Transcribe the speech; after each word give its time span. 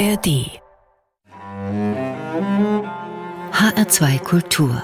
ARD 0.00 0.48
HR2 3.52 4.18
Kultur 4.20 4.82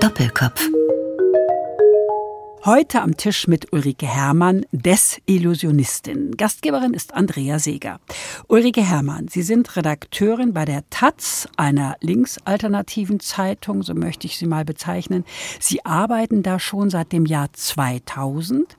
Doppelkopf 0.00 0.68
Heute 2.66 3.00
am 3.00 3.16
Tisch 3.16 3.48
mit 3.48 3.72
Ulrike 3.72 4.06
Herrmann, 4.06 4.66
Desillusionistin. 4.70 6.36
Gastgeberin 6.36 6.92
ist 6.92 7.14
Andrea 7.14 7.58
Seeger. 7.58 8.00
Ulrike 8.48 8.82
Herrmann, 8.82 9.28
Sie 9.28 9.40
sind 9.40 9.76
Redakteurin 9.76 10.52
bei 10.52 10.66
der 10.66 10.84
Taz, 10.90 11.48
einer 11.56 11.96
linksalternativen 12.02 13.18
Zeitung, 13.18 13.82
so 13.82 13.94
möchte 13.94 14.26
ich 14.26 14.36
sie 14.36 14.44
mal 14.44 14.66
bezeichnen. 14.66 15.24
Sie 15.58 15.86
arbeiten 15.86 16.42
da 16.42 16.58
schon 16.58 16.90
seit 16.90 17.12
dem 17.12 17.24
Jahr 17.24 17.50
2000. 17.50 18.76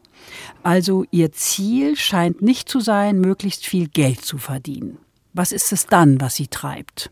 Also 0.64 1.06
Ihr 1.12 1.32
Ziel 1.32 1.96
scheint 1.96 2.42
nicht 2.42 2.70
zu 2.70 2.80
sein, 2.80 3.20
möglichst 3.20 3.66
viel 3.66 3.88
Geld 3.88 4.24
zu 4.24 4.38
verdienen. 4.38 4.98
Was 5.34 5.52
ist 5.52 5.72
es 5.72 5.88
dann, 5.88 6.20
was 6.22 6.36
Sie 6.36 6.48
treibt? 6.48 7.12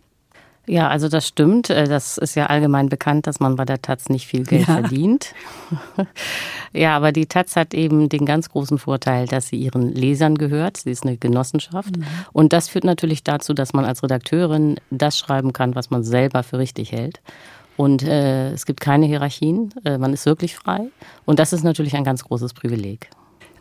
Ja, 0.69 0.87
also 0.87 1.09
das 1.09 1.27
stimmt. 1.27 1.71
Äh, 1.71 1.87
das 1.87 2.19
ist 2.19 2.35
ja 2.35 2.45
allgemein 2.45 2.89
bekannt, 2.89 3.25
dass 3.25 3.39
man 3.39 3.55
bei 3.55 3.65
der 3.65 3.81
Taz 3.81 4.07
nicht 4.07 4.27
viel 4.27 4.43
Geld 4.43 4.67
ja. 4.67 4.75
verdient. 4.75 5.33
ja, 6.73 6.95
aber 6.95 7.11
die 7.11 7.25
Taz 7.25 7.55
hat 7.55 7.73
eben 7.73 8.07
den 8.07 8.23
ganz 8.23 8.49
großen 8.49 8.77
Vorteil, 8.77 9.25
dass 9.25 9.47
sie 9.47 9.55
ihren 9.55 9.91
Lesern 9.91 10.35
gehört. 10.35 10.77
Sie 10.77 10.91
ist 10.91 11.03
eine 11.03 11.17
Genossenschaft. 11.17 11.97
Mhm. 11.97 12.05
Und 12.33 12.53
das 12.53 12.69
führt 12.69 12.83
natürlich 12.83 13.23
dazu, 13.23 13.55
dass 13.55 13.73
man 13.73 13.83
als 13.83 14.03
Redakteurin 14.03 14.75
das 14.91 15.17
schreiben 15.17 15.53
kann, 15.53 15.73
was 15.73 15.89
man 15.89 16.03
selber 16.03 16.43
für 16.43 16.59
richtig 16.59 16.91
hält. 16.91 17.19
Und 17.79 18.03
äh, 18.03 18.51
es 18.51 18.65
gibt 18.65 18.81
keine 18.81 19.05
Hierarchien. 19.05 19.73
Äh, 19.85 19.97
man 19.97 20.11
ist 20.11 20.25
wirklich 20.25 20.53
frei. 20.53 20.89
Und 21.23 21.39
das 21.39 21.53
ist 21.53 21.63
natürlich 21.63 21.95
ein 21.95 22.03
ganz 22.03 22.25
großes 22.25 22.53
Privileg. 22.53 23.09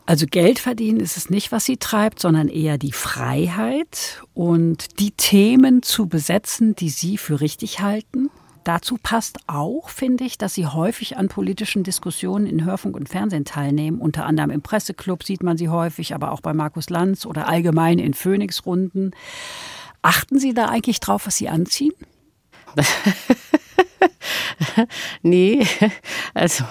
Also 0.06 0.26
Geld 0.26 0.58
verdienen 0.58 0.98
ist 0.98 1.16
es 1.16 1.30
nicht, 1.30 1.52
was 1.52 1.64
sie 1.64 1.76
treibt, 1.76 2.18
sondern 2.18 2.48
eher 2.48 2.78
die 2.78 2.90
Freiheit 2.90 4.20
und 4.34 4.98
die 4.98 5.12
Themen 5.12 5.84
zu 5.84 6.08
besetzen, 6.08 6.74
die 6.74 6.88
sie 6.88 7.16
für 7.16 7.40
richtig 7.40 7.78
halten. 7.78 8.28
Dazu 8.64 8.98
passt 9.00 9.38
auch, 9.46 9.88
finde 9.88 10.24
ich, 10.24 10.36
dass 10.36 10.52
sie 10.52 10.66
häufig 10.66 11.16
an 11.16 11.28
politischen 11.28 11.84
Diskussionen 11.84 12.46
in 12.46 12.64
Hörfunk 12.64 12.96
und 12.96 13.08
Fernsehen 13.08 13.44
teilnehmen. 13.44 14.00
Unter 14.00 14.26
anderem 14.26 14.50
im 14.50 14.62
Presseclub 14.62 15.22
sieht 15.22 15.44
man 15.44 15.56
sie 15.56 15.68
häufig, 15.68 16.12
aber 16.12 16.32
auch 16.32 16.40
bei 16.40 16.54
Markus 16.54 16.90
Lanz 16.90 17.24
oder 17.24 17.46
allgemein 17.46 18.00
in 18.00 18.14
Phoenix-Runden. 18.14 19.12
Achten 20.02 20.40
Sie 20.40 20.54
da 20.54 20.66
eigentlich 20.66 20.98
drauf, 20.98 21.28
was 21.28 21.36
Sie 21.36 21.48
anziehen? 21.48 21.92
nee, 25.22 25.66
also 26.34 26.64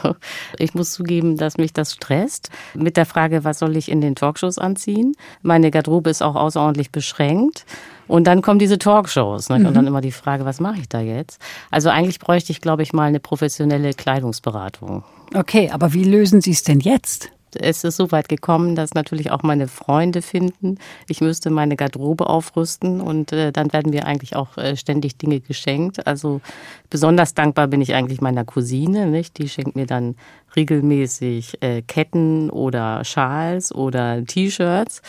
ich 0.58 0.74
muss 0.74 0.94
zugeben, 0.94 1.38
dass 1.38 1.58
mich 1.58 1.74
das 1.74 1.94
stresst. 1.94 2.50
Mit 2.74 2.98
der 2.98 3.06
Frage, 3.06 3.44
was 3.44 3.60
soll 3.60 3.76
ich 3.76 3.90
in 3.90 4.02
den 4.02 4.16
Talkshows 4.16 4.58
anziehen? 4.58 5.16
Meine 5.42 5.72
Garderobe 5.72 6.10
ist 6.10 6.22
auch 6.22 6.36
außerordentlich 6.36 6.92
beschränkt. 6.92 7.66
Und 8.08 8.26
dann 8.26 8.42
kommen 8.42 8.60
diese 8.60 8.78
Talkshows. 8.78 9.50
Ne? 9.50 9.60
Mhm. 9.60 9.66
Und 9.66 9.74
dann 9.74 9.88
immer 9.88 10.02
die 10.02 10.12
Frage, 10.12 10.46
was 10.46 10.60
mache 10.60 10.80
ich 10.80 10.90
da 10.90 11.02
jetzt? 11.02 11.42
Also 11.72 11.90
eigentlich 11.90 12.20
bräuchte 12.20 12.52
ich, 12.52 12.62
glaube 12.62 12.84
ich, 12.84 12.94
mal 12.94 13.08
eine 13.08 13.20
professionelle 13.20 13.94
Kleidungsberatung. 13.94 15.04
Okay, 15.36 15.70
aber 15.72 15.94
wie 15.94 16.06
lösen 16.06 16.42
Sie 16.42 16.52
es 16.52 16.64
denn 16.64 16.80
jetzt? 16.80 17.30
Es 17.56 17.84
ist 17.84 17.98
so 17.98 18.12
weit 18.12 18.30
gekommen, 18.30 18.76
dass 18.76 18.94
natürlich 18.94 19.32
auch 19.32 19.44
meine 19.44 19.68
Freunde 19.68 20.22
finden, 20.22 20.78
ich 21.08 21.22
müsste 21.22 21.50
meine 21.50 21.76
Garderobe 21.76 22.28
aufrüsten 22.28 23.02
und 23.02 23.32
äh, 23.32 23.52
dann 23.52 23.72
werden 23.74 23.92
mir 23.92 24.06
eigentlich 24.06 24.36
auch 24.36 24.58
äh, 24.58 24.76
ständig 24.76 25.18
Dinge 25.18 25.40
geschenkt. 25.40 26.06
Also 26.06 26.42
besonders 26.90 27.34
dankbar 27.34 27.68
bin 27.68 27.82
ich 27.82 27.94
eigentlich 27.94 28.22
meiner 28.22 28.46
Cousine, 28.46 29.08
nicht? 29.08 29.38
Die 29.38 29.50
schenkt 29.50 29.76
mir 29.76 29.86
dann 29.86 30.16
regelmäßig 30.56 31.62
äh, 31.62 31.82
Ketten 31.82 32.50
oder 32.50 33.04
Schals 33.04 33.74
oder 33.74 34.24
T-Shirts. 34.26 35.02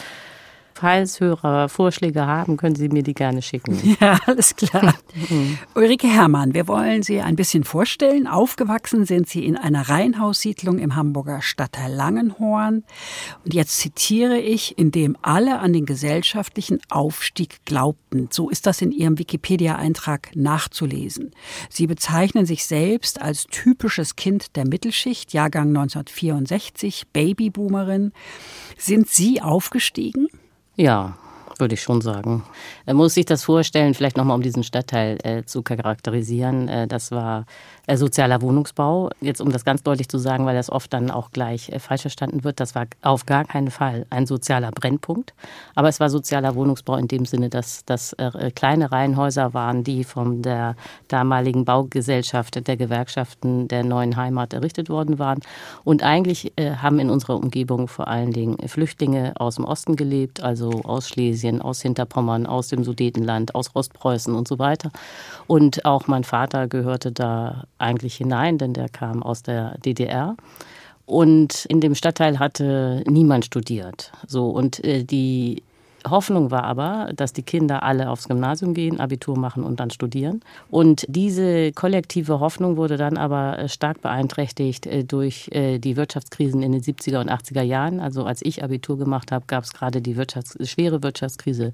Falls 0.81 1.19
Hörer 1.19 1.69
Vorschläge 1.69 2.25
haben, 2.25 2.57
können 2.57 2.77
Sie 2.77 2.89
mir 2.89 3.03
die 3.03 3.15
gerne 3.15 3.43
schicken. 3.43 3.77
Ja, 4.01 4.21
alles 4.27 4.55
klar. 4.55 4.95
Mhm. 5.29 5.59
Ulrike 5.75 6.07
Herrmann, 6.07 6.55
wir 6.55 6.69
wollen 6.69 7.03
Sie 7.03 7.21
ein 7.21 7.35
bisschen 7.35 7.65
vorstellen. 7.65 8.29
Aufgewachsen 8.29 9.07
sind 9.07 9.29
Sie 9.29 9.45
in 9.45 9.57
einer 9.57 9.89
Reihenhaussiedlung 9.89 10.79
im 10.79 10.95
Hamburger 10.95 11.43
Stadtteil 11.43 11.93
Langenhorn. 11.93 12.85
Und 13.45 13.55
jetzt 13.55 13.81
zitiere 13.81 14.39
ich, 14.39 14.79
in 14.79 14.93
dem 14.93 15.17
alle 15.21 15.59
an 15.59 15.73
den 15.73 15.85
gesellschaftlichen 15.85 16.79
Aufstieg 16.91 17.65
glaubten. 17.65 18.29
So 18.31 18.49
ist 18.49 18.67
das 18.67 18.81
in 18.81 18.93
Ihrem 18.93 19.19
Wikipedia-Eintrag 19.19 20.31
nachzulesen. 20.37 21.33
Sie 21.71 21.89
bezeichnen 21.89 22.47
sich 22.47 22.67
selbst 22.67 23.21
als 23.21 23.47
typisches 23.47 24.15
Kind 24.15 24.55
der 24.55 24.69
Mittelschicht, 24.69 25.33
Jahrgang 25.33 25.69
1964, 25.69 27.09
Babyboomerin. 27.13 28.13
Sind 28.77 29.09
Sie 29.09 29.43
aufgestiegen? 29.43 30.29
Ja, 30.79 31.13
würde 31.61 31.75
ich 31.75 31.83
schon 31.83 32.01
sagen. 32.01 32.45
Man 32.87 32.97
muss 32.97 33.15
sich 33.15 33.27
das 33.27 33.45
vorstellen, 33.45 33.95
vielleicht 33.95 34.17
nochmal 34.17 34.37
um 34.37 34.43
diesen 34.43 34.63
Stadtteil 34.63 35.19
äh, 35.23 35.45
zu 35.45 35.63
charakterisieren. 35.63 36.69
Äh, 36.69 36.87
das 36.87 37.11
war 37.11 37.47
äh, 37.87 37.97
sozialer 37.97 38.43
Wohnungsbau. 38.43 39.11
Jetzt 39.21 39.41
um 39.41 39.51
das 39.51 39.65
ganz 39.65 39.83
deutlich 39.83 40.09
zu 40.09 40.19
sagen, 40.19 40.45
weil 40.45 40.55
das 40.55 40.71
oft 40.71 40.93
dann 40.93 41.11
auch 41.11 41.31
gleich 41.31 41.71
äh, 41.71 41.79
falsch 41.79 42.03
verstanden 42.03 42.45
wird, 42.45 42.61
das 42.61 42.75
war 42.75 42.87
auf 43.01 43.25
gar 43.25 43.45
keinen 43.45 43.71
Fall 43.71 44.07
ein 44.11 44.27
sozialer 44.27 44.71
Brennpunkt. 44.71 45.33
Aber 45.75 45.89
es 45.89 45.99
war 45.99 46.11
sozialer 46.11 46.55
Wohnungsbau 46.55 46.97
in 46.97 47.09
dem 47.09 47.25
Sinne, 47.25 47.49
dass 47.49 47.85
das 47.87 48.13
äh, 48.15 48.51
kleine 48.55 48.93
Reihenhäuser 48.93 49.55
waren, 49.55 49.85
die 49.85 50.05
von 50.05 50.43
der 50.43 50.77
damaligen 51.09 51.65
Baugesellschaft 51.65 52.67
der 52.69 52.77
Gewerkschaften 52.77 53.69
der 53.69 53.85
neuen 53.85 54.17
Heimat 54.17 54.53
errichtet 54.53 54.91
worden 54.91 55.19
waren. 55.19 55.41
Und 55.85 56.03
eigentlich 56.03 56.53
haben 56.59 56.99
in 56.99 57.11
unserer 57.11 57.37
Umgebung 57.37 57.89
vor 57.89 58.09
allen 58.09 58.33
Dingen 58.33 58.57
Flüchtlinge 58.69 59.33
aus 59.39 59.57
dem 59.57 59.65
Osten 59.65 59.97
gelebt, 59.97 60.43
also 60.43 60.83
aus 60.85 61.09
Schlesien, 61.09 61.48
aus 61.61 61.83
Hinterpommern, 61.83 62.47
aus 62.47 62.69
dem 62.69 62.85
Sudetenland, 62.85 63.55
aus 63.55 63.75
Ostpreußen 63.75 64.35
und 64.35 64.47
so 64.47 64.59
weiter. 64.59 64.91
Und 65.47 65.85
auch 65.85 66.07
mein 66.07 66.25
Vater 66.25 66.69
gehörte 66.69 67.13
da 67.13 67.65
eigentlich 67.79 68.17
hinein, 68.17 68.59
denn 68.59 68.75
der 68.75 68.89
kam 68.89 69.23
aus 69.23 69.43
der 69.43 69.79
DDR. 69.79 70.37
Und 71.07 71.65
in 71.65 71.81
dem 71.81 71.95
Stadtteil 71.95 72.39
hatte 72.39 73.03
niemand 73.07 73.47
studiert. 73.47 74.13
So, 74.27 74.51
und 74.51 74.85
äh, 74.85 75.05
die 75.05 75.63
Hoffnung 76.09 76.51
war 76.51 76.65
aber, 76.65 77.11
dass 77.15 77.33
die 77.33 77.43
Kinder 77.43 77.83
alle 77.83 78.11
aufs 78.11 78.29
Gymnasium 78.29 78.75
gehen, 78.75 79.01
Abitur 79.01 79.39
machen 79.39 79.65
und 79.65 79.81
dann 79.81 79.91
studieren. 79.91 80.41
Und 80.71 81.05
diese 81.09 81.73
kollektive 81.73 82.41
Hoffnung 82.41 82.77
wurde 82.77 82.97
dann 82.97 83.17
aber 83.17 83.59
äh, 83.59 83.69
stark 83.69 84.01
beeinträchtigt 84.01 84.87
äh, 84.87 85.05
durch 85.05 85.49
äh, 85.53 85.79
die 85.79 85.97
Wirtschaftskrisen 85.97 86.63
in 86.63 86.73
den 86.73 86.83
70er 86.83 87.21
und 87.21 87.31
80er 87.31 87.63
Jahren. 87.63 88.01
Also 88.01 88.25
als 88.25 88.43
ich 88.43 88.63
Abitur 88.63 88.99
gemacht 88.99 89.33
habe, 89.33 89.45
gab 89.47 89.65
es 89.65 89.73
gerade 89.73 90.01
die 90.01 90.17
Wirtschafts 90.17 90.57
schwere 90.69 91.03
Wirtschaftskrise 91.03 91.73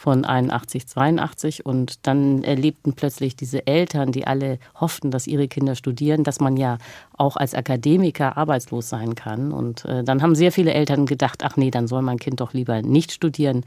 von 0.00 0.24
81, 0.24 0.86
82 0.86 1.66
und 1.66 2.06
dann 2.06 2.42
erlebten 2.42 2.94
plötzlich 2.94 3.36
diese 3.36 3.66
Eltern, 3.66 4.12
die 4.12 4.26
alle 4.26 4.58
hofften, 4.74 5.10
dass 5.10 5.26
ihre 5.26 5.46
Kinder 5.46 5.74
studieren, 5.74 6.24
dass 6.24 6.40
man 6.40 6.56
ja 6.56 6.78
auch 7.18 7.36
als 7.36 7.54
Akademiker 7.54 8.38
arbeitslos 8.38 8.88
sein 8.88 9.14
kann. 9.14 9.52
Und 9.52 9.84
äh, 9.84 10.02
dann 10.02 10.22
haben 10.22 10.34
sehr 10.34 10.52
viele 10.52 10.72
Eltern 10.72 11.04
gedacht, 11.04 11.44
ach 11.44 11.58
nee, 11.58 11.70
dann 11.70 11.86
soll 11.86 12.00
mein 12.00 12.18
Kind 12.18 12.40
doch 12.40 12.54
lieber 12.54 12.80
nicht 12.80 13.12
studieren 13.12 13.62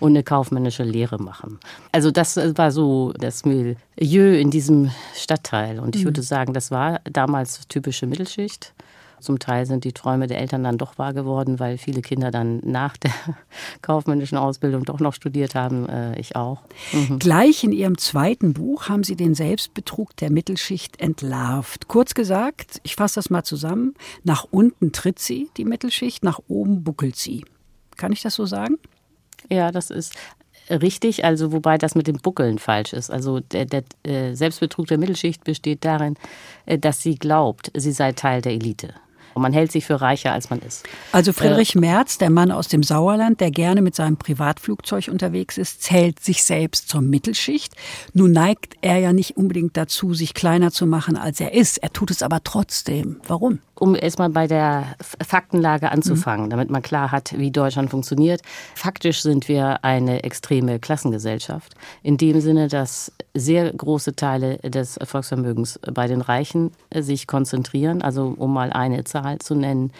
und 0.00 0.10
eine 0.10 0.24
kaufmännische 0.24 0.82
Lehre 0.82 1.22
machen. 1.22 1.60
Also 1.92 2.10
das 2.10 2.36
äh, 2.36 2.58
war 2.58 2.72
so 2.72 3.12
das 3.16 3.44
Milieu 3.44 3.76
in 4.36 4.50
diesem 4.50 4.90
Stadtteil. 5.14 5.78
Und 5.78 5.94
ich 5.94 6.02
mhm. 6.02 6.06
würde 6.06 6.22
sagen, 6.22 6.52
das 6.52 6.72
war 6.72 7.00
damals 7.04 7.68
typische 7.68 8.08
Mittelschicht. 8.08 8.74
Zum 9.20 9.38
Teil 9.38 9.66
sind 9.66 9.84
die 9.84 9.92
Träume 9.92 10.26
der 10.26 10.38
Eltern 10.38 10.64
dann 10.64 10.78
doch 10.78 10.98
wahr 10.98 11.14
geworden, 11.14 11.58
weil 11.58 11.78
viele 11.78 12.02
Kinder 12.02 12.30
dann 12.30 12.60
nach 12.64 12.96
der 12.96 13.12
kaufmännischen 13.82 14.38
Ausbildung 14.38 14.84
doch 14.84 15.00
noch 15.00 15.14
studiert 15.14 15.54
haben, 15.54 15.88
äh, 15.88 16.18
ich 16.18 16.36
auch. 16.36 16.62
Mhm. 16.92 17.18
Gleich 17.18 17.64
in 17.64 17.72
Ihrem 17.72 17.98
zweiten 17.98 18.52
Buch 18.52 18.88
haben 18.88 19.04
Sie 19.04 19.16
den 19.16 19.34
Selbstbetrug 19.34 20.16
der 20.16 20.30
Mittelschicht 20.30 21.00
entlarvt. 21.00 21.88
Kurz 21.88 22.14
gesagt, 22.14 22.80
ich 22.82 22.96
fasse 22.96 23.16
das 23.16 23.30
mal 23.30 23.44
zusammen, 23.44 23.94
nach 24.24 24.46
unten 24.50 24.92
tritt 24.92 25.18
sie, 25.18 25.50
die 25.56 25.64
Mittelschicht, 25.64 26.22
nach 26.22 26.40
oben 26.48 26.84
buckelt 26.84 27.16
sie. 27.16 27.44
Kann 27.96 28.12
ich 28.12 28.22
das 28.22 28.34
so 28.34 28.46
sagen? 28.46 28.78
Ja, 29.50 29.70
das 29.70 29.90
ist 29.90 30.14
richtig, 30.70 31.24
also 31.24 31.52
wobei 31.52 31.78
das 31.78 31.94
mit 31.94 32.06
dem 32.06 32.16
Buckeln 32.16 32.58
falsch 32.58 32.92
ist. 32.92 33.10
Also 33.10 33.40
der, 33.40 33.66
der 33.66 33.84
äh, 34.02 34.34
Selbstbetrug 34.34 34.86
der 34.86 34.98
Mittelschicht 34.98 35.44
besteht 35.44 35.84
darin, 35.84 36.16
äh, 36.66 36.78
dass 36.78 37.02
sie 37.02 37.16
glaubt, 37.16 37.70
sie 37.74 37.92
sei 37.92 38.12
Teil 38.12 38.42
der 38.42 38.52
Elite. 38.52 38.94
Und 39.36 39.42
man 39.42 39.52
hält 39.52 39.70
sich 39.70 39.84
für 39.84 40.00
reicher, 40.00 40.32
als 40.32 40.48
man 40.48 40.60
ist. 40.60 40.88
Also 41.12 41.34
Friedrich 41.34 41.74
äh, 41.74 41.80
Merz, 41.80 42.16
der 42.16 42.30
Mann 42.30 42.50
aus 42.50 42.68
dem 42.68 42.82
Sauerland, 42.82 43.38
der 43.38 43.50
gerne 43.50 43.82
mit 43.82 43.94
seinem 43.94 44.16
Privatflugzeug 44.16 45.08
unterwegs 45.08 45.58
ist, 45.58 45.82
zählt 45.82 46.20
sich 46.20 46.42
selbst 46.42 46.88
zur 46.88 47.02
Mittelschicht. 47.02 47.74
Nun 48.14 48.32
neigt 48.32 48.76
er 48.80 48.96
ja 48.96 49.12
nicht 49.12 49.36
unbedingt 49.36 49.76
dazu, 49.76 50.14
sich 50.14 50.32
kleiner 50.32 50.70
zu 50.70 50.86
machen, 50.86 51.18
als 51.18 51.38
er 51.38 51.52
ist. 51.52 51.76
Er 51.82 51.92
tut 51.92 52.10
es 52.10 52.22
aber 52.22 52.44
trotzdem. 52.44 53.20
Warum? 53.28 53.58
Um 53.78 53.94
erstmal 53.94 54.30
bei 54.30 54.46
der 54.46 54.96
Faktenlage 55.00 55.90
anzufangen, 55.92 56.46
mhm. 56.46 56.50
damit 56.50 56.70
man 56.70 56.82
klar 56.82 57.12
hat, 57.12 57.36
wie 57.36 57.50
Deutschland 57.50 57.90
funktioniert. 57.90 58.40
Faktisch 58.74 59.22
sind 59.22 59.48
wir 59.48 59.84
eine 59.84 60.24
extreme 60.24 60.78
Klassengesellschaft. 60.78 61.74
In 62.02 62.16
dem 62.16 62.40
Sinne, 62.40 62.68
dass 62.68 63.12
sehr 63.34 63.72
große 63.72 64.16
Teile 64.16 64.58
des 64.58 64.98
Volksvermögens 65.02 65.78
bei 65.92 66.06
den 66.06 66.20
Reichen 66.20 66.72
sich 66.94 67.26
konzentrieren. 67.26 68.02
Also 68.02 68.34
um 68.36 68.52
mal 68.52 68.72
eine 68.72 69.04
Zahl 69.04 69.38
zu 69.38 69.54
nennen. 69.54 69.92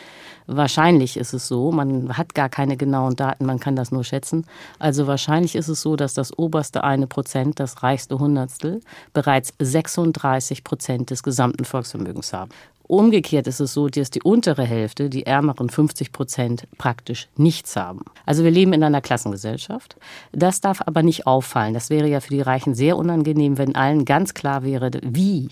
Wahrscheinlich 0.47 1.17
ist 1.17 1.33
es 1.33 1.49
so, 1.49 1.73
man 1.73 2.17
hat 2.17 2.35
gar 2.35 2.49
keine 2.49 2.77
genauen 2.77 3.17
Daten, 3.17 3.47
man 3.47 3.59
kann 3.59 3.75
das 3.75 3.91
nur 3.91 4.05
schätzen. 4.05 4.47
Also 4.79 5.09
wahrscheinlich 5.09 5.57
ist 5.57 5.69
es 5.69 5.83
so, 5.83 5.97
dass 5.97 6.15
das 6.15 6.37
oberste 6.39 6.85
eine 6.85 7.09
Prozent, 7.09 7.59
das 7.59 7.83
reichste 7.83 8.19
Hundertstel, 8.21 8.81
bereits 9.13 9.53
36 9.59 10.63
Prozent 10.63 11.11
des 11.11 11.25
gesamten 11.25 11.65
Volksvermögens 11.65 12.33
haben. 12.33 12.51
Umgekehrt 12.89 13.49
ist 13.49 13.61
es 13.61 13.73
so, 13.73 13.89
dass 13.89 14.11
die 14.11 14.23
untere 14.23 14.65
Hälfte, 14.65 15.11
die 15.11 15.27
ärmeren 15.27 15.69
50 15.69 16.13
Prozent, 16.13 16.69
praktisch 16.79 17.29
nichts 17.37 17.75
haben. 17.75 18.03
Also 18.25 18.45
wir 18.45 18.51
leben 18.51 18.73
in 18.73 18.85
einer 18.85 19.01
Klassengesellschaft. 19.01 19.97
Das 20.33 20.61
darf 20.61 20.83
aber 20.87 21.03
nicht 21.03 21.27
auffallen. 21.27 21.75
Das 21.75 21.91
wäre 21.91 22.09
ja 22.09 22.21
für 22.21 22.35
die 22.35 22.41
Reichen 22.41 22.75
sehr 22.75 22.97
unangenehm, 22.97 23.59
wenn 23.59 23.75
allen 23.75 24.05
ganz 24.05 24.35
klar 24.35 24.63
wäre, 24.63 24.91
wie 25.03 25.51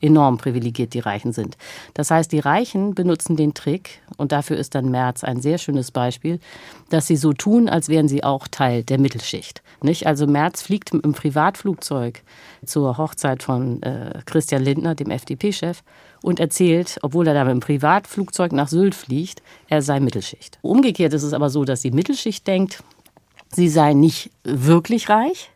enorm 0.00 0.36
privilegiert 0.36 0.94
die 0.94 1.00
Reichen 1.00 1.32
sind. 1.32 1.56
Das 1.94 2.10
heißt, 2.10 2.30
die 2.30 2.38
Reichen 2.38 2.94
benutzen 2.94 3.36
den 3.36 3.54
Trick, 3.54 4.00
und 4.16 4.32
dafür 4.32 4.56
ist 4.56 4.74
dann 4.74 4.90
Merz 4.90 5.24
ein 5.24 5.40
sehr 5.40 5.58
schönes 5.58 5.90
Beispiel, 5.90 6.40
dass 6.90 7.06
sie 7.06 7.16
so 7.16 7.32
tun, 7.32 7.68
als 7.68 7.88
wären 7.88 8.08
sie 8.08 8.22
auch 8.22 8.46
Teil 8.48 8.84
der 8.84 8.98
Mittelschicht. 8.98 9.62
Nicht? 9.82 10.06
Also 10.06 10.26
Merz 10.26 10.62
fliegt 10.62 10.92
im 10.92 11.12
Privatflugzeug 11.12 12.22
zur 12.66 12.98
Hochzeit 12.98 13.42
von 13.42 13.82
äh, 13.82 14.20
Christian 14.26 14.62
Lindner, 14.62 14.94
dem 14.94 15.10
FDP-Chef, 15.10 15.82
und 16.24 16.40
erzählt, 16.40 16.98
obwohl 17.02 17.26
er 17.26 17.34
da 17.34 17.44
mit 17.44 17.52
dem 17.52 17.60
Privatflugzeug 17.60 18.52
nach 18.52 18.68
Sylt 18.68 18.94
fliegt, 18.94 19.42
er 19.68 19.82
sei 19.82 20.00
Mittelschicht. 20.00 20.58
Umgekehrt 20.62 21.12
ist 21.12 21.22
es 21.22 21.34
aber 21.34 21.50
so, 21.50 21.66
dass 21.66 21.82
die 21.82 21.90
Mittelschicht 21.90 22.46
denkt, 22.46 22.82
sie 23.54 23.68
sei 23.68 23.94
nicht 23.94 24.30
wirklich 24.44 25.08
reich, 25.08 25.50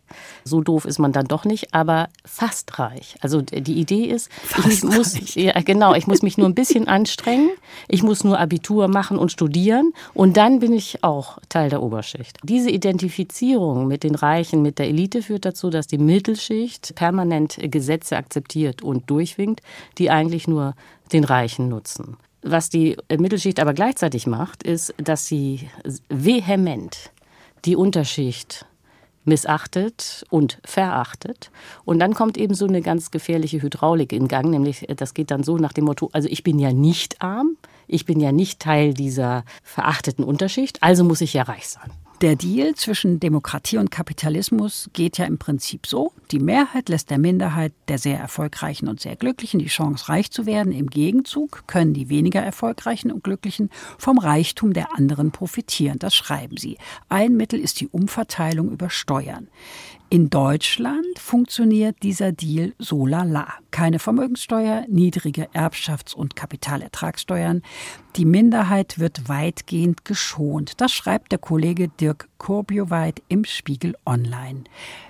so 0.45 0.61
doof 0.63 0.85
ist 0.85 0.99
man 0.99 1.13
dann 1.13 1.27
doch 1.27 1.45
nicht, 1.45 1.75
aber 1.75 2.09
fast 2.25 2.79
reich. 2.79 3.17
Also 3.21 3.43
die 3.43 3.79
Idee 3.79 4.05
ist, 4.05 4.33
fast 4.33 4.69
ich 4.69 4.83
muss, 4.83 5.35
ja, 5.35 5.53
genau, 5.61 5.95
ich 5.95 6.07
muss 6.07 6.23
mich 6.23 6.39
nur 6.39 6.49
ein 6.49 6.55
bisschen 6.55 6.89
anstrengen, 6.89 7.51
ich 7.89 8.03
muss 8.03 8.25
nur 8.25 8.39
Abitur 8.39 8.89
machen 8.89 9.19
und 9.19 9.33
studieren 9.33 9.93
und 10.15 10.37
dann 10.37 10.61
bin 10.61 10.73
ich 10.73 11.05
auch 11.05 11.39
Teil 11.49 11.71
der 11.71 11.83
Oberschicht. 11.83 12.39
Diese 12.43 12.71
Identifizierung 12.71 13.87
mit 13.87 14.03
den 14.03 14.15
Reichen, 14.15 14.63
mit 14.63 14.79
der 14.79 14.89
Elite 14.89 15.23
führt 15.23 15.45
dazu, 15.45 15.71
dass 15.71 15.87
die 15.87 15.99
Mittelschicht 15.99 16.95
permanent 16.95 17.59
Gesetze 17.61 18.17
akzeptiert 18.17 18.83
und 18.83 19.11
durchwinkt, 19.11 19.61
die 19.99 20.11
eigentlich 20.11 20.49
nur 20.49 20.75
den 21.13 21.25
Reichen 21.25 21.69
nutzen. 21.69 22.17
Was 22.43 22.71
die 22.71 22.97
Mittelschicht 23.11 23.61
aber 23.61 23.75
gleichzeitig 23.75 24.27
macht, 24.27 24.63
ist, 24.63 24.95
dass 24.97 25.27
sie 25.27 25.69
vehement 26.09 27.11
die 27.65 27.77
Unterschicht 27.77 28.67
missachtet 29.25 30.25
und 30.31 30.59
verachtet. 30.65 31.51
Und 31.85 31.99
dann 31.99 32.15
kommt 32.15 32.37
eben 32.39 32.55
so 32.55 32.67
eine 32.67 32.81
ganz 32.83 33.11
gefährliche 33.11 33.63
Hydraulik 33.63 34.13
in 34.13 34.27
Gang, 34.27 34.51
nämlich 34.51 34.87
das 34.97 35.15
geht 35.15 35.31
dann 35.31 35.43
so 35.43 35.59
nach 35.59 35.73
dem 35.73 35.85
Motto, 35.85 36.09
also 36.13 36.29
ich 36.29 36.43
bin 36.43 36.59
ja 36.59 36.73
nicht 36.73 37.21
arm, 37.23 37.57
ich 37.87 38.05
bin 38.05 38.21
ja 38.21 38.33
nicht 38.33 38.61
Teil 38.61 38.95
dieser 38.95 39.45
verachteten 39.63 40.25
Unterschicht, 40.25 40.83
also 40.83 41.05
muss 41.05 41.21
ich 41.21 41.35
ja 41.35 41.43
reich 41.43 41.69
sein. 41.69 41.91
Der 42.21 42.35
Deal 42.35 42.75
zwischen 42.75 43.21
Demokratie 43.21 43.79
und 43.79 43.93
Kapitalismus 43.93 44.91
geht 44.93 45.19
ja 45.19 45.25
im 45.25 45.39
Prinzip 45.39 45.87
so. 45.87 46.13
Die 46.33 46.41
Mehrheit 46.41 46.89
lässt 46.89 47.11
der 47.11 47.19
Minderheit, 47.19 47.73
der 47.87 47.99
sehr 47.99 48.19
erfolgreichen 48.19 48.89
und 48.89 48.99
sehr 48.99 49.15
glücklichen, 49.15 49.61
die 49.61 49.67
Chance, 49.67 50.09
reich 50.09 50.33
zu 50.33 50.45
werden. 50.45 50.73
Im 50.73 50.91
Gegenzug 50.91 51.63
können 51.69 51.95
die 51.95 52.09
weniger 52.09 52.43
erfolgreichen 52.43 53.13
und 53.13 53.23
glücklichen 53.23 53.71
vom 53.99 54.19
Reichtum 54.19 54.73
der 54.73 54.97
anderen 54.97 55.31
profitieren. 55.31 56.01
Das 56.01 56.17
schreiben 56.17 56.57
sie. 56.57 56.77
Ein 57.09 57.37
Mittel 57.37 57.61
ist 57.61 57.81
die 57.81 57.87
Umverteilung 57.87 58.73
über 58.73 58.91
Steuern. 58.91 59.47
In 60.11 60.31
Deutschland 60.31 61.19
funktioniert 61.19 62.03
dieser 62.03 62.33
Deal 62.33 62.73
so 62.79 63.05
lala. 63.05 63.47
Keine 63.71 63.99
Vermögenssteuer, 63.99 64.87
niedrige 64.89 65.51
Erbschafts- 65.53 66.15
und 66.15 66.35
Kapitalertragssteuern. 66.35 67.61
Die 68.17 68.25
Minderheit 68.25 68.99
wird 68.99 69.29
weitgehend 69.29 70.07
geschont. 70.07 70.81
Das 70.81 70.93
schreibt 70.93 71.31
der 71.31 71.39
Kollege 71.39 71.89
Dirk 71.89 72.31
Kurbioweit 72.39 73.23
im 73.29 73.45
Spiegel 73.45 73.97
Online. 74.07 74.65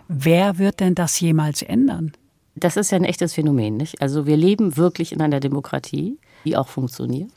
Wer 0.08 0.58
wird 0.58 0.80
denn 0.80 0.96
das 0.96 1.20
jemals 1.20 1.62
ändern? 1.62 2.10
Das 2.56 2.76
ist 2.76 2.90
ja 2.90 2.96
ein 2.96 3.04
echtes 3.04 3.34
Phänomen, 3.34 3.76
nicht? 3.76 4.02
Also 4.02 4.26
wir 4.26 4.36
leben 4.36 4.76
wirklich 4.76 5.12
in 5.12 5.22
einer 5.22 5.38
Demokratie, 5.38 6.18
die 6.44 6.56
auch 6.56 6.66
funktioniert. 6.66 7.30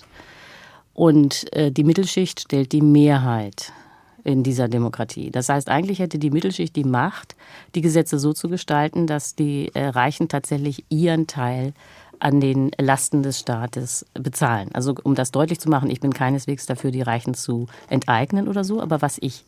Und 0.95 1.53
äh, 1.53 1.71
die 1.71 1.83
Mittelschicht 1.83 2.39
stellt 2.39 2.71
die 2.71 2.81
Mehrheit 2.81 3.71
in 4.23 4.43
dieser 4.43 4.67
Demokratie. 4.67 5.31
Das 5.31 5.49
heißt, 5.49 5.69
eigentlich 5.69 5.99
hätte 5.99 6.19
die 6.19 6.31
Mittelschicht 6.31 6.75
die 6.75 6.83
Macht, 6.83 7.35
die 7.75 7.81
Gesetze 7.81 8.19
so 8.19 8.33
zu 8.33 8.49
gestalten, 8.49 9.07
dass 9.07 9.35
die 9.35 9.71
äh, 9.73 9.87
Reichen 9.87 10.27
tatsächlich 10.27 10.85
ihren 10.89 11.27
Teil 11.27 11.73
an 12.19 12.39
den 12.39 12.71
Lasten 12.79 13.23
des 13.23 13.39
Staates 13.39 14.05
bezahlen. 14.13 14.69
Also 14.73 14.93
um 15.03 15.15
das 15.15 15.31
deutlich 15.31 15.59
zu 15.59 15.69
machen, 15.69 15.89
ich 15.89 15.99
bin 15.99 16.13
keineswegs 16.13 16.67
dafür, 16.67 16.91
die 16.91 17.01
Reichen 17.01 17.33
zu 17.33 17.65
enteignen 17.89 18.47
oder 18.47 18.63
so, 18.63 18.79
aber 18.79 19.01
was 19.01 19.17
ich 19.19 19.43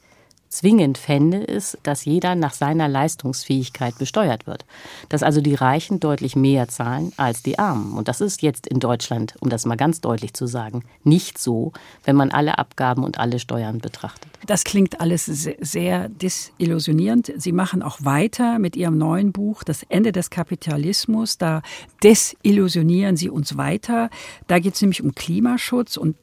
zwingend 0.57 0.97
fände, 0.97 1.37
ist, 1.37 1.77
dass 1.83 2.05
jeder 2.05 2.35
nach 2.35 2.53
seiner 2.53 2.87
Leistungsfähigkeit 2.87 3.97
besteuert 3.97 4.47
wird. 4.47 4.65
Dass 5.09 5.23
also 5.23 5.41
die 5.41 5.55
Reichen 5.55 5.99
deutlich 5.99 6.35
mehr 6.35 6.67
zahlen 6.67 7.13
als 7.17 7.43
die 7.43 7.59
Armen. 7.59 7.93
Und 7.93 8.07
das 8.07 8.21
ist 8.21 8.41
jetzt 8.41 8.67
in 8.67 8.79
Deutschland, 8.79 9.35
um 9.39 9.49
das 9.49 9.65
mal 9.65 9.77
ganz 9.77 10.01
deutlich 10.01 10.33
zu 10.33 10.47
sagen, 10.47 10.83
nicht 11.03 11.37
so, 11.37 11.73
wenn 12.03 12.15
man 12.15 12.31
alle 12.31 12.57
Abgaben 12.57 13.03
und 13.03 13.19
alle 13.19 13.39
Steuern 13.39 13.79
betrachtet. 13.79 14.29
Das 14.45 14.63
klingt 14.63 14.99
alles 14.99 15.25
sehr 15.25 16.09
desillusionierend. 16.09 17.31
Sie 17.37 17.53
machen 17.53 17.81
auch 17.81 17.99
weiter 18.01 18.59
mit 18.59 18.75
Ihrem 18.75 18.97
neuen 18.97 19.31
Buch 19.31 19.63
Das 19.63 19.83
Ende 19.83 20.11
des 20.11 20.29
Kapitalismus. 20.29 21.37
Da 21.37 21.61
desillusionieren 22.03 23.15
Sie 23.15 23.29
uns 23.29 23.57
weiter. 23.57 24.09
Da 24.47 24.59
geht 24.59 24.75
es 24.75 24.81
nämlich 24.81 25.01
um 25.01 25.15
Klimaschutz 25.15 25.95
und 25.97 26.15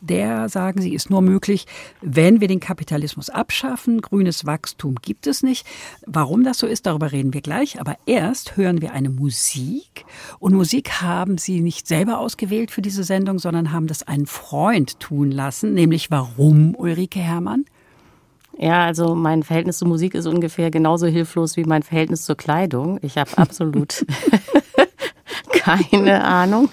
der, 0.00 0.48
sagen 0.48 0.80
sie, 0.80 0.94
ist 0.94 1.10
nur 1.10 1.22
möglich, 1.22 1.66
wenn 2.00 2.40
wir 2.40 2.48
den 2.48 2.60
Kapitalismus 2.60 3.30
abschaffen. 3.30 4.00
Grünes 4.00 4.46
Wachstum 4.46 4.96
gibt 5.02 5.26
es 5.26 5.42
nicht. 5.42 5.66
Warum 6.06 6.44
das 6.44 6.58
so 6.58 6.66
ist, 6.66 6.86
darüber 6.86 7.12
reden 7.12 7.34
wir 7.34 7.40
gleich. 7.40 7.80
Aber 7.80 7.96
erst 8.06 8.56
hören 8.56 8.80
wir 8.80 8.92
eine 8.92 9.10
Musik. 9.10 10.04
Und 10.38 10.54
Musik 10.54 11.02
haben 11.02 11.38
sie 11.38 11.60
nicht 11.60 11.86
selber 11.86 12.18
ausgewählt 12.18 12.70
für 12.70 12.82
diese 12.82 13.04
Sendung, 13.04 13.38
sondern 13.38 13.72
haben 13.72 13.86
das 13.86 14.02
einen 14.02 14.26
Freund 14.26 15.00
tun 15.00 15.30
lassen. 15.30 15.74
Nämlich 15.74 16.10
warum, 16.10 16.74
Ulrike 16.74 17.20
Herrmann? 17.20 17.64
Ja, 18.58 18.84
also 18.84 19.14
mein 19.14 19.42
Verhältnis 19.42 19.78
zur 19.78 19.88
Musik 19.88 20.14
ist 20.14 20.26
ungefähr 20.26 20.70
genauso 20.70 21.06
hilflos 21.06 21.56
wie 21.56 21.64
mein 21.64 21.82
Verhältnis 21.82 22.22
zur 22.22 22.36
Kleidung. 22.36 22.98
Ich 23.02 23.18
habe 23.18 23.30
absolut 23.36 24.06
keine 25.52 26.24
Ahnung 26.24 26.68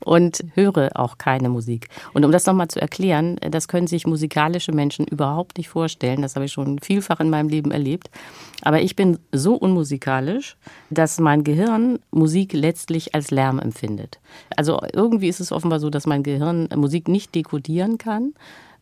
und 0.00 0.44
höre 0.54 0.90
auch 0.94 1.18
keine 1.18 1.48
Musik. 1.48 1.88
Und 2.12 2.24
um 2.24 2.32
das 2.32 2.46
nochmal 2.46 2.68
zu 2.68 2.80
erklären, 2.80 3.36
das 3.50 3.68
können 3.68 3.86
sich 3.86 4.06
musikalische 4.06 4.72
Menschen 4.72 5.06
überhaupt 5.06 5.58
nicht 5.58 5.68
vorstellen. 5.68 6.22
Das 6.22 6.34
habe 6.34 6.46
ich 6.46 6.52
schon 6.52 6.78
vielfach 6.78 7.20
in 7.20 7.30
meinem 7.30 7.48
Leben 7.48 7.70
erlebt. 7.70 8.10
Aber 8.62 8.80
ich 8.80 8.96
bin 8.96 9.18
so 9.32 9.54
unmusikalisch, 9.54 10.56
dass 10.90 11.18
mein 11.18 11.44
Gehirn 11.44 11.98
Musik 12.10 12.52
letztlich 12.52 13.14
als 13.14 13.30
Lärm 13.30 13.58
empfindet. 13.58 14.20
Also 14.56 14.80
irgendwie 14.92 15.28
ist 15.28 15.40
es 15.40 15.52
offenbar 15.52 15.80
so, 15.80 15.90
dass 15.90 16.06
mein 16.06 16.22
Gehirn 16.22 16.68
Musik 16.74 17.08
nicht 17.08 17.34
dekodieren 17.34 17.98
kann. 17.98 18.34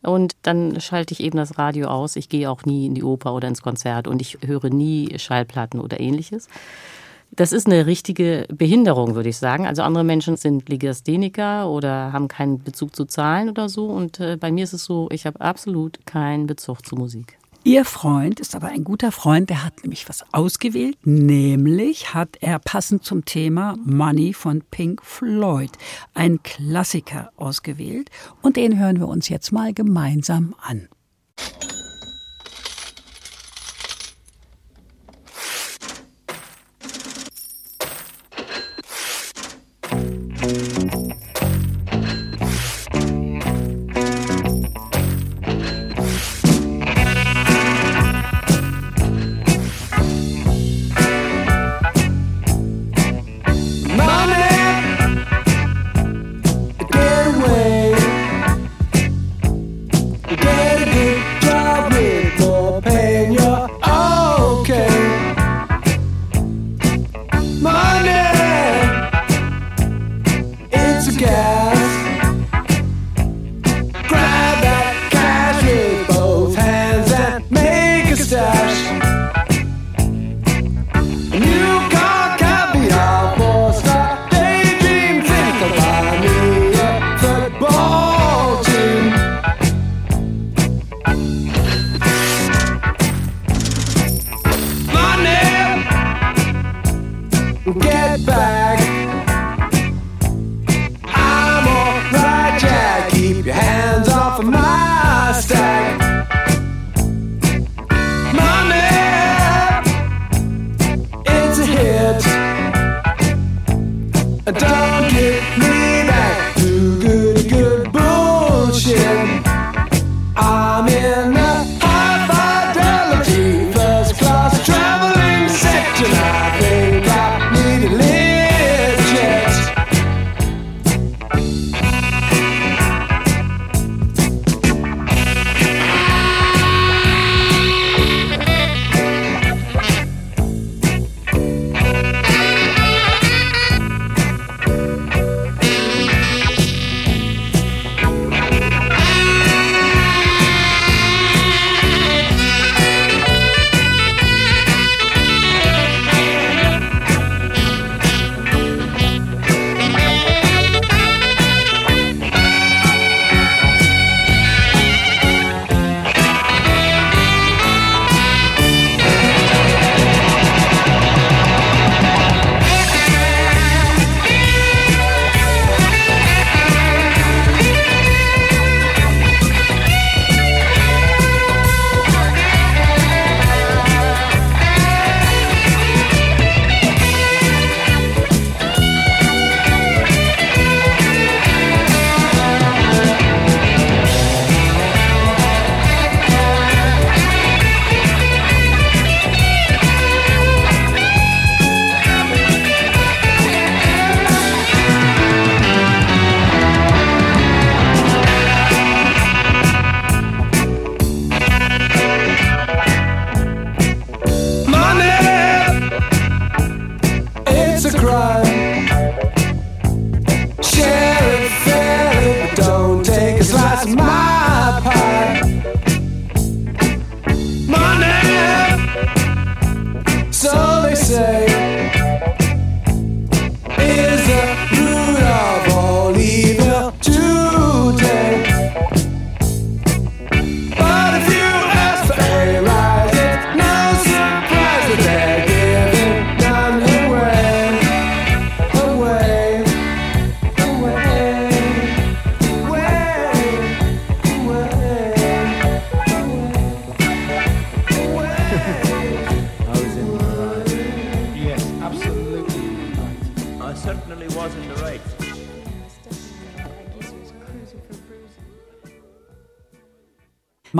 Und 0.03 0.33
dann 0.43 0.81
schalte 0.81 1.13
ich 1.13 1.19
eben 1.19 1.37
das 1.37 1.57
Radio 1.57 1.87
aus. 1.87 2.15
Ich 2.15 2.29
gehe 2.29 2.49
auch 2.49 2.65
nie 2.65 2.87
in 2.87 2.95
die 2.95 3.03
Oper 3.03 3.33
oder 3.33 3.47
ins 3.47 3.61
Konzert 3.61 4.07
und 4.07 4.21
ich 4.21 4.39
höre 4.45 4.69
nie 4.69 5.17
Schallplatten 5.17 5.79
oder 5.79 5.99
ähnliches. 5.99 6.47
Das 7.33 7.53
ist 7.53 7.65
eine 7.65 7.85
richtige 7.85 8.45
Behinderung, 8.53 9.15
würde 9.15 9.29
ich 9.29 9.37
sagen. 9.37 9.65
Also 9.65 9.83
andere 9.83 10.03
Menschen 10.03 10.35
sind 10.35 10.67
Legastheniker 10.67 11.69
oder 11.69 12.11
haben 12.11 12.27
keinen 12.27 12.61
Bezug 12.61 12.93
zu 12.95 13.05
Zahlen 13.05 13.49
oder 13.49 13.69
so. 13.69 13.85
Und 13.87 14.19
äh, 14.19 14.37
bei 14.37 14.51
mir 14.51 14.65
ist 14.65 14.73
es 14.73 14.83
so, 14.83 15.07
ich 15.11 15.25
habe 15.25 15.39
absolut 15.39 16.05
keinen 16.05 16.45
Bezug 16.45 16.85
zu 16.85 16.95
Musik. 16.95 17.37
Ihr 17.63 17.85
Freund 17.85 18.39
ist 18.39 18.55
aber 18.55 18.69
ein 18.69 18.83
guter 18.83 19.11
Freund, 19.11 19.51
der 19.51 19.63
hat 19.63 19.83
nämlich 19.83 20.09
was 20.09 20.25
ausgewählt, 20.33 20.97
nämlich 21.05 22.11
hat 22.11 22.37
er 22.41 22.57
passend 22.57 23.03
zum 23.05 23.23
Thema 23.23 23.75
Money 23.85 24.33
von 24.33 24.63
Pink 24.71 25.05
Floyd 25.05 25.69
einen 26.15 26.41
Klassiker 26.41 27.31
ausgewählt 27.37 28.09
und 28.41 28.55
den 28.55 28.79
hören 28.79 28.99
wir 28.99 29.07
uns 29.07 29.29
jetzt 29.29 29.51
mal 29.51 29.75
gemeinsam 29.75 30.55
an. 30.59 30.87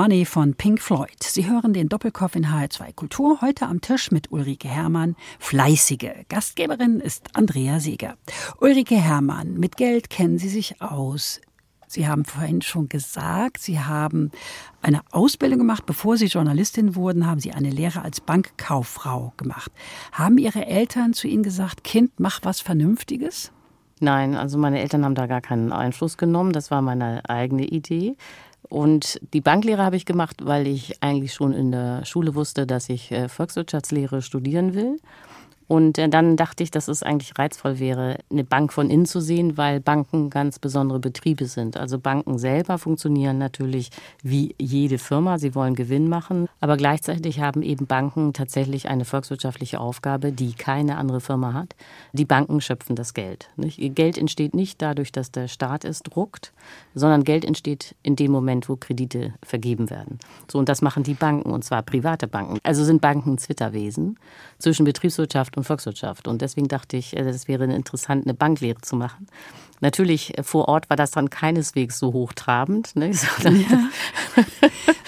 Money 0.01 0.25
von 0.25 0.55
Pink 0.55 0.81
Floyd. 0.81 1.21
Sie 1.21 1.47
hören 1.47 1.73
den 1.73 1.87
Doppelkopf 1.87 2.35
in 2.35 2.47
HR2 2.47 2.91
Kultur 2.95 3.39
heute 3.41 3.67
am 3.67 3.81
Tisch 3.81 4.09
mit 4.09 4.31
Ulrike 4.31 4.67
Hermann, 4.67 5.15
fleißige. 5.37 6.25
Gastgeberin 6.27 6.99
ist 6.99 7.27
Andrea 7.35 7.79
Seeger. 7.79 8.15
Ulrike 8.59 8.95
Hermann, 8.95 9.59
mit 9.59 9.77
Geld 9.77 10.09
kennen 10.09 10.39
Sie 10.39 10.49
sich 10.49 10.81
aus. 10.81 11.39
Sie 11.85 12.07
haben 12.07 12.25
vorhin 12.25 12.63
schon 12.63 12.89
gesagt, 12.89 13.59
Sie 13.59 13.79
haben 13.79 14.31
eine 14.81 15.01
Ausbildung 15.11 15.59
gemacht. 15.59 15.85
Bevor 15.85 16.17
Sie 16.17 16.25
Journalistin 16.25 16.95
wurden, 16.95 17.27
haben 17.27 17.39
Sie 17.39 17.51
eine 17.51 17.69
Lehre 17.69 18.01
als 18.01 18.21
Bankkauffrau 18.21 19.33
gemacht. 19.37 19.71
Haben 20.13 20.39
Ihre 20.39 20.65
Eltern 20.65 21.13
zu 21.13 21.27
Ihnen 21.27 21.43
gesagt, 21.43 21.83
Kind, 21.83 22.19
mach 22.19 22.39
was 22.41 22.59
Vernünftiges? 22.59 23.51
Nein, 23.99 24.33
also 24.33 24.57
meine 24.57 24.79
Eltern 24.81 25.05
haben 25.05 25.13
da 25.13 25.27
gar 25.27 25.41
keinen 25.41 25.71
Einfluss 25.71 26.17
genommen. 26.17 26.53
Das 26.53 26.71
war 26.71 26.81
meine 26.81 27.29
eigene 27.29 27.67
Idee. 27.67 28.15
Und 28.69 29.19
die 29.33 29.41
Banklehre 29.41 29.83
habe 29.83 29.95
ich 29.95 30.05
gemacht, 30.05 30.37
weil 30.43 30.67
ich 30.67 31.01
eigentlich 31.01 31.33
schon 31.33 31.53
in 31.53 31.71
der 31.71 32.05
Schule 32.05 32.35
wusste, 32.35 32.65
dass 32.65 32.89
ich 32.89 33.11
äh, 33.11 33.27
Volkswirtschaftslehre 33.27 34.21
studieren 34.21 34.73
will. 34.73 34.97
Und 35.71 35.97
äh, 35.97 36.09
dann 36.09 36.35
dachte 36.35 36.63
ich, 36.63 36.71
dass 36.71 36.89
es 36.89 37.01
eigentlich 37.01 37.39
reizvoll 37.39 37.79
wäre, 37.79 38.17
eine 38.29 38.43
Bank 38.43 38.73
von 38.73 38.89
innen 38.89 39.05
zu 39.05 39.21
sehen, 39.21 39.55
weil 39.55 39.79
Banken 39.79 40.29
ganz 40.29 40.59
besondere 40.59 40.99
Betriebe 40.99 41.45
sind. 41.45 41.77
Also 41.77 41.97
Banken 41.97 42.37
selber 42.37 42.77
funktionieren 42.77 43.37
natürlich 43.37 43.89
wie 44.21 44.53
jede 44.59 44.97
Firma. 44.97 45.39
Sie 45.39 45.55
wollen 45.55 45.75
Gewinn 45.75 46.09
machen. 46.09 46.49
Aber 46.59 46.75
gleichzeitig 46.75 47.39
haben 47.39 47.61
eben 47.61 47.87
Banken 47.87 48.33
tatsächlich 48.33 48.89
eine 48.89 49.05
volkswirtschaftliche 49.05 49.79
Aufgabe, 49.79 50.33
die 50.33 50.55
keine 50.55 50.97
andere 50.97 51.21
Firma 51.21 51.53
hat. 51.53 51.73
Die 52.11 52.25
Banken 52.25 52.59
schöpfen 52.59 52.97
das 52.97 53.13
Geld. 53.13 53.49
Geld 53.55 54.17
entsteht 54.17 54.53
nicht 54.53 54.81
dadurch, 54.81 55.13
dass 55.13 55.31
der 55.31 55.47
Staat 55.47 55.85
es 55.85 56.03
druckt, 56.03 56.51
sondern 56.93 57.23
Geld 57.23 57.45
entsteht 57.45 57.95
in 58.03 58.15
dem 58.15 58.31
Moment, 58.31 58.69
wo 58.69 58.75
Kredite 58.75 59.33
vergeben 59.43 59.89
werden. 59.89 60.19
So, 60.51 60.59
und 60.59 60.69
das 60.69 60.81
machen 60.81 61.03
die 61.03 61.13
Banken, 61.13 61.51
und 61.51 61.63
zwar 61.63 61.81
private 61.83 62.27
Banken. 62.27 62.59
Also 62.63 62.83
sind 62.83 63.01
Banken 63.01 63.37
Zwitterwesen 63.37 64.17
zwischen 64.59 64.85
Betriebswirtschaft 64.85 65.57
und 65.57 65.63
Volkswirtschaft. 65.63 66.27
Und 66.27 66.41
deswegen 66.41 66.67
dachte 66.67 66.97
ich, 66.97 67.15
es 67.15 67.45
äh, 67.45 67.47
wäre 67.47 67.65
interessant, 67.65 68.25
eine 68.25 68.33
Banklehre 68.33 68.81
zu 68.81 68.95
machen. 68.95 69.27
Natürlich, 69.81 70.37
äh, 70.37 70.43
vor 70.43 70.67
Ort 70.67 70.89
war 70.89 70.95
das 70.95 71.11
dann 71.11 71.29
keineswegs 71.29 71.99
so 71.99 72.13
hochtrabend. 72.13 72.95
Ne? 72.95 73.11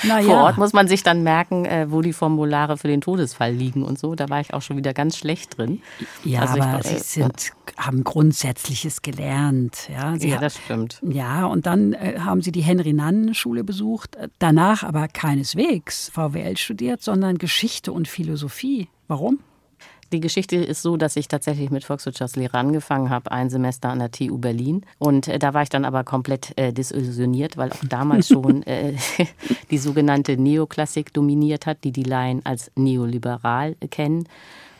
Ja. 0.03 0.21
Vor 0.23 0.35
Ort 0.35 0.57
muss 0.57 0.73
man 0.73 0.89
sich 0.89 1.01
dann 1.01 1.23
merken, 1.23 1.63
äh, 1.63 1.89
wo 1.89 2.01
die 2.01 2.11
Formulare 2.11 2.77
für 2.77 2.89
den 2.89 2.99
Todesfall 2.99 3.53
liegen 3.53 3.83
und 3.83 3.97
so. 3.97 4.15
Da 4.15 4.27
war 4.27 4.41
ich 4.41 4.53
auch 4.53 4.61
schon 4.61 4.75
wieder 4.75 4.93
ganz 4.93 5.17
schlecht 5.17 5.57
drin. 5.57 5.81
Ja, 6.25 6.41
also 6.41 6.61
aber 6.61 6.79
ich, 6.79 6.87
Sie 7.03 7.21
sind, 7.21 7.53
haben 7.77 8.03
Grundsätzliches 8.03 9.01
gelernt. 9.01 9.89
Ja, 9.89 10.17
Sie 10.17 10.27
ja 10.27 10.39
das 10.39 10.57
stimmt. 10.57 10.99
Ja, 11.03 11.45
und 11.45 11.65
dann 11.65 11.93
äh, 11.93 12.19
haben 12.19 12.41
Sie 12.41 12.51
die 12.51 12.61
Henry-Nannen-Schule 12.61 13.63
besucht. 13.63 14.17
Danach 14.39 14.83
aber 14.83 15.07
keineswegs 15.07 16.09
VWL 16.09 16.57
studiert, 16.57 17.01
sondern 17.01 17.37
Geschichte 17.37 17.93
und 17.93 18.09
Philosophie. 18.09 18.89
Warum? 19.07 19.39
Die 20.13 20.19
Geschichte 20.19 20.55
ist 20.55 20.81
so, 20.81 20.95
dass 20.95 21.15
ich 21.15 21.27
tatsächlich 21.27 21.71
mit 21.71 21.83
Volkswirtschaftslehre 21.83 22.57
angefangen 22.57 23.09
habe, 23.09 23.31
ein 23.31 23.49
Semester 23.49 23.89
an 23.89 23.99
der 23.99 24.11
TU 24.11 24.37
Berlin. 24.37 24.85
Und 24.99 25.27
äh, 25.27 25.39
da 25.39 25.53
war 25.53 25.63
ich 25.63 25.69
dann 25.69 25.83
aber 25.83 26.03
komplett 26.03 26.57
äh, 26.57 26.71
desillusioniert, 26.71 27.57
weil 27.57 27.71
auch 27.71 27.83
damals 27.89 28.27
schon 28.29 28.63
äh, 28.63 28.93
die 29.71 29.77
sogenannte 29.77 30.37
Neoklassik 30.37 31.11
dominiert 31.13 31.65
hat, 31.65 31.83
die 31.83 31.91
die 31.91 32.03
Laien 32.03 32.45
als 32.45 32.71
neoliberal 32.75 33.75
kennen. 33.89 34.27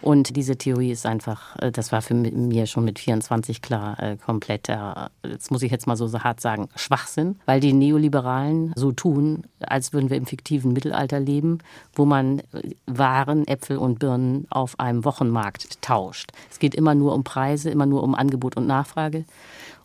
Und 0.03 0.35
diese 0.35 0.57
Theorie 0.57 0.91
ist 0.91 1.05
einfach, 1.05 1.55
äh, 1.61 1.71
das 1.71 1.93
war 1.93 2.01
für 2.01 2.13
mich 2.13 2.69
schon 2.69 2.83
mit 2.83 2.99
24 2.99 3.61
klar, 3.61 3.97
äh, 4.03 4.17
kompletter, 4.17 5.11
jetzt 5.23 5.49
muss 5.49 5.63
ich 5.63 5.71
jetzt 5.71 5.87
mal 5.87 5.95
so 5.95 6.11
hart 6.19 6.41
sagen, 6.41 6.67
Schwachsinn, 6.75 7.39
weil 7.45 7.61
die 7.61 7.71
Neoliberalen 7.71 8.73
so 8.75 8.91
tun, 8.91 9.43
als 9.61 9.93
würden 9.93 10.09
wir 10.09 10.17
im 10.17 10.25
fiktiven 10.25 10.73
Mittelalter 10.73 11.21
leben, 11.21 11.59
wo 11.93 12.03
man 12.03 12.39
äh, 12.39 12.71
Waren, 12.85 13.47
Äpfel 13.47 13.77
und 13.77 13.99
Birnen 13.99 14.45
auf 14.49 14.77
einem 14.77 15.05
Wochenmarkt 15.05 15.81
tauscht. 15.81 16.31
Es 16.51 16.59
geht 16.59 16.75
immer 16.75 16.95
nur 16.95 17.13
um 17.13 17.23
Preise, 17.23 17.69
immer 17.69 17.85
nur 17.85 18.03
um 18.03 18.13
Angebot 18.13 18.57
und 18.57 18.67
Nachfrage. 18.67 19.23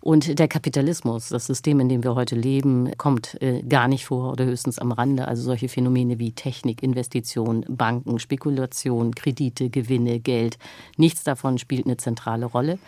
Und 0.01 0.39
der 0.39 0.49
Kapitalismus, 0.49 1.29
das 1.29 1.47
System, 1.47 1.81
in 1.81 1.89
dem 1.89 2.05
wir 2.05 2.15
heute 2.15 2.37
leben, 2.37 2.97
kommt 2.97 3.41
äh, 3.43 3.63
gar 3.63 3.89
nicht 3.89 4.07
vor 4.07 4.33
oder 4.33 4.45
höchstens 4.45 4.79
am 4.79 4.93
Rande. 4.93 5.27
Also 5.27 5.43
solche 5.43 5.69
Phänomene 5.69 6.19
wie 6.19 6.33
Technik, 6.33 6.83
Investition, 6.83 7.65
Banken, 7.69 8.19
Spekulation, 8.19 9.15
Kredite, 9.15 9.71
Gewinne, 9.71 10.21
Geld, 10.21 10.59
nichts 10.97 11.25
davon 11.25 11.59
spielt 11.59 11.87
eine 11.87 11.97
zentrale 11.97 12.47
Rolle. 12.47 12.79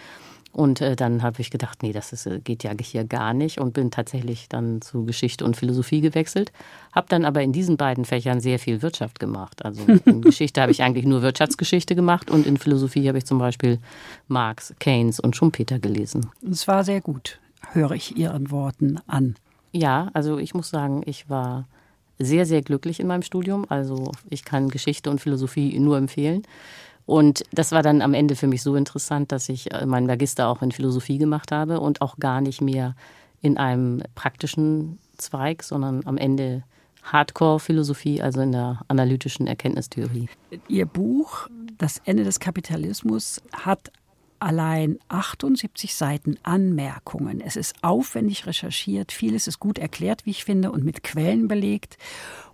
Und 0.52 0.80
äh, 0.80 0.96
dann 0.96 1.22
habe 1.22 1.40
ich 1.40 1.50
gedacht, 1.50 1.82
nee, 1.82 1.92
das 1.92 2.12
ist, 2.12 2.26
äh, 2.26 2.40
geht 2.40 2.64
ja 2.64 2.72
hier 2.80 3.04
gar 3.04 3.34
nicht 3.34 3.60
und 3.60 3.72
bin 3.72 3.90
tatsächlich 3.90 4.48
dann 4.48 4.82
zu 4.82 5.04
Geschichte 5.04 5.44
und 5.44 5.56
Philosophie 5.56 6.00
gewechselt. 6.00 6.50
Habe 6.92 7.06
dann 7.08 7.24
aber 7.24 7.42
in 7.42 7.52
diesen 7.52 7.76
beiden 7.76 8.04
Fächern 8.04 8.40
sehr 8.40 8.58
viel 8.58 8.82
Wirtschaft 8.82 9.20
gemacht. 9.20 9.64
Also 9.64 9.82
in 10.04 10.22
Geschichte 10.22 10.60
habe 10.60 10.72
ich 10.72 10.82
eigentlich 10.82 11.04
nur 11.04 11.22
Wirtschaftsgeschichte 11.22 11.94
gemacht 11.94 12.30
und 12.30 12.46
in 12.46 12.56
Philosophie 12.56 13.06
habe 13.06 13.18
ich 13.18 13.26
zum 13.26 13.38
Beispiel 13.38 13.78
Marx, 14.26 14.74
Keynes 14.80 15.20
und 15.20 15.36
Schumpeter 15.36 15.78
gelesen. 15.78 16.30
Es 16.48 16.66
war 16.66 16.82
sehr 16.82 17.00
gut, 17.00 17.38
höre 17.72 17.92
ich 17.92 18.16
Ihren 18.16 18.50
Worten 18.50 18.98
an. 19.06 19.36
Ja, 19.72 20.10
also 20.14 20.38
ich 20.38 20.52
muss 20.54 20.68
sagen, 20.68 21.02
ich 21.06 21.30
war 21.30 21.68
sehr, 22.18 22.44
sehr 22.44 22.62
glücklich 22.62 22.98
in 22.98 23.06
meinem 23.06 23.22
Studium. 23.22 23.66
Also 23.68 24.10
ich 24.28 24.44
kann 24.44 24.68
Geschichte 24.68 25.10
und 25.10 25.20
Philosophie 25.20 25.78
nur 25.78 25.96
empfehlen. 25.96 26.42
Und 27.10 27.42
das 27.50 27.72
war 27.72 27.82
dann 27.82 28.02
am 28.02 28.14
Ende 28.14 28.36
für 28.36 28.46
mich 28.46 28.62
so 28.62 28.76
interessant, 28.76 29.32
dass 29.32 29.48
ich 29.48 29.74
äh, 29.74 29.84
meinen 29.84 30.06
Magister 30.06 30.46
auch 30.46 30.62
in 30.62 30.70
Philosophie 30.70 31.18
gemacht 31.18 31.50
habe 31.50 31.80
und 31.80 32.02
auch 32.02 32.18
gar 32.18 32.40
nicht 32.40 32.60
mehr 32.60 32.94
in 33.42 33.58
einem 33.58 34.00
praktischen 34.14 35.00
Zweig, 35.18 35.64
sondern 35.64 36.06
am 36.06 36.16
Ende 36.16 36.62
Hardcore-Philosophie, 37.02 38.22
also 38.22 38.42
in 38.42 38.52
der 38.52 38.82
analytischen 38.86 39.48
Erkenntnistheorie. 39.48 40.28
Ihr 40.68 40.86
Buch 40.86 41.48
Das 41.78 42.00
Ende 42.04 42.22
des 42.22 42.38
Kapitalismus 42.38 43.42
hat 43.52 43.90
allein 44.38 45.00
78 45.08 45.96
Seiten 45.96 46.36
Anmerkungen. 46.44 47.40
Es 47.40 47.56
ist 47.56 47.74
aufwendig 47.82 48.46
recherchiert, 48.46 49.10
vieles 49.10 49.48
ist 49.48 49.58
gut 49.58 49.80
erklärt, 49.80 50.26
wie 50.26 50.30
ich 50.30 50.44
finde, 50.44 50.70
und 50.70 50.84
mit 50.84 51.02
Quellen 51.02 51.48
belegt. 51.48 51.98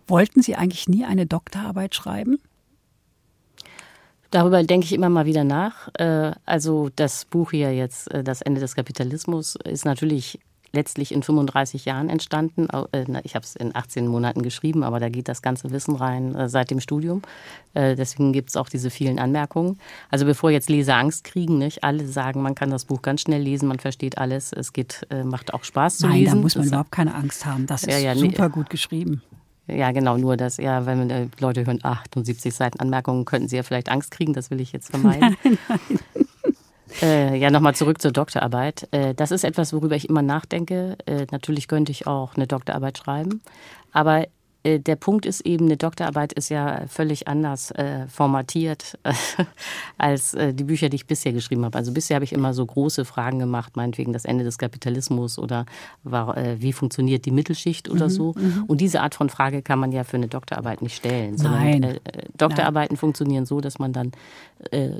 Wollten 0.06 0.40
Sie 0.40 0.56
eigentlich 0.56 0.88
nie 0.88 1.04
eine 1.04 1.26
Doktorarbeit 1.26 1.94
schreiben? 1.94 2.38
Darüber 4.36 4.62
denke 4.62 4.84
ich 4.84 4.92
immer 4.92 5.08
mal 5.08 5.24
wieder 5.24 5.44
nach. 5.44 5.88
Äh, 5.94 6.32
also 6.44 6.90
das 6.94 7.24
Buch 7.24 7.52
hier 7.52 7.74
jetzt, 7.74 8.12
äh, 8.12 8.22
Das 8.22 8.42
Ende 8.42 8.60
des 8.60 8.74
Kapitalismus, 8.74 9.56
ist 9.64 9.86
natürlich 9.86 10.38
letztlich 10.72 11.12
in 11.12 11.22
35 11.22 11.86
Jahren 11.86 12.10
entstanden. 12.10 12.68
Äh, 12.92 13.06
ich 13.24 13.34
habe 13.34 13.46
es 13.46 13.56
in 13.56 13.74
18 13.74 14.06
Monaten 14.06 14.42
geschrieben, 14.42 14.84
aber 14.84 15.00
da 15.00 15.08
geht 15.08 15.28
das 15.28 15.40
ganze 15.40 15.70
Wissen 15.70 15.96
rein 15.96 16.36
seit 16.50 16.70
dem 16.70 16.80
Studium. 16.80 17.22
Deswegen 17.74 18.34
gibt 18.34 18.50
es 18.50 18.56
auch 18.56 18.68
diese 18.68 18.90
vielen 18.90 19.18
Anmerkungen. 19.18 19.78
Also 20.10 20.26
bevor 20.26 20.50
jetzt 20.50 20.68
Leser 20.68 20.96
Angst 20.96 21.24
kriegen, 21.24 21.56
nicht 21.56 21.82
alle 21.82 22.06
sagen, 22.06 22.42
man 22.42 22.54
kann 22.54 22.68
das 22.68 22.84
Buch 22.84 23.00
ganz 23.00 23.22
schnell 23.22 23.40
lesen, 23.40 23.68
man 23.68 23.78
versteht 23.78 24.18
alles, 24.18 24.52
es 24.52 24.74
geht, 24.74 25.06
macht 25.24 25.54
auch 25.54 25.64
Spaß 25.64 25.96
zu 25.96 26.08
Nein, 26.08 26.18
lesen. 26.18 26.26
Nein, 26.26 26.36
da 26.36 26.42
muss 26.42 26.54
man 26.56 26.64
das 26.64 26.68
überhaupt 26.72 26.92
keine 26.92 27.14
Angst 27.14 27.46
haben. 27.46 27.66
Das 27.66 27.84
ist 27.84 27.90
ja, 27.90 27.98
ja, 27.98 28.14
super 28.14 28.48
nee. 28.48 28.52
gut 28.52 28.68
geschrieben. 28.68 29.22
Ja, 29.68 29.90
genau, 29.90 30.16
nur 30.16 30.36
dass, 30.36 30.58
ja, 30.58 30.86
wenn 30.86 31.10
äh, 31.10 31.26
Leute 31.40 31.66
hören 31.66 31.80
78 31.82 32.54
Seiten 32.54 32.78
Anmerkungen, 32.78 33.24
könnten 33.24 33.48
sie 33.48 33.56
ja 33.56 33.62
vielleicht 33.62 33.88
Angst 33.88 34.10
kriegen, 34.10 34.32
das 34.32 34.50
will 34.50 34.60
ich 34.60 34.72
jetzt 34.72 34.90
vermeiden. 34.90 35.36
Nein, 35.44 35.58
nein. 35.68 35.98
Äh, 37.02 37.36
ja, 37.36 37.50
nochmal 37.50 37.74
zurück 37.74 38.00
zur 38.00 38.12
Doktorarbeit. 38.12 38.88
Äh, 38.92 39.14
das 39.14 39.30
ist 39.30 39.44
etwas, 39.44 39.72
worüber 39.72 39.96
ich 39.96 40.08
immer 40.08 40.22
nachdenke. 40.22 40.96
Äh, 41.06 41.26
natürlich 41.30 41.68
könnte 41.68 41.92
ich 41.92 42.06
auch 42.06 42.36
eine 42.36 42.46
Doktorarbeit 42.46 42.96
schreiben, 42.96 43.42
aber 43.92 44.26
der 44.66 44.96
Punkt 44.96 45.26
ist 45.26 45.42
eben, 45.42 45.66
eine 45.66 45.76
Doktorarbeit 45.76 46.32
ist 46.32 46.48
ja 46.48 46.82
völlig 46.88 47.28
anders 47.28 47.70
äh, 47.72 48.06
formatiert 48.08 48.98
äh, 49.04 49.12
als 49.98 50.34
äh, 50.34 50.52
die 50.52 50.64
Bücher, 50.64 50.88
die 50.88 50.96
ich 50.96 51.06
bisher 51.06 51.32
geschrieben 51.32 51.64
habe. 51.64 51.78
Also 51.78 51.92
bisher 51.92 52.16
habe 52.16 52.24
ich 52.24 52.32
immer 52.32 52.52
so 52.54 52.66
große 52.66 53.04
Fragen 53.04 53.38
gemacht, 53.38 53.76
meinetwegen 53.76 54.12
das 54.12 54.24
Ende 54.24 54.44
des 54.44 54.58
Kapitalismus 54.58 55.38
oder 55.38 55.66
war, 56.02 56.36
äh, 56.36 56.60
wie 56.60 56.72
funktioniert 56.72 57.24
die 57.26 57.30
Mittelschicht 57.30 57.88
oder 57.88 58.06
mhm, 58.06 58.10
so. 58.10 58.34
Mhm. 58.36 58.64
Und 58.66 58.80
diese 58.80 59.00
Art 59.00 59.14
von 59.14 59.28
Frage 59.30 59.62
kann 59.62 59.78
man 59.78 59.92
ja 59.92 60.04
für 60.04 60.16
eine 60.16 60.28
Doktorarbeit 60.28 60.82
nicht 60.82 60.96
stellen. 60.96 61.36
Nein. 61.36 61.82
Sondern, 61.82 61.98
Doktorarbeiten 62.36 62.94
Nein. 62.94 63.00
funktionieren 63.00 63.46
so, 63.46 63.60
dass 63.60 63.78
man 63.78 63.92
dann 63.92 64.12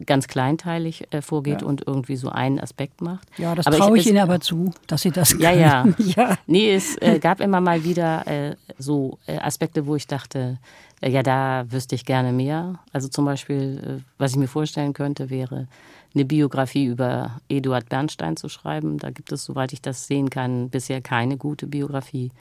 ganz 0.05 0.29
kleinteilig 0.29 1.09
vorgeht 1.23 1.63
ja. 1.63 1.67
und 1.67 1.87
irgendwie 1.87 2.17
so 2.17 2.29
einen 2.29 2.61
Aspekt 2.61 3.01
macht. 3.01 3.27
Ja, 3.39 3.55
das 3.55 3.65
traue 3.65 3.97
ich, 3.97 4.05
ich 4.05 4.13
Ihnen 4.13 4.23
aber 4.23 4.39
zu, 4.41 4.71
dass 4.87 5.01
Sie 5.01 5.11
das 5.11 5.31
können. 5.31 5.43
Ja, 5.43 5.51
ja. 5.51 5.87
ja. 5.99 6.39
Nee, 6.47 6.75
es 6.75 6.99
gab 7.21 7.41
immer 7.41 7.63
mal 7.63 7.83
wieder 7.83 8.57
so 8.79 9.19
Aspekte, 9.27 9.56
Aspekte, 9.57 9.87
wo 9.87 9.97
ich 9.97 10.07
dachte, 10.07 10.59
äh, 11.01 11.11
ja, 11.11 11.23
da 11.23 11.65
wüsste 11.71 11.95
ich 11.95 12.05
gerne 12.05 12.31
mehr. 12.31 12.79
Also 12.93 13.09
zum 13.09 13.25
Beispiel, 13.25 14.01
äh, 14.01 14.03
was 14.19 14.33
ich 14.33 14.37
mir 14.37 14.49
vorstellen 14.49 14.93
könnte, 14.93 15.31
wäre 15.31 15.67
eine 16.15 16.27
Biografie 16.27 16.85
über 16.85 17.41
Eduard 17.49 17.89
Bernstein 17.89 18.37
zu 18.37 18.51
schreiben. 18.51 18.99
Da 18.99 19.11
gibt 19.11 19.33
es, 19.33 19.47
soweit 19.47 19.73
ich 19.73 19.81
das 19.81 20.07
sehen 20.07 20.29
kann, 20.29 20.69
bisher 20.69 21.01
keine 21.01 21.39
gute 21.39 21.67
Biografie. 21.67 22.33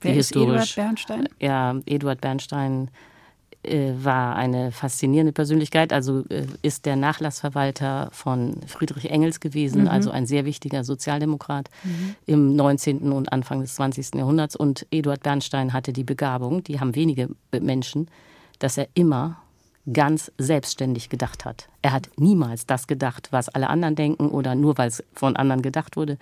Wer 0.00 0.16
ist 0.16 0.34
Eduard 0.34 0.74
Bernstein? 0.74 1.28
Ja, 1.40 1.76
Eduard 1.86 2.20
Bernstein 2.20 2.90
war 4.02 4.36
eine 4.36 4.72
faszinierende 4.72 5.32
Persönlichkeit. 5.32 5.92
Also 5.92 6.24
äh, 6.28 6.46
ist 6.62 6.86
der 6.86 6.96
Nachlassverwalter 6.96 8.08
von 8.12 8.56
Friedrich 8.66 9.10
Engels 9.10 9.40
gewesen, 9.40 9.82
mhm. 9.82 9.88
also 9.88 10.10
ein 10.10 10.26
sehr 10.26 10.44
wichtiger 10.44 10.84
Sozialdemokrat 10.84 11.68
mhm. 11.82 12.14
im 12.26 12.56
19. 12.56 13.12
und 13.12 13.32
Anfang 13.32 13.60
des 13.60 13.74
20. 13.74 14.14
Jahrhunderts. 14.14 14.56
Und 14.56 14.86
Eduard 14.90 15.22
Bernstein 15.22 15.72
hatte 15.72 15.92
die 15.92 16.04
Begabung, 16.04 16.64
die 16.64 16.80
haben 16.80 16.94
wenige 16.94 17.28
Menschen, 17.52 18.08
dass 18.58 18.78
er 18.78 18.88
immer 18.94 19.43
ganz 19.92 20.32
selbstständig 20.38 21.10
gedacht 21.10 21.44
hat. 21.44 21.68
Er 21.82 21.92
hat 21.92 22.08
niemals 22.16 22.66
das 22.66 22.86
gedacht, 22.86 23.28
was 23.32 23.50
alle 23.50 23.68
anderen 23.68 23.94
denken 23.94 24.28
oder 24.28 24.54
nur 24.54 24.78
weil 24.78 24.88
es 24.88 25.04
von 25.12 25.36
anderen 25.36 25.60
gedacht 25.60 25.96
wurde. 25.96 26.16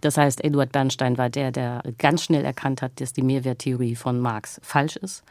Das 0.00 0.16
heißt, 0.16 0.42
Eduard 0.42 0.72
Bernstein 0.72 1.16
war 1.16 1.30
der, 1.30 1.52
der 1.52 1.82
ganz 1.98 2.24
schnell 2.24 2.44
erkannt 2.44 2.82
hat, 2.82 3.00
dass 3.00 3.12
die 3.12 3.22
Mehrwerttheorie 3.22 3.94
von 3.94 4.18
Marx 4.18 4.60
falsch 4.64 4.96
ist. 4.96 5.22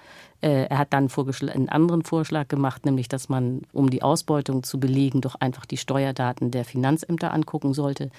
Äh, 0.41 0.67
er 0.67 0.77
hat 0.77 0.93
dann 0.93 1.09
einen 1.09 1.69
anderen 1.69 2.03
Vorschlag 2.03 2.47
gemacht, 2.47 2.85
nämlich, 2.85 3.09
dass 3.09 3.27
man, 3.27 3.61
um 3.73 3.89
die 3.89 4.01
Ausbeutung 4.01 4.63
zu 4.63 4.79
belegen, 4.79 5.19
doch 5.19 5.35
einfach 5.35 5.65
die 5.65 5.77
Steuerdaten 5.77 6.51
der 6.51 6.63
Finanzämter 6.65 7.33
angucken 7.33 7.73
sollte. 7.73 8.09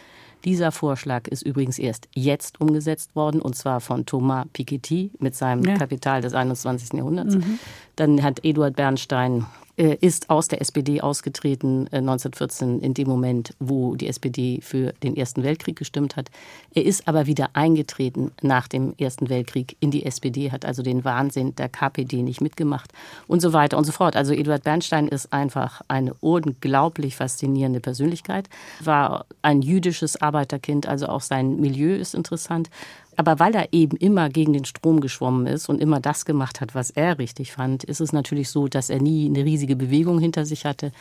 Dieser 0.45 0.73
Vorschlag 0.73 1.27
ist 1.29 1.43
übrigens 1.43 1.79
erst 1.79 2.09
jetzt 2.15 2.61
umgesetzt 2.61 3.17
worden, 3.17 3.41
und 3.41 3.57
zwar 3.57 3.81
von 3.81 4.05
Thomas 4.05 4.47
Piketty 4.53 5.11
mit 5.19 5.35
seinem 5.35 5.65
ja. 5.65 5.77
Kapital 5.77 6.21
des 6.21 6.35
21. 6.35 6.93
Jahrhunderts. 6.93 7.37
Mhm. 7.37 7.59
Dann 7.97 8.23
hat 8.23 8.45
Eduard 8.45 8.77
Bernstein 8.77 9.47
ist 9.77 10.31
aus 10.31 10.49
der 10.49 10.61
SPD 10.61 11.01
ausgetreten 11.01 11.89
1914 11.89 12.81
äh, 12.81 12.87
in 12.87 12.95
dem 12.95 13.09
Moment, 13.09 13.55
wo 13.59 13.97
die 13.97 14.07
SPD 14.07 14.61
für 14.63 14.93
den 15.03 15.17
Ersten 15.17 15.43
Weltkrieg 15.43 15.77
gestimmt 15.77 16.17
hat. 16.17 16.31
Er 16.75 16.85
ist 16.85 17.09
aber 17.09 17.27
wieder 17.27 17.51
eingetreten 17.55 18.31
nach 18.41 18.69
dem 18.69 18.95
Ersten 18.99 19.29
Weltkrieg 19.29 19.77
in 19.81 19.91
die 19.91 20.07
SPD, 20.07 20.53
hat 20.53 20.65
also 20.65 20.83
den 20.83 21.05
Wahnsinn 21.05 21.57
der 21.57 21.69
KPD 21.69 22.23
nicht 22.23 22.41
mitgemacht 22.41 22.93
und 23.27 23.41
so 23.41 23.53
weiter 23.53 23.77
und 23.77 23.85
so 23.85 23.93
fort. 23.93 24.15
Also 24.15 24.33
Eduard 24.33 24.63
Bernstein 24.63 25.09
ist 25.09 25.33
einfach 25.33 25.83
eine 25.89 26.15
unglaublich 26.21 27.17
faszinierende 27.17 27.81
Persönlichkeit, 27.81 28.49
war 28.83 29.27
ein 29.43 29.61
jüdisches 29.61 30.21
Arbeiterkind, 30.21 30.87
also 30.87 31.07
auch 31.07 31.21
sein 31.21 31.57
Milieu 31.57 31.95
ist 31.97 32.15
interessant, 32.15 32.71
aber 33.17 33.39
weil 33.39 33.55
er 33.55 33.73
eben 33.73 33.97
immer 33.97 34.29
gegen 34.29 34.53
den 34.53 34.65
Strom 34.65 35.01
geschwommen 35.01 35.47
ist 35.47 35.69
und 35.69 35.81
immer 35.81 36.01
das 36.01 36.25
gemacht 36.25 36.61
hat, 36.61 36.75
was 36.75 36.91
er 36.91 37.19
richtig 37.19 37.53
fand, 37.53 37.85
ist 37.85 38.01
es 38.01 38.13
natürlich 38.13 38.51
so, 38.51 38.69
dass 38.69 38.91
er 38.91 39.01
nie 39.01 39.27
eine 39.27 39.45
riesige 39.45 39.77
Bewegung 39.77 40.19
hinter 40.19 40.45
sich 40.45 40.65
hatte 40.65 40.93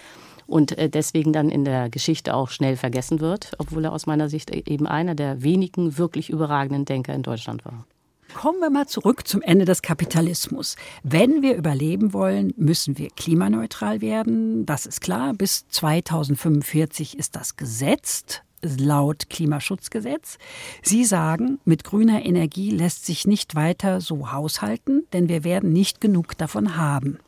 und 0.48 0.78
äh, 0.78 0.90
deswegen 0.90 1.34
dann 1.34 1.50
in 1.50 1.66
der 1.66 1.90
Geschichte 1.90 2.34
auch 2.34 2.50
schnell 2.50 2.76
vergessen 2.76 3.20
wird, 3.20 3.52
obwohl 3.58 3.86
er 3.86 3.94
aus 3.94 4.06
meiner 4.06 4.30
Sicht 4.30 4.52
eben 4.52 4.88
einer 4.88 5.16
der 5.16 5.44
wenigen 5.44 5.98
wirklich 5.98 6.30
überragenden 6.30 6.86
Denker 6.86 7.14
in 7.14 7.24
Deutschland 7.24 7.66
war. 7.66 7.86
Kommen 8.34 8.60
wir 8.60 8.72
mal 8.72 8.88
zurück 8.88 9.28
zum 9.28 9.42
Ende 9.44 9.66
des 9.66 9.84
Kapitalismus. 9.84 10.76
Wenn 11.04 11.44
wir 11.44 11.56
überleben 11.56 12.14
wollen, 12.14 12.54
müssen 12.58 12.98
wir 12.98 13.10
klimaneutral 13.10 14.02
werden. 14.02 14.66
Das 14.66 14.88
ist 14.88 15.02
klar. 15.02 15.34
Bis 15.34 15.68
2045 15.68 17.18
ist 17.18 17.36
das 17.36 17.58
gesetzt 17.58 18.44
laut 18.64 19.30
Klimaschutzgesetz. 19.30 20.38
Sie 20.82 21.06
sagen, 21.06 21.60
mit 21.66 21.84
grüner 21.84 22.26
Energie 22.26 22.72
lässt 22.72 23.06
sich 23.06 23.28
nicht 23.28 23.56
weiter 23.56 24.02
so 24.02 24.32
haushalten, 24.32 25.06
denn 25.14 25.30
wir 25.30 25.44
werden 25.44 25.74
nicht 25.74 26.02
genug 26.02 26.38
davon 26.38 26.78
haben. 26.78 27.20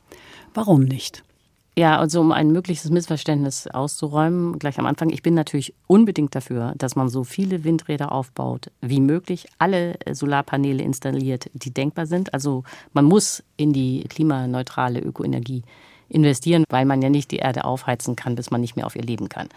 Warum 0.54 0.82
nicht? 0.82 1.22
Ja, 1.78 1.98
also 1.98 2.22
um 2.22 2.32
ein 2.32 2.52
mögliches 2.52 2.90
Missverständnis 2.90 3.66
auszuräumen, 3.66 4.58
gleich 4.58 4.78
am 4.78 4.86
Anfang, 4.86 5.10
ich 5.10 5.22
bin 5.22 5.34
natürlich 5.34 5.74
unbedingt 5.86 6.34
dafür, 6.34 6.72
dass 6.78 6.96
man 6.96 7.10
so 7.10 7.22
viele 7.22 7.64
Windräder 7.64 8.12
aufbaut 8.12 8.70
wie 8.80 9.00
möglich, 9.00 9.46
alle 9.58 9.98
Solarpaneele 10.10 10.82
installiert, 10.82 11.50
die 11.52 11.74
denkbar 11.74 12.06
sind. 12.06 12.32
Also 12.32 12.64
man 12.94 13.04
muss 13.04 13.44
in 13.58 13.74
die 13.74 14.04
klimaneutrale 14.08 15.00
Ökoenergie 15.00 15.64
investieren, 16.08 16.64
weil 16.70 16.86
man 16.86 17.02
ja 17.02 17.10
nicht 17.10 17.30
die 17.30 17.36
Erde 17.36 17.66
aufheizen 17.66 18.16
kann, 18.16 18.36
bis 18.36 18.50
man 18.50 18.62
nicht 18.62 18.76
mehr 18.76 18.86
auf 18.86 18.96
ihr 18.96 19.02
leben 19.02 19.28
kann. 19.28 19.48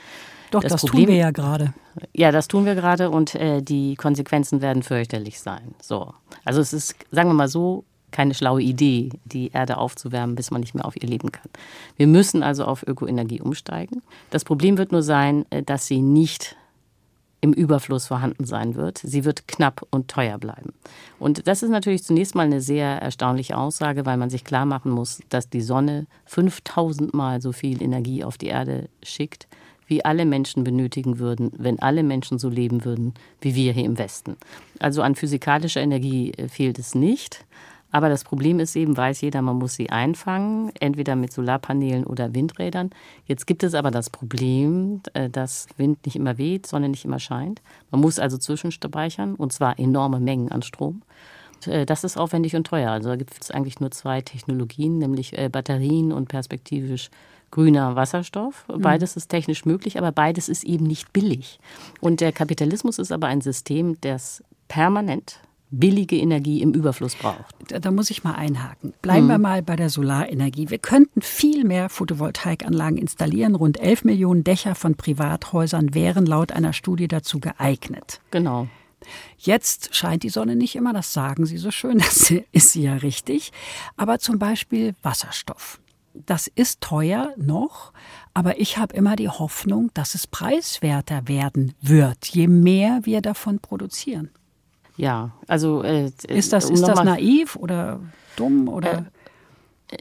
Doch, 0.52 0.62
das, 0.62 0.74
das 0.74 0.82
Problem, 0.82 1.06
tun 1.06 1.14
wir 1.14 1.20
ja 1.20 1.32
gerade. 1.32 1.74
Ja, 2.14 2.32
das 2.32 2.48
tun 2.48 2.66
wir 2.66 2.76
gerade 2.76 3.10
und 3.10 3.36
äh, 3.36 3.62
die 3.62 3.96
Konsequenzen 3.96 4.62
werden 4.62 4.84
fürchterlich 4.84 5.40
sein. 5.40 5.76
So. 5.82 6.14
Also 6.46 6.62
es 6.62 6.74
ist, 6.74 6.96
sagen 7.12 7.30
wir 7.30 7.34
mal 7.34 7.48
so, 7.48 7.84
keine 8.12 8.34
schlaue 8.34 8.62
Idee, 8.62 9.12
die 9.26 9.52
Erde 9.52 9.78
aufzuwärmen, 9.78 10.36
bis 10.36 10.52
man 10.52 10.62
nicht 10.62 10.74
mehr 10.74 10.86
auf 10.86 11.02
ihr 11.02 11.08
leben 11.08 11.32
kann. 11.32 11.50
Wir 11.96 12.08
müssen 12.08 12.42
also 12.42 12.66
auf 12.66 12.84
Ökoenergie 12.88 13.42
umsteigen. 13.42 14.02
Das 14.32 14.44
Problem 14.44 14.78
wird 14.78 14.92
nur 14.92 15.04
sein, 15.04 15.46
äh, 15.52 15.64
dass 15.64 15.86
sie 15.86 16.02
nicht 16.02 16.56
im 17.42 17.54
Überfluss 17.54 18.08
vorhanden 18.08 18.46
sein 18.46 18.76
wird. 18.76 18.98
Sie 18.98 19.24
wird 19.24 19.48
knapp 19.48 19.86
und 19.92 20.10
teuer 20.10 20.38
bleiben. 20.38 20.74
Und 21.20 21.48
das 21.48 21.64
ist 21.64 21.70
natürlich 21.70 22.04
zunächst 22.04 22.36
mal 22.36 22.46
eine 22.46 22.60
sehr 22.60 23.02
erstaunliche 23.02 23.58
Aussage, 23.58 24.06
weil 24.06 24.18
man 24.18 24.30
sich 24.30 24.44
klar 24.44 24.66
machen 24.66 24.92
muss, 24.92 25.22
dass 25.30 25.50
die 25.50 25.62
Sonne 25.62 26.08
5000 26.26 27.14
Mal 27.14 27.42
so 27.42 27.54
viel 27.54 27.82
Energie 27.82 28.24
auf 28.26 28.38
die 28.38 28.48
Erde 28.48 28.90
schickt, 29.04 29.48
wie 29.90 30.06
alle 30.06 30.24
Menschen 30.24 30.64
benötigen 30.64 31.20
würden, 31.20 31.52
wenn 31.58 31.80
alle 31.80 32.04
Menschen 32.04 32.40
so 32.40 32.48
leben 32.48 32.86
würden 32.86 33.14
wie 33.42 33.56
wir 33.56 33.74
hier 33.74 33.86
im 33.86 33.98
Westen. 33.98 34.38
Also 34.80 35.02
an 35.02 35.16
physikalischer 35.16 35.82
Energie 35.82 36.32
äh, 36.32 36.48
fehlt 36.48 36.80
es 36.80 36.96
nicht. 36.96 37.46
Aber 37.92 38.08
das 38.08 38.24
Problem 38.24 38.60
ist 38.60 38.76
eben, 38.76 38.96
weiß 38.96 39.22
jeder, 39.22 39.42
man 39.42 39.58
muss 39.58 39.74
sie 39.74 39.90
einfangen, 39.90 40.72
entweder 40.80 41.16
mit 41.16 41.34
Solarpanelen 41.34 42.06
oder 42.06 42.36
Windrädern. 42.36 42.92
Jetzt 43.26 43.48
gibt 43.48 43.64
es 43.64 43.74
aber 43.74 43.90
das 43.90 44.12
Problem, 44.12 45.02
äh, 45.14 45.28
dass 45.30 45.68
Wind 45.78 46.06
nicht 46.06 46.16
immer 46.16 46.38
weht, 46.38 46.68
Sonne 46.68 46.88
nicht 46.88 47.06
immer 47.06 47.20
scheint. 47.20 47.62
Man 47.90 48.02
muss 48.02 48.20
also 48.20 48.38
zwischenspeichern 48.38 49.34
und 49.34 49.52
zwar 49.54 49.80
enorme 49.80 50.20
Mengen 50.20 50.52
an 50.52 50.62
Strom. 50.62 51.02
Äh, 51.66 51.88
das 51.88 52.04
ist 52.04 52.16
aufwendig 52.16 52.56
und 52.56 52.68
teuer. 52.68 52.92
Also 52.92 53.10
da 53.10 53.16
gibt 53.16 53.36
es 53.42 53.50
eigentlich 53.50 53.80
nur 53.80 53.90
zwei 53.90 54.22
Technologien, 54.22 55.00
nämlich 55.00 55.36
Batterien 55.52 56.12
und 56.12 56.30
perspektivisch 56.30 57.10
grüner 57.52 57.96
Wasserstoff. 57.96 58.66
Mhm. 58.68 58.82
Beides 58.82 59.16
ist 59.16 59.30
technisch 59.30 59.66
möglich, 59.66 59.98
aber 59.98 60.12
beides 60.12 60.50
ist 60.50 60.64
eben 60.64 60.86
nicht 60.86 61.14
billig. 61.14 61.60
Und 62.00 62.22
der 62.22 62.32
Kapitalismus 62.32 63.00
ist 63.00 63.12
aber 63.12 63.28
ein 63.28 63.42
System, 63.42 63.98
das 64.02 64.44
permanent 64.68 65.40
billige 65.72 66.18
Energie 66.18 66.62
im 66.62 66.74
Überfluss 66.74 67.16
braucht. 67.16 67.56
Da, 67.68 67.80
da 67.80 67.92
muss 67.92 68.10
ich 68.10 68.24
mal 68.24 68.34
einhaken. 68.34 68.94
Bleiben 69.02 69.26
mhm. 69.26 69.30
wir 69.30 69.38
mal 69.38 69.62
bei 69.62 69.76
der 69.76 69.90
Solarenergie. 69.90 70.70
Wir 70.70 70.80
könnten 70.80 71.22
viel 71.22 71.64
mehr 71.64 71.90
Photovoltaikanlagen 71.90 72.98
installieren. 72.98 73.56
Rund 73.56 73.80
11 73.80 74.04
Millionen 74.04 74.44
Dächer 74.44 74.76
von 74.76 74.96
Privathäusern 74.96 75.94
wären 75.94 76.26
laut 76.26 76.52
einer 76.52 76.74
Studie 76.74 77.08
dazu 77.08 77.40
geeignet. 77.40 78.20
Genau. 78.32 78.68
Jetzt 79.38 79.96
scheint 79.96 80.24
die 80.24 80.30
Sonne 80.30 80.56
nicht 80.56 80.76
immer, 80.76 80.92
das 80.92 81.14
sagen 81.14 81.46
Sie 81.46 81.58
so 81.58 81.72
schön, 81.72 81.98
das 82.00 82.34
ist 82.52 82.76
ja 82.76 82.96
richtig. 82.96 83.52
Aber 83.96 84.20
zum 84.20 84.40
Beispiel 84.40 84.96
Wasserstoff. 85.04 85.80
Das 86.26 86.48
ist 86.48 86.82
teuer 86.82 87.34
noch, 87.38 87.94
aber 88.34 88.60
ich 88.60 88.78
habe 88.78 88.96
immer 88.96 89.16
die 89.16 89.30
Hoffnung, 89.30 89.92
dass 89.94 90.16
es 90.16 90.28
preiswerter 90.28 91.28
werden 91.28 91.74
wird, 91.82 92.26
je 92.26 92.48
mehr 92.48 93.02
wir 93.04 93.22
davon 93.22 93.60
produzieren. 93.60 94.30
Ja, 94.98 95.32
also 95.48 95.82
äh, 95.84 96.12
ist 96.28 96.52
das, 96.52 96.66
um 96.66 96.74
ist 96.74 96.88
das 96.88 97.04
naiv 97.04 97.56
oder 97.56 98.02
dumm 98.36 98.68
oder? 98.68 98.94
Äh, 98.94 99.04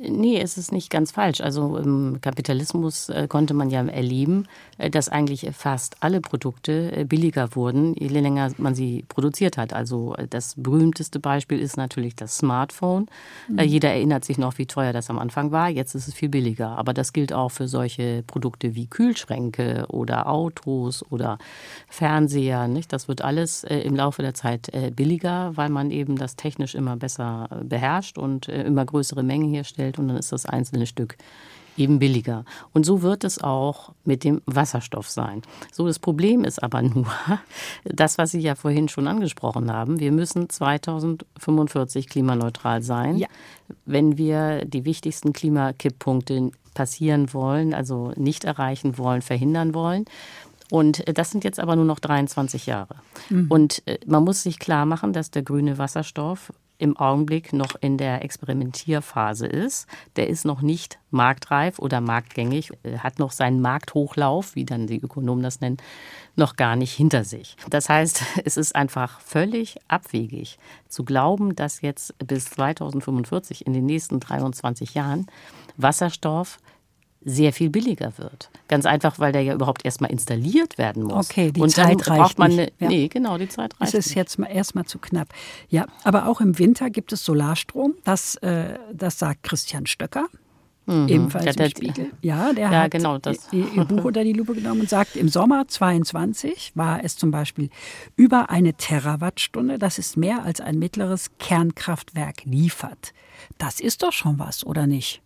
Nee, 0.06 0.38
es 0.38 0.58
ist 0.58 0.70
nicht 0.70 0.90
ganz 0.90 1.12
falsch. 1.12 1.40
Also 1.40 1.78
im 1.78 2.20
Kapitalismus 2.20 3.08
äh, 3.08 3.26
konnte 3.26 3.54
man 3.54 3.70
ja 3.70 3.82
erleben, 3.86 4.46
äh, 4.76 4.90
dass 4.90 5.08
eigentlich 5.08 5.48
fast 5.54 5.96
alle 6.00 6.20
Produkte 6.20 6.92
äh, 6.94 7.04
billiger 7.04 7.56
wurden, 7.56 7.94
je 7.94 8.08
länger 8.08 8.52
man 8.58 8.74
sie 8.74 9.06
produziert 9.08 9.56
hat. 9.56 9.72
Also 9.72 10.14
das 10.28 10.54
berühmteste 10.58 11.20
Beispiel 11.20 11.58
ist 11.58 11.78
natürlich 11.78 12.14
das 12.14 12.36
Smartphone. 12.36 13.06
Mhm. 13.48 13.60
Jeder 13.60 13.88
erinnert 13.90 14.26
sich 14.26 14.36
noch, 14.36 14.58
wie 14.58 14.66
teuer 14.66 14.92
das 14.92 15.08
am 15.08 15.18
Anfang 15.18 15.52
war. 15.52 15.70
Jetzt 15.70 15.94
ist 15.94 16.06
es 16.06 16.12
viel 16.12 16.28
billiger. 16.28 16.76
Aber 16.76 16.92
das 16.92 17.14
gilt 17.14 17.32
auch 17.32 17.50
für 17.50 17.66
solche 17.66 18.22
Produkte 18.26 18.74
wie 18.74 18.88
Kühlschränke 18.88 19.86
oder 19.88 20.28
Autos 20.28 21.02
oder 21.10 21.38
Fernseher. 21.88 22.68
Nicht? 22.68 22.92
Das 22.92 23.08
wird 23.08 23.22
alles 23.22 23.64
im 23.64 23.96
Laufe 23.96 24.20
der 24.20 24.34
Zeit 24.34 24.70
billiger, 24.94 25.56
weil 25.56 25.70
man 25.70 25.90
eben 25.90 26.16
das 26.16 26.36
technisch 26.36 26.74
immer 26.74 26.96
besser 26.96 27.48
beherrscht 27.64 28.18
und 28.18 28.48
immer 28.48 28.84
größere 28.84 29.22
Mengen 29.22 29.50
herstellt 29.50 29.77
herstellt 29.78 29.98
und 29.98 30.08
dann 30.08 30.16
ist 30.16 30.32
das 30.32 30.46
einzelne 30.46 30.86
Stück 30.86 31.16
eben 31.76 32.00
billiger. 32.00 32.44
Und 32.72 32.84
so 32.84 33.02
wird 33.02 33.22
es 33.22 33.40
auch 33.40 33.92
mit 34.04 34.24
dem 34.24 34.42
Wasserstoff 34.46 35.08
sein. 35.08 35.42
So, 35.72 35.86
das 35.86 36.00
Problem 36.00 36.42
ist 36.42 36.60
aber 36.60 36.82
nur, 36.82 37.06
das, 37.84 38.18
was 38.18 38.32
Sie 38.32 38.40
ja 38.40 38.56
vorhin 38.56 38.88
schon 38.88 39.06
angesprochen 39.06 39.72
haben, 39.72 40.00
wir 40.00 40.10
müssen 40.10 40.48
2045 40.48 42.08
klimaneutral 42.08 42.82
sein, 42.82 43.16
ja. 43.16 43.28
wenn 43.86 44.18
wir 44.18 44.64
die 44.64 44.84
wichtigsten 44.84 45.32
Klimakipppunkte 45.32 46.50
passieren 46.74 47.32
wollen, 47.32 47.74
also 47.74 48.12
nicht 48.16 48.44
erreichen 48.44 48.98
wollen, 48.98 49.22
verhindern 49.22 49.72
wollen. 49.72 50.04
Und 50.70 51.02
das 51.16 51.30
sind 51.30 51.44
jetzt 51.44 51.60
aber 51.60 51.76
nur 51.76 51.86
noch 51.86 51.98
23 51.98 52.66
Jahre. 52.66 52.96
Mhm. 53.30 53.46
Und 53.48 53.82
äh, 53.86 53.98
man 54.04 54.24
muss 54.24 54.42
sich 54.42 54.58
klar 54.58 54.84
machen, 54.84 55.12
dass 55.12 55.30
der 55.30 55.42
grüne 55.42 55.78
Wasserstoff 55.78 56.52
im 56.78 56.96
Augenblick 56.96 57.52
noch 57.52 57.74
in 57.80 57.98
der 57.98 58.24
Experimentierphase 58.24 59.46
ist. 59.46 59.86
Der 60.16 60.28
ist 60.28 60.44
noch 60.44 60.62
nicht 60.62 60.98
marktreif 61.10 61.78
oder 61.78 62.00
marktgängig, 62.00 62.72
hat 62.98 63.18
noch 63.18 63.32
seinen 63.32 63.60
Markthochlauf, 63.60 64.54
wie 64.54 64.64
dann 64.64 64.86
die 64.86 65.00
Ökonomen 65.00 65.42
das 65.42 65.60
nennen, 65.60 65.78
noch 66.36 66.56
gar 66.56 66.76
nicht 66.76 66.92
hinter 66.92 67.24
sich. 67.24 67.56
Das 67.68 67.88
heißt, 67.88 68.22
es 68.44 68.56
ist 68.56 68.76
einfach 68.76 69.20
völlig 69.20 69.76
abwegig 69.88 70.58
zu 70.88 71.04
glauben, 71.04 71.56
dass 71.56 71.80
jetzt 71.80 72.14
bis 72.18 72.46
2045 72.46 73.66
in 73.66 73.72
den 73.72 73.86
nächsten 73.86 74.20
23 74.20 74.94
Jahren 74.94 75.26
Wasserstoff 75.76 76.58
sehr 77.28 77.52
viel 77.52 77.70
billiger 77.70 78.12
wird. 78.16 78.50
Ganz 78.68 78.86
einfach, 78.86 79.18
weil 79.18 79.32
der 79.32 79.42
ja 79.42 79.54
überhaupt 79.54 79.84
erstmal 79.84 80.10
installiert 80.10 80.78
werden 80.78 81.04
muss. 81.04 81.30
Okay, 81.30 81.52
die 81.52 81.60
und 81.60 81.70
Zeit 81.70 82.06
dann 82.06 82.18
braucht 82.18 82.38
man 82.38 82.50
nicht. 82.50 82.58
Eine, 82.60 82.70
ja. 82.80 82.88
Nee, 82.88 83.08
genau, 83.08 83.38
die 83.38 83.48
Zeit 83.48 83.78
reicht. 83.80 83.94
Es 83.94 84.06
ist 84.06 84.14
jetzt 84.14 84.38
erstmal 84.38 84.86
zu 84.86 84.98
knapp. 84.98 85.28
Ja, 85.68 85.86
aber 86.04 86.26
auch 86.26 86.40
im 86.40 86.58
Winter 86.58 86.90
gibt 86.90 87.12
es 87.12 87.24
Solarstrom. 87.24 87.94
Das, 88.04 88.36
äh, 88.36 88.78
das 88.92 89.18
sagt 89.18 89.42
Christian 89.42 89.86
Stöcker. 89.86 90.26
Mhm. 90.86 91.08
Ebenfalls 91.08 91.44
ja, 91.44 91.52
der, 91.52 91.66
im 91.66 91.70
Spiegel. 91.70 92.10
Ja, 92.22 92.52
der 92.54 92.70
ja, 92.70 92.82
hat 92.84 92.90
genau, 92.90 93.18
das. 93.18 93.52
ihr 93.52 93.84
Buch 93.84 94.04
unter 94.04 94.24
die 94.24 94.32
Lupe 94.32 94.54
genommen 94.54 94.80
und 94.80 94.88
sagt, 94.88 95.16
im 95.16 95.28
Sommer 95.28 95.68
22 95.68 96.72
war 96.76 97.04
es 97.04 97.16
zum 97.16 97.30
Beispiel 97.30 97.68
über 98.16 98.48
eine 98.48 98.72
Terawattstunde. 98.72 99.78
Das 99.78 99.98
ist 99.98 100.16
mehr 100.16 100.44
als 100.44 100.62
ein 100.62 100.78
mittleres 100.78 101.30
Kernkraftwerk 101.38 102.44
liefert. 102.44 103.12
Das 103.58 103.80
ist 103.80 104.02
doch 104.02 104.12
schon 104.12 104.38
was, 104.38 104.64
oder 104.64 104.86
nicht? 104.86 105.20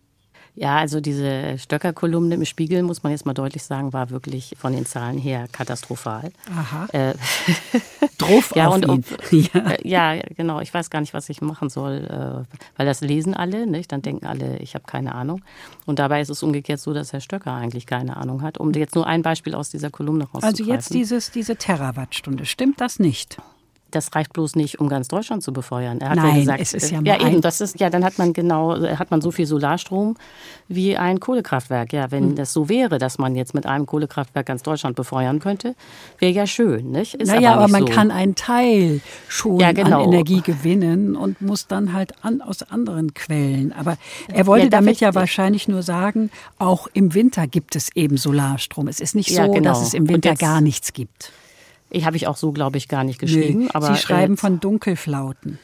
Ja, 0.55 0.77
also 0.77 1.01
diese 1.01 1.57
Stöcker-Kolumne 1.57 2.35
im 2.35 2.45
Spiegel, 2.45 2.83
muss 2.83 3.01
man 3.01 3.11
jetzt 3.11 3.25
mal 3.25 3.33
deutlich 3.33 3.63
sagen, 3.63 3.91
war 3.91 4.11
wirklich 4.11 4.55
von 4.59 4.71
den 4.71 4.85
Zahlen 4.85 5.17
her 5.17 5.47
katastrophal. 5.51 6.31
Aha. 6.55 6.85
Äh, 6.91 7.15
Druff 8.19 8.55
ja, 8.55 8.67
und 8.67 8.87
ob, 8.87 9.03
ja. 9.31 9.75
Ja, 9.83 10.21
genau. 10.35 10.59
Ich 10.59 10.71
weiß 10.71 10.91
gar 10.91 11.01
nicht, 11.01 11.15
was 11.15 11.27
ich 11.29 11.41
machen 11.41 11.69
soll, 11.69 12.05
äh, 12.05 12.55
weil 12.77 12.85
das 12.85 13.01
lesen 13.01 13.33
alle. 13.33 13.65
Nicht? 13.65 13.91
Dann 13.91 14.03
denken 14.03 14.27
alle, 14.27 14.57
ich 14.57 14.75
habe 14.75 14.85
keine 14.85 15.15
Ahnung. 15.15 15.41
Und 15.87 15.97
dabei 15.97 16.21
ist 16.21 16.29
es 16.29 16.43
umgekehrt 16.43 16.79
so, 16.79 16.93
dass 16.93 17.13
Herr 17.13 17.21
Stöcker 17.21 17.53
eigentlich 17.53 17.87
keine 17.87 18.17
Ahnung 18.17 18.43
hat. 18.43 18.59
Um 18.59 18.71
jetzt 18.73 18.93
nur 18.93 19.07
ein 19.07 19.23
Beispiel 19.23 19.55
aus 19.55 19.71
dieser 19.71 19.89
Kolumne 19.89 20.25
rauszugreifen. 20.25 20.59
Also 20.59 20.71
jetzt 20.71 20.93
dieses, 20.93 21.31
diese 21.31 21.55
Terawattstunde, 21.55 22.45
stimmt 22.45 22.79
das 22.79 22.99
nicht? 22.99 23.37
Das 23.95 24.13
reicht 24.15 24.33
bloß 24.33 24.55
nicht, 24.55 24.79
um 24.79 24.89
ganz 24.89 25.07
Deutschland 25.07 25.43
zu 25.43 25.53
befeuern. 25.53 25.99
Er 26.01 26.09
hat 26.09 26.17
Nein, 26.17 26.33
ja 26.33 26.39
gesagt, 26.39 26.61
es 26.61 26.73
ist 26.73 26.91
ja, 26.91 27.01
ja 27.01 27.19
eben, 27.27 27.41
das 27.41 27.61
ist 27.61 27.79
ja, 27.79 27.89
dann 27.89 28.03
hat 28.03 28.17
man 28.17 28.33
genau, 28.33 28.81
hat 28.81 29.11
man 29.11 29.21
so 29.21 29.31
viel 29.31 29.45
Solarstrom 29.45 30.15
wie 30.67 30.97
ein 30.97 31.19
Kohlekraftwerk. 31.19 31.93
Ja, 31.93 32.11
wenn 32.11 32.29
hm. 32.29 32.35
das 32.35 32.53
so 32.53 32.69
wäre, 32.69 32.97
dass 32.97 33.17
man 33.17 33.35
jetzt 33.35 33.53
mit 33.53 33.65
einem 33.65 33.85
Kohlekraftwerk 33.85 34.45
ganz 34.45 34.63
Deutschland 34.63 34.95
befeuern 34.95 35.39
könnte, 35.39 35.75
wäre 36.19 36.31
ja 36.31 36.47
schön, 36.47 36.91
nicht? 36.91 37.15
Ist 37.15 37.29
naja, 37.29 37.53
aber, 37.53 37.63
aber 37.63 37.71
man 37.71 37.87
so. 37.87 37.93
kann 37.93 38.11
einen 38.11 38.35
Teil 38.35 39.01
schon 39.27 39.59
ja, 39.59 39.71
genau. 39.71 40.03
an 40.03 40.13
Energie 40.13 40.41
gewinnen 40.41 41.15
und 41.15 41.41
muss 41.41 41.67
dann 41.67 41.93
halt 41.93 42.13
an, 42.23 42.41
aus 42.41 42.63
anderen 42.63 43.13
Quellen. 43.13 43.73
Aber 43.73 43.97
er 44.27 44.47
wollte 44.47 44.65
ja, 44.65 44.69
damit 44.69 44.99
ja 44.99 45.13
wahrscheinlich 45.15 45.67
nur 45.67 45.83
sagen, 45.83 46.31
auch 46.57 46.87
im 46.93 47.13
Winter 47.13 47.47
gibt 47.47 47.75
es 47.75 47.95
eben 47.95 48.17
Solarstrom. 48.17 48.87
Es 48.87 48.99
ist 48.99 49.15
nicht 49.15 49.33
so, 49.33 49.51
genau. 49.51 49.69
dass 49.69 49.81
es 49.81 49.93
im 49.93 50.09
Winter 50.09 50.31
jetzt, 50.31 50.39
gar 50.39 50.61
nichts 50.61 50.93
gibt. 50.93 51.31
Ich 51.93 52.05
habe 52.05 52.17
ich 52.17 52.27
auch 52.27 52.37
so, 52.37 52.51
glaube 52.51 52.77
ich, 52.77 52.87
gar 52.87 53.03
nicht 53.03 53.19
geschrieben. 53.19 53.63
Nö, 53.63 53.69
aber 53.73 53.93
Sie 53.93 54.01
schreiben 54.01 54.33
äh, 54.33 54.37
von 54.37 54.59
Dunkelflauten. 54.59 55.59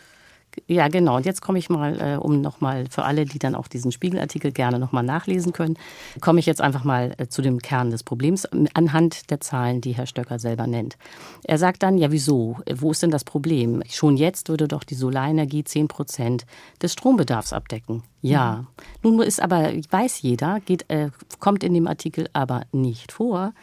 Ja, 0.67 0.87
genau. 0.87 1.15
Und 1.15 1.25
jetzt 1.25 1.41
komme 1.41 1.59
ich 1.59 1.69
mal, 1.69 1.99
äh, 1.99 2.17
um 2.17 2.41
nochmal 2.41 2.85
für 2.89 3.03
alle, 3.03 3.25
die 3.25 3.39
dann 3.39 3.55
auch 3.55 3.67
diesen 3.67 3.91
Spiegelartikel 3.91 4.51
gerne 4.51 4.79
nochmal 4.79 5.03
nachlesen 5.03 5.53
können, 5.53 5.77
komme 6.21 6.39
ich 6.39 6.45
jetzt 6.45 6.61
einfach 6.61 6.83
mal 6.83 7.13
äh, 7.17 7.27
zu 7.27 7.41
dem 7.41 7.59
Kern 7.59 7.91
des 7.91 8.03
Problems 8.03 8.47
anhand 8.73 9.29
der 9.29 9.39
Zahlen, 9.39 9.81
die 9.81 9.91
Herr 9.91 10.05
Stöcker 10.05 10.39
selber 10.39 10.67
nennt. 10.67 10.97
Er 11.43 11.57
sagt 11.57 11.83
dann, 11.83 11.97
ja, 11.97 12.11
wieso? 12.11 12.57
Wo 12.73 12.91
ist 12.91 13.03
denn 13.03 13.11
das 13.11 13.23
Problem? 13.23 13.81
Schon 13.89 14.17
jetzt 14.17 14.49
würde 14.49 14.67
doch 14.67 14.83
die 14.83 14.95
Solarenergie 14.95 15.63
10 15.63 15.87
Prozent 15.87 16.45
des 16.81 16.93
Strombedarfs 16.93 17.53
abdecken. 17.53 18.03
Ja. 18.21 18.65
Mhm. 19.03 19.17
Nun 19.17 19.21
ist 19.21 19.41
aber, 19.41 19.71
weiß 19.89 20.21
jeder, 20.21 20.59
geht, 20.61 20.89
äh, 20.89 21.09
kommt 21.39 21.63
in 21.63 21.73
dem 21.73 21.87
Artikel 21.87 22.27
aber 22.33 22.63
nicht 22.71 23.11
vor, 23.11 23.53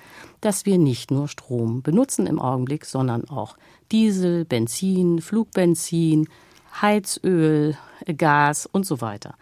dass 0.40 0.66
wir 0.66 0.79
nicht 0.79 1.11
nur 1.11 1.29
Strom 1.29 1.83
benutzen 1.83 2.27
im 2.27 2.40
Augenblick, 2.40 2.85
sondern 2.85 3.29
auch 3.29 3.57
Diesel, 3.92 4.44
Benzin, 4.44 5.20
Flugbenzin, 5.20 6.29
Heizöl, 6.81 7.77
Gas 8.16 8.66
und 8.66 8.87
so 8.87 9.01
weiter. 9.01 9.35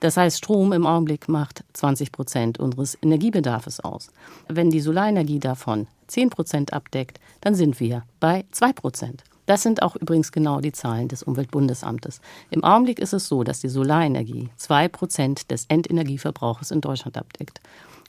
Das 0.00 0.18
heißt, 0.18 0.36
Strom 0.36 0.72
im 0.72 0.86
Augenblick 0.86 1.28
macht 1.28 1.64
20 1.72 2.12
Prozent 2.12 2.58
unseres 2.58 2.98
Energiebedarfs 3.00 3.80
aus. 3.80 4.10
Wenn 4.48 4.68
die 4.68 4.80
Solarenergie 4.80 5.38
davon 5.38 5.86
10 6.08 6.28
Prozent 6.30 6.72
abdeckt, 6.74 7.20
dann 7.40 7.54
sind 7.54 7.80
wir 7.80 8.02
bei 8.20 8.44
2 8.50 8.72
Prozent. 8.74 9.24
Das 9.46 9.62
sind 9.62 9.82
auch 9.82 9.96
übrigens 9.96 10.32
genau 10.32 10.60
die 10.60 10.72
Zahlen 10.72 11.08
des 11.08 11.22
Umweltbundesamtes. 11.22 12.20
Im 12.50 12.64
Augenblick 12.64 12.98
ist 12.98 13.12
es 13.12 13.28
so, 13.28 13.44
dass 13.44 13.60
die 13.60 13.68
Solarenergie 13.68 14.50
2 14.56 14.88
Prozent 14.88 15.50
des 15.50 15.66
Endenergieverbrauches 15.66 16.70
in 16.70 16.80
Deutschland 16.80 17.18
abdeckt. 17.18 17.60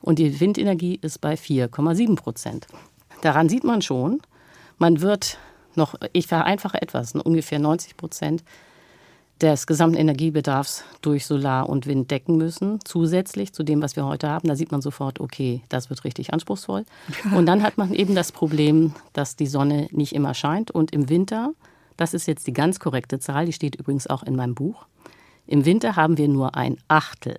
Und 0.06 0.20
die 0.20 0.40
Windenergie 0.40 1.00
ist 1.02 1.20
bei 1.20 1.34
4,7 1.34 2.16
Prozent. 2.16 2.68
Daran 3.22 3.50
sieht 3.50 3.64
man 3.64 3.82
schon, 3.82 4.22
man 4.78 5.02
wird 5.02 5.40
noch, 5.74 5.96
ich 6.14 6.28
vereinfache 6.28 6.80
etwas, 6.80 7.16
ungefähr 7.16 7.58
90 7.58 7.98
Prozent 7.98 8.44
des 9.42 9.66
gesamten 9.66 9.98
Energiebedarfs 9.98 10.84
durch 11.02 11.26
Solar 11.26 11.68
und 11.68 11.88
Wind 11.88 12.12
decken 12.12 12.38
müssen, 12.38 12.80
zusätzlich 12.86 13.52
zu 13.52 13.64
dem, 13.64 13.82
was 13.82 13.96
wir 13.96 14.06
heute 14.06 14.30
haben. 14.30 14.48
Da 14.48 14.56
sieht 14.56 14.72
man 14.72 14.84
sofort, 14.84 15.20
okay, 15.20 15.64
das 15.70 15.90
wird 15.90 16.04
richtig 16.04 16.32
anspruchsvoll. 16.32 16.86
Und 17.36 17.48
dann 17.48 17.64
hat 17.64 17.80
man 17.80 17.92
eben 17.92 18.14
das 18.14 18.32
Problem, 18.32 18.94
dass 19.14 19.36
die 19.36 19.48
Sonne 19.48 19.88
nicht 19.90 20.14
immer 20.14 20.36
scheint. 20.36 20.70
Und 20.70 20.92
im 20.92 21.10
Winter, 21.10 21.52
das 21.98 22.14
ist 22.14 22.28
jetzt 22.28 22.46
die 22.46 22.54
ganz 22.54 22.80
korrekte 22.80 23.18
Zahl, 23.18 23.48
die 23.48 23.54
steht 23.54 23.76
übrigens 23.76 24.06
auch 24.06 24.22
in 24.22 24.36
meinem 24.36 24.54
Buch, 24.54 24.86
im 25.48 25.66
Winter 25.66 25.96
haben 25.96 26.20
wir 26.20 26.28
nur 26.28 26.56
ein 26.56 26.78
Achtel 26.88 27.38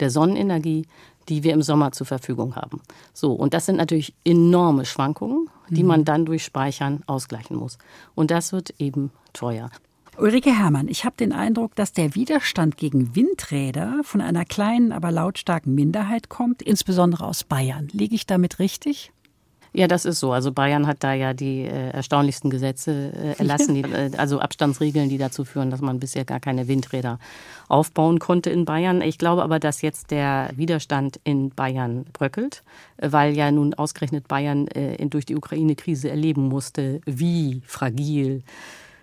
der 0.00 0.10
Sonnenenergie, 0.10 0.86
die 1.28 1.42
wir 1.42 1.52
im 1.52 1.62
Sommer 1.62 1.92
zur 1.92 2.06
Verfügung 2.06 2.56
haben. 2.56 2.80
So, 3.12 3.32
und 3.32 3.54
das 3.54 3.66
sind 3.66 3.76
natürlich 3.76 4.14
enorme 4.24 4.84
Schwankungen, 4.84 5.48
die 5.68 5.82
mhm. 5.82 5.88
man 5.88 6.04
dann 6.04 6.24
durch 6.24 6.44
Speichern 6.44 7.02
ausgleichen 7.06 7.56
muss. 7.56 7.78
Und 8.14 8.30
das 8.30 8.52
wird 8.52 8.74
eben 8.78 9.10
teuer. 9.32 9.70
Ulrike 10.18 10.50
Herrmann, 10.50 10.88
ich 10.88 11.04
habe 11.04 11.16
den 11.18 11.32
Eindruck, 11.32 11.74
dass 11.74 11.92
der 11.92 12.14
Widerstand 12.14 12.78
gegen 12.78 13.14
Windräder 13.14 14.00
von 14.02 14.22
einer 14.22 14.46
kleinen, 14.46 14.92
aber 14.92 15.12
lautstarken 15.12 15.74
Minderheit 15.74 16.30
kommt, 16.30 16.62
insbesondere 16.62 17.26
aus 17.26 17.44
Bayern. 17.44 17.88
Liege 17.92 18.14
ich 18.14 18.24
damit 18.24 18.58
richtig? 18.58 19.12
Ja, 19.76 19.86
das 19.88 20.06
ist 20.06 20.20
so. 20.20 20.32
Also 20.32 20.52
Bayern 20.52 20.86
hat 20.86 21.04
da 21.04 21.12
ja 21.12 21.34
die 21.34 21.64
äh, 21.64 21.90
erstaunlichsten 21.90 22.48
Gesetze 22.48 23.12
äh, 23.12 23.38
erlassen, 23.38 23.74
die, 23.74 23.82
äh, 23.92 24.10
also 24.16 24.40
Abstandsregeln, 24.40 25.10
die 25.10 25.18
dazu 25.18 25.44
führen, 25.44 25.70
dass 25.70 25.82
man 25.82 26.00
bisher 26.00 26.24
gar 26.24 26.40
keine 26.40 26.66
Windräder 26.66 27.18
aufbauen 27.68 28.18
konnte 28.18 28.48
in 28.48 28.64
Bayern. 28.64 29.02
Ich 29.02 29.18
glaube 29.18 29.42
aber, 29.42 29.58
dass 29.58 29.82
jetzt 29.82 30.10
der 30.10 30.48
Widerstand 30.56 31.20
in 31.24 31.50
Bayern 31.50 32.06
bröckelt, 32.14 32.62
weil 32.96 33.36
ja 33.36 33.50
nun 33.50 33.74
ausgerechnet 33.74 34.28
Bayern 34.28 34.66
äh, 34.68 35.04
durch 35.08 35.26
die 35.26 35.36
Ukraine-Krise 35.36 36.08
erleben 36.08 36.48
musste, 36.48 37.02
wie 37.04 37.60
fragil 37.66 38.44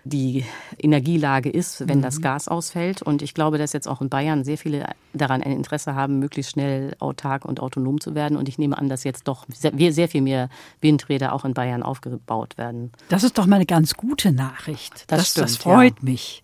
die 0.04 0.44
Energielage 0.78 1.50
ist, 1.50 1.88
wenn 1.88 1.98
mhm. 1.98 2.02
das 2.02 2.20
Gas 2.20 2.48
ausfällt. 2.48 3.02
Und 3.02 3.22
ich 3.22 3.34
glaube, 3.34 3.58
dass 3.58 3.72
jetzt 3.72 3.88
auch 3.88 4.00
in 4.00 4.10
Bayern 4.10 4.44
sehr 4.44 4.58
viele 4.58 4.86
daran 5.12 5.42
ein 5.42 5.52
Interesse 5.52 5.94
haben, 5.94 6.18
möglichst 6.18 6.52
schnell 6.52 6.94
autark 6.98 7.44
und 7.44 7.60
autonom 7.60 8.00
zu 8.00 8.14
werden. 8.14 8.36
Und 8.36 8.48
ich 8.48 8.58
nehme 8.58 8.76
an, 8.78 8.88
dass 8.88 9.04
jetzt 9.04 9.26
doch 9.28 9.46
sehr, 9.48 10.08
viel 10.08 10.22
mehr 10.22 10.48
Windräder 10.80 11.32
auch 11.32 11.44
in 11.44 11.54
Bayern 11.54 11.82
aufgebaut 11.82 12.58
werden. 12.58 12.92
Das 13.08 13.24
ist 13.24 13.38
doch 13.38 13.46
mal 13.46 13.56
eine 13.56 13.66
ganz 13.66 13.94
gute 13.94 14.32
Nachricht. 14.32 15.04
Das, 15.08 15.18
das, 15.18 15.30
stimmt, 15.30 15.44
das 15.44 15.56
freut 15.56 15.98
ja. 15.98 16.04
mich. 16.04 16.42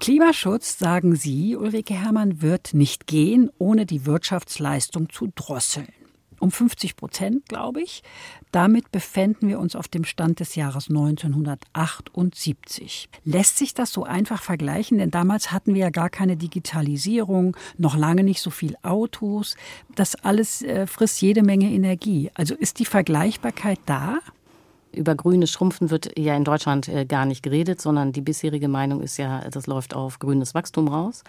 Klimaschutz, 0.00 0.78
sagen 0.78 1.14
Sie, 1.14 1.56
Ulrike 1.56 1.94
Herrmann, 1.94 2.42
wird 2.42 2.74
nicht 2.74 3.06
gehen, 3.06 3.50
ohne 3.58 3.86
die 3.86 4.06
Wirtschaftsleistung 4.06 5.08
zu 5.08 5.30
drosseln 5.34 5.88
um 6.44 6.52
50 6.52 6.96
Prozent, 6.96 7.48
glaube 7.48 7.82
ich. 7.82 8.04
Damit 8.52 8.92
befänden 8.92 9.48
wir 9.48 9.58
uns 9.58 9.74
auf 9.74 9.88
dem 9.88 10.04
Stand 10.04 10.38
des 10.38 10.54
Jahres 10.54 10.88
1978. 10.88 13.08
Lässt 13.24 13.58
sich 13.58 13.74
das 13.74 13.92
so 13.92 14.04
einfach 14.04 14.40
vergleichen? 14.42 14.98
Denn 14.98 15.10
damals 15.10 15.50
hatten 15.50 15.74
wir 15.74 15.80
ja 15.80 15.90
gar 15.90 16.10
keine 16.10 16.36
Digitalisierung, 16.36 17.56
noch 17.78 17.96
lange 17.96 18.22
nicht 18.22 18.40
so 18.40 18.50
viel 18.50 18.76
Autos. 18.82 19.56
Das 19.96 20.14
alles 20.14 20.62
äh, 20.62 20.86
frisst 20.86 21.20
jede 21.20 21.42
Menge 21.42 21.72
Energie. 21.72 22.30
Also 22.34 22.54
ist 22.54 22.78
die 22.78 22.84
Vergleichbarkeit 22.84 23.80
da? 23.86 24.20
über 24.94 25.16
grünes 25.16 25.50
Schrumpfen 25.50 25.90
wird 25.90 26.16
ja 26.16 26.36
in 26.36 26.44
Deutschland 26.44 26.88
äh, 26.88 27.04
gar 27.04 27.26
nicht 27.26 27.42
geredet, 27.42 27.80
sondern 27.80 28.12
die 28.12 28.20
bisherige 28.20 28.68
Meinung 28.68 29.02
ist 29.02 29.16
ja, 29.16 29.40
das 29.50 29.66
läuft 29.66 29.94
auf 29.94 30.20
grünes 30.20 30.54
Wachstum 30.54 30.86
raus. 30.86 31.24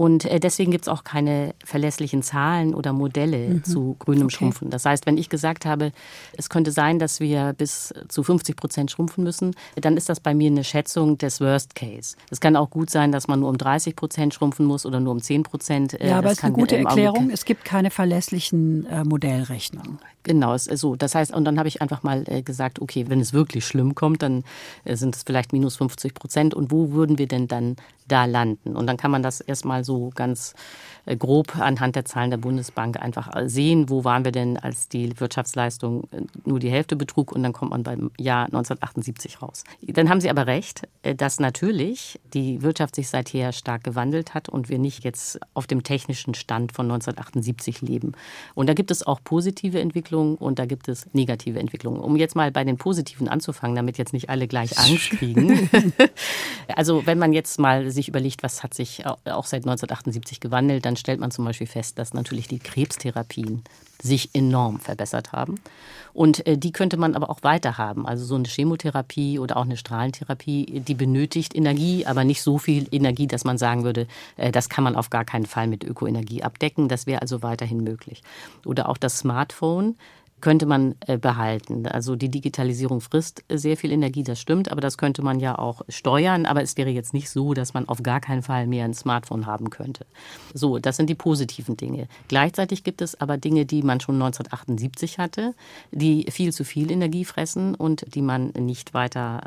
Und 0.00 0.24
äh, 0.24 0.40
deswegen 0.40 0.70
gibt 0.70 0.86
es 0.86 0.88
auch 0.88 1.04
keine 1.04 1.54
verlässlichen 1.62 2.22
Zahlen 2.22 2.74
oder 2.74 2.94
Modelle 2.94 3.50
mhm. 3.50 3.64
zu 3.64 3.96
grünem 3.98 4.28
okay. 4.28 4.36
Schrumpfen. 4.36 4.70
Das 4.70 4.86
heißt, 4.86 5.04
wenn 5.04 5.18
ich 5.18 5.28
gesagt 5.28 5.66
habe, 5.66 5.92
es 6.32 6.48
könnte 6.48 6.72
sein, 6.72 6.98
dass 6.98 7.20
wir 7.20 7.52
bis 7.52 7.92
zu 8.08 8.22
50 8.22 8.56
Prozent 8.56 8.90
schrumpfen 8.90 9.22
müssen, 9.22 9.54
dann 9.76 9.98
ist 9.98 10.08
das 10.08 10.18
bei 10.18 10.32
mir 10.32 10.50
eine 10.50 10.64
Schätzung 10.64 11.18
des 11.18 11.42
Worst 11.42 11.74
Case. 11.74 12.16
Es 12.30 12.40
kann 12.40 12.56
auch 12.56 12.70
gut 12.70 12.88
sein, 12.88 13.12
dass 13.12 13.28
man 13.28 13.40
nur 13.40 13.50
um 13.50 13.58
30 13.58 13.94
Prozent 13.94 14.32
schrumpfen 14.32 14.64
muss 14.64 14.86
oder 14.86 15.00
nur 15.00 15.12
um 15.12 15.20
10 15.20 15.42
Prozent. 15.42 16.00
Äh, 16.00 16.08
ja, 16.08 16.16
aber 16.16 16.28
es 16.28 16.38
ist 16.38 16.44
eine 16.44 16.54
gute 16.54 16.78
Erklärung. 16.78 17.28
Es 17.28 17.44
gibt 17.44 17.66
keine 17.66 17.90
verlässlichen 17.90 18.86
äh, 18.86 19.04
Modellrechnungen. 19.04 19.98
Genau, 20.22 20.56
so. 20.56 20.96
Das 20.96 21.14
heißt, 21.14 21.32
und 21.32 21.44
dann 21.44 21.58
habe 21.58 21.68
ich 21.68 21.80
einfach 21.80 22.02
mal 22.02 22.24
äh, 22.26 22.42
gesagt, 22.42 22.80
okay, 22.80 23.06
wenn 23.08 23.20
es 23.20 23.32
wirklich 23.32 23.66
schlimm 23.66 23.94
kommt, 23.94 24.22
dann 24.22 24.44
äh, 24.84 24.96
sind 24.96 25.16
es 25.16 25.22
vielleicht 25.22 25.52
minus 25.52 25.76
50 25.76 26.14
Prozent. 26.14 26.54
Und 26.54 26.70
wo 26.70 26.92
würden 26.92 27.18
wir 27.18 27.26
denn 27.26 27.48
dann 27.48 27.76
da 28.06 28.26
landen? 28.26 28.76
Und 28.76 28.86
dann 28.86 28.98
kann 28.98 29.10
man 29.10 29.22
das 29.22 29.40
erstmal 29.40 29.82
so 29.82 29.89
ganz 30.14 30.54
äh, 30.54 30.54
grob 31.18 31.58
anhand 31.58 31.96
der 31.96 32.04
Zahlen 32.04 32.30
der 32.30 32.38
Bundesbank 32.38 33.00
einfach 33.00 33.30
sehen, 33.46 33.88
wo 33.88 34.04
waren 34.04 34.24
wir 34.24 34.32
denn, 34.32 34.56
als 34.56 34.88
die 34.88 35.18
Wirtschaftsleistung 35.18 36.08
nur 36.44 36.58
die 36.58 36.70
Hälfte 36.70 36.96
betrug 36.96 37.32
und 37.32 37.42
dann 37.42 37.52
kommt 37.52 37.70
man 37.70 37.82
beim 37.82 38.10
Jahr 38.18 38.46
1978 38.46 39.42
raus. 39.42 39.64
Dann 39.82 40.08
haben 40.08 40.20
Sie 40.20 40.30
aber 40.30 40.46
recht, 40.46 40.88
dass 41.02 41.40
natürlich 41.40 42.20
die 42.34 42.62
Wirtschaft 42.62 42.94
sich 42.94 43.08
seither 43.08 43.52
stark 43.52 43.84
gewandelt 43.84 44.34
hat 44.34 44.48
und 44.48 44.68
wir 44.68 44.78
nicht 44.78 45.04
jetzt 45.04 45.38
auf 45.54 45.66
dem 45.66 45.82
technischen 45.82 46.34
Stand 46.34 46.72
von 46.72 46.86
1978 46.86 47.82
leben. 47.82 48.12
Und 48.54 48.68
da 48.68 48.74
gibt 48.74 48.90
es 48.90 49.06
auch 49.06 49.20
positive 49.22 49.80
Entwicklungen 49.80 50.00
Entwicklungen 50.00 50.36
und 50.36 50.58
da 50.58 50.66
gibt 50.66 50.88
es 50.88 51.06
negative 51.12 51.58
Entwicklungen. 51.58 52.00
Um 52.00 52.16
jetzt 52.16 52.36
mal 52.36 52.50
bei 52.50 52.64
den 52.64 52.76
positiven 52.76 53.28
anzufangen, 53.28 53.76
damit 53.76 53.98
jetzt 53.98 54.12
nicht 54.12 54.28
alle 54.28 54.48
gleich 54.48 54.78
Angst 54.78 55.10
kriegen. 55.18 55.68
also 56.74 57.06
wenn 57.06 57.18
man 57.18 57.32
jetzt 57.32 57.58
mal 57.58 57.90
sich 57.90 58.08
überlegt, 58.08 58.42
was 58.42 58.62
hat 58.62 58.74
sich 58.74 59.04
auch 59.06 59.46
seit 59.46 59.64
1978 59.64 60.40
gewandelt, 60.40 60.84
dann 60.90 60.96
stellt 60.96 61.20
man 61.20 61.30
zum 61.30 61.44
Beispiel 61.44 61.68
fest, 61.68 62.00
dass 62.00 62.14
natürlich 62.14 62.48
die 62.48 62.58
Krebstherapien 62.58 63.62
sich 64.02 64.30
enorm 64.34 64.80
verbessert 64.80 65.30
haben. 65.30 65.60
Und 66.12 66.44
äh, 66.48 66.58
die 66.58 66.72
könnte 66.72 66.96
man 66.96 67.14
aber 67.14 67.30
auch 67.30 67.44
weiter 67.44 67.78
haben. 67.78 68.08
Also 68.08 68.24
so 68.24 68.34
eine 68.34 68.48
Chemotherapie 68.48 69.38
oder 69.38 69.56
auch 69.56 69.64
eine 69.64 69.76
Strahlentherapie, 69.76 70.80
die 70.80 70.94
benötigt 70.94 71.54
Energie, 71.54 72.06
aber 72.06 72.24
nicht 72.24 72.42
so 72.42 72.58
viel 72.58 72.88
Energie, 72.90 73.28
dass 73.28 73.44
man 73.44 73.56
sagen 73.56 73.84
würde, 73.84 74.08
äh, 74.36 74.50
das 74.50 74.68
kann 74.68 74.82
man 74.82 74.96
auf 74.96 75.10
gar 75.10 75.24
keinen 75.24 75.46
Fall 75.46 75.68
mit 75.68 75.84
Ökoenergie 75.84 76.42
abdecken. 76.42 76.88
Das 76.88 77.06
wäre 77.06 77.22
also 77.22 77.44
weiterhin 77.44 77.84
möglich. 77.84 78.24
Oder 78.64 78.88
auch 78.88 78.96
das 78.96 79.18
Smartphone 79.18 79.94
könnte 80.40 80.66
man 80.66 80.94
äh, 81.06 81.18
behalten. 81.18 81.86
Also 81.86 82.16
die 82.16 82.28
Digitalisierung 82.30 83.00
frisst 83.00 83.44
sehr 83.50 83.76
viel 83.76 83.92
Energie, 83.92 84.22
das 84.22 84.40
stimmt, 84.40 84.70
aber 84.70 84.80
das 84.80 84.98
könnte 84.98 85.22
man 85.22 85.40
ja 85.40 85.58
auch 85.58 85.82
steuern. 85.88 86.46
Aber 86.46 86.62
es 86.62 86.76
wäre 86.76 86.90
jetzt 86.90 87.14
nicht 87.14 87.30
so, 87.30 87.54
dass 87.54 87.74
man 87.74 87.88
auf 87.88 88.02
gar 88.02 88.20
keinen 88.20 88.42
Fall 88.42 88.66
mehr 88.66 88.84
ein 88.84 88.94
Smartphone 88.94 89.46
haben 89.46 89.70
könnte. 89.70 90.06
So, 90.54 90.78
das 90.78 90.96
sind 90.96 91.08
die 91.10 91.14
positiven 91.14 91.76
Dinge. 91.76 92.08
Gleichzeitig 92.28 92.84
gibt 92.84 93.02
es 93.02 93.20
aber 93.20 93.36
Dinge, 93.36 93.66
die 93.66 93.82
man 93.82 94.00
schon 94.00 94.16
1978 94.16 95.18
hatte, 95.18 95.54
die 95.90 96.26
viel 96.30 96.52
zu 96.52 96.64
viel 96.64 96.90
Energie 96.90 97.24
fressen 97.24 97.74
und 97.74 98.14
die 98.14 98.22
man 98.22 98.48
nicht 98.58 98.94
weiter 98.94 99.40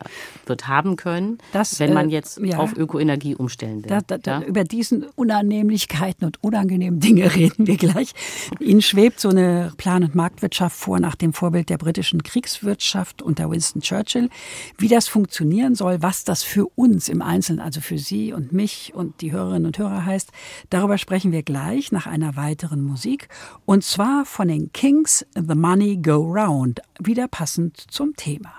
wird 0.45 0.67
haben 0.67 0.95
können, 0.95 1.37
das, 1.51 1.79
wenn 1.79 1.93
man 1.93 2.09
äh, 2.09 2.13
jetzt 2.13 2.37
äh, 2.37 2.47
ja. 2.47 2.57
auf 2.57 2.75
Ökoenergie 2.75 3.35
umstellen 3.35 3.83
will. 3.83 3.89
Da, 3.89 4.01
da, 4.01 4.17
da, 4.17 4.41
ja? 4.41 4.47
Über 4.47 4.63
diesen 4.63 5.05
Unannehmlichkeiten 5.15 6.25
und 6.25 6.43
unangenehmen 6.43 6.99
Dinge 6.99 7.33
reden 7.35 7.67
wir 7.67 7.77
gleich. 7.77 8.13
Ihnen 8.59 8.81
schwebt 8.81 9.19
so 9.19 9.29
eine 9.29 9.71
Plan- 9.77 10.03
und 10.03 10.15
Marktwirtschaft 10.15 10.75
vor 10.83 10.99
nach 10.99 11.15
dem 11.15 11.31
Vorbild 11.31 11.69
der 11.69 11.77
britischen 11.77 12.23
Kriegswirtschaft 12.23 13.21
unter 13.21 13.49
Winston 13.49 13.81
Churchill. 13.81 14.29
Wie 14.77 14.89
das 14.89 15.07
funktionieren 15.07 15.75
soll, 15.75 16.01
was 16.01 16.25
das 16.25 16.43
für 16.43 16.67
uns 16.75 17.07
im 17.07 17.21
Einzelnen, 17.21 17.61
also 17.61 17.79
für 17.79 17.97
Sie 17.97 18.33
und 18.33 18.51
mich 18.51 18.93
und 18.93 19.21
die 19.21 19.31
Hörerinnen 19.31 19.65
und 19.65 19.77
Hörer 19.77 20.05
heißt, 20.05 20.31
darüber 20.69 20.97
sprechen 20.97 21.31
wir 21.31 21.41
gleich 21.41 21.93
nach 21.93 22.05
einer 22.05 22.35
weiteren 22.35 22.83
Musik. 22.83 23.29
Und 23.65 23.85
zwar 23.85 24.25
von 24.25 24.49
den 24.49 24.73
Kings 24.73 25.25
The 25.35 25.55
Money 25.55 25.97
Go 26.01 26.17
Round, 26.17 26.81
wieder 26.99 27.29
passend 27.29 27.77
zum 27.89 28.13
Thema. 28.17 28.51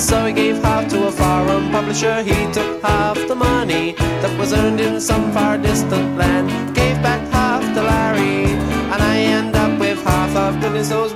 so 0.00 0.24
he 0.24 0.32
gave 0.32 0.56
half 0.62 0.88
to 0.88 1.06
a 1.08 1.12
foreign 1.12 1.70
publisher. 1.70 2.22
He 2.22 2.50
took 2.52 2.82
half 2.82 3.16
the 3.28 3.34
money 3.34 3.92
that 4.22 4.38
was 4.38 4.52
earned 4.52 4.80
in 4.80 5.00
some 5.00 5.30
far 5.32 5.58
distant 5.58 6.16
land, 6.16 6.74
gave 6.74 6.96
back 7.02 7.20
half 7.28 7.62
to 7.74 7.82
Larry, 7.82 8.44
and 8.92 9.02
I 9.02 9.16
end 9.18 9.54
up 9.54 9.78
with 9.78 10.02
half 10.02 10.34
of 10.36 10.60
goodness 10.60 10.90
knows 10.90 11.12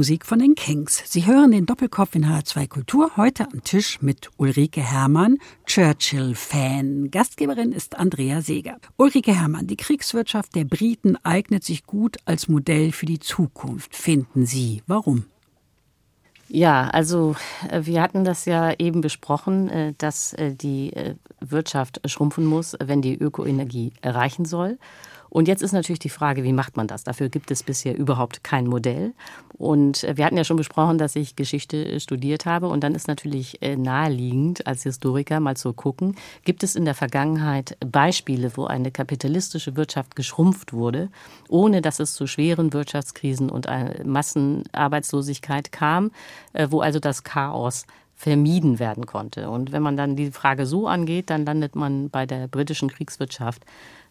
Musik 0.00 0.24
von 0.24 0.38
den 0.38 0.54
Kings. 0.54 1.02
Sie 1.04 1.26
hören 1.26 1.50
den 1.50 1.66
Doppelkopf 1.66 2.14
in 2.14 2.24
H2 2.24 2.68
Kultur 2.68 3.18
heute 3.18 3.46
am 3.52 3.62
Tisch 3.62 4.00
mit 4.00 4.30
Ulrike 4.38 4.80
Herrmann, 4.80 5.36
Churchill-Fan. 5.66 7.10
Gastgeberin 7.10 7.72
ist 7.72 7.98
Andrea 7.98 8.40
Seeger. 8.40 8.78
Ulrike 8.96 9.38
Herrmann, 9.38 9.66
die 9.66 9.76
Kriegswirtschaft 9.76 10.54
der 10.54 10.64
Briten 10.64 11.18
eignet 11.22 11.64
sich 11.64 11.84
gut 11.84 12.16
als 12.24 12.48
Modell 12.48 12.92
für 12.92 13.04
die 13.04 13.18
Zukunft, 13.18 13.94
finden 13.94 14.46
Sie. 14.46 14.82
Warum? 14.86 15.26
Ja, 16.48 16.88
also 16.88 17.36
äh, 17.68 17.82
wir 17.84 18.00
hatten 18.00 18.24
das 18.24 18.46
ja 18.46 18.72
eben 18.78 19.02
besprochen, 19.02 19.68
äh, 19.68 19.92
dass 19.98 20.32
äh, 20.32 20.54
die 20.54 20.94
Wirtschaft 21.40 22.00
schrumpfen 22.06 22.46
muss, 22.46 22.74
wenn 22.82 23.02
die 23.02 23.18
Ökoenergie 23.18 23.92
erreichen 24.00 24.46
soll. 24.46 24.78
Und 25.30 25.48
jetzt 25.48 25.62
ist 25.62 25.72
natürlich 25.72 26.00
die 26.00 26.10
Frage, 26.10 26.42
wie 26.42 26.52
macht 26.52 26.76
man 26.76 26.88
das? 26.88 27.04
Dafür 27.04 27.28
gibt 27.28 27.50
es 27.50 27.62
bisher 27.62 27.96
überhaupt 27.96 28.44
kein 28.44 28.66
Modell. 28.66 29.14
Und 29.56 30.04
äh, 30.04 30.16
wir 30.16 30.26
hatten 30.26 30.36
ja 30.36 30.44
schon 30.44 30.56
besprochen, 30.56 30.98
dass 30.98 31.16
ich 31.16 31.36
Geschichte 31.36 31.84
äh, 31.84 32.00
studiert 32.00 32.46
habe. 32.46 32.68
Und 32.68 32.82
dann 32.82 32.94
ist 32.94 33.08
natürlich 33.08 33.62
äh, 33.62 33.76
naheliegend, 33.76 34.66
als 34.66 34.82
Historiker 34.82 35.38
mal 35.38 35.56
zu 35.56 35.72
gucken, 35.72 36.16
gibt 36.44 36.62
es 36.64 36.74
in 36.74 36.84
der 36.84 36.94
Vergangenheit 36.94 37.76
Beispiele, 37.80 38.56
wo 38.56 38.64
eine 38.64 38.90
kapitalistische 38.90 39.76
Wirtschaft 39.76 40.16
geschrumpft 40.16 40.72
wurde, 40.72 41.08
ohne 41.48 41.80
dass 41.80 42.00
es 42.00 42.14
zu 42.14 42.26
schweren 42.26 42.72
Wirtschaftskrisen 42.72 43.50
und 43.50 43.66
Massenarbeitslosigkeit 44.04 45.72
kam, 45.72 46.10
wo 46.68 46.80
also 46.80 46.98
das 46.98 47.22
Chaos 47.22 47.86
vermieden 48.20 48.78
werden 48.78 49.06
konnte. 49.06 49.48
Und 49.48 49.72
wenn 49.72 49.82
man 49.82 49.96
dann 49.96 50.14
die 50.14 50.30
Frage 50.30 50.66
so 50.66 50.86
angeht, 50.86 51.30
dann 51.30 51.46
landet 51.46 51.74
man 51.74 52.10
bei 52.10 52.26
der 52.26 52.48
britischen 52.48 52.90
Kriegswirtschaft 52.90 53.64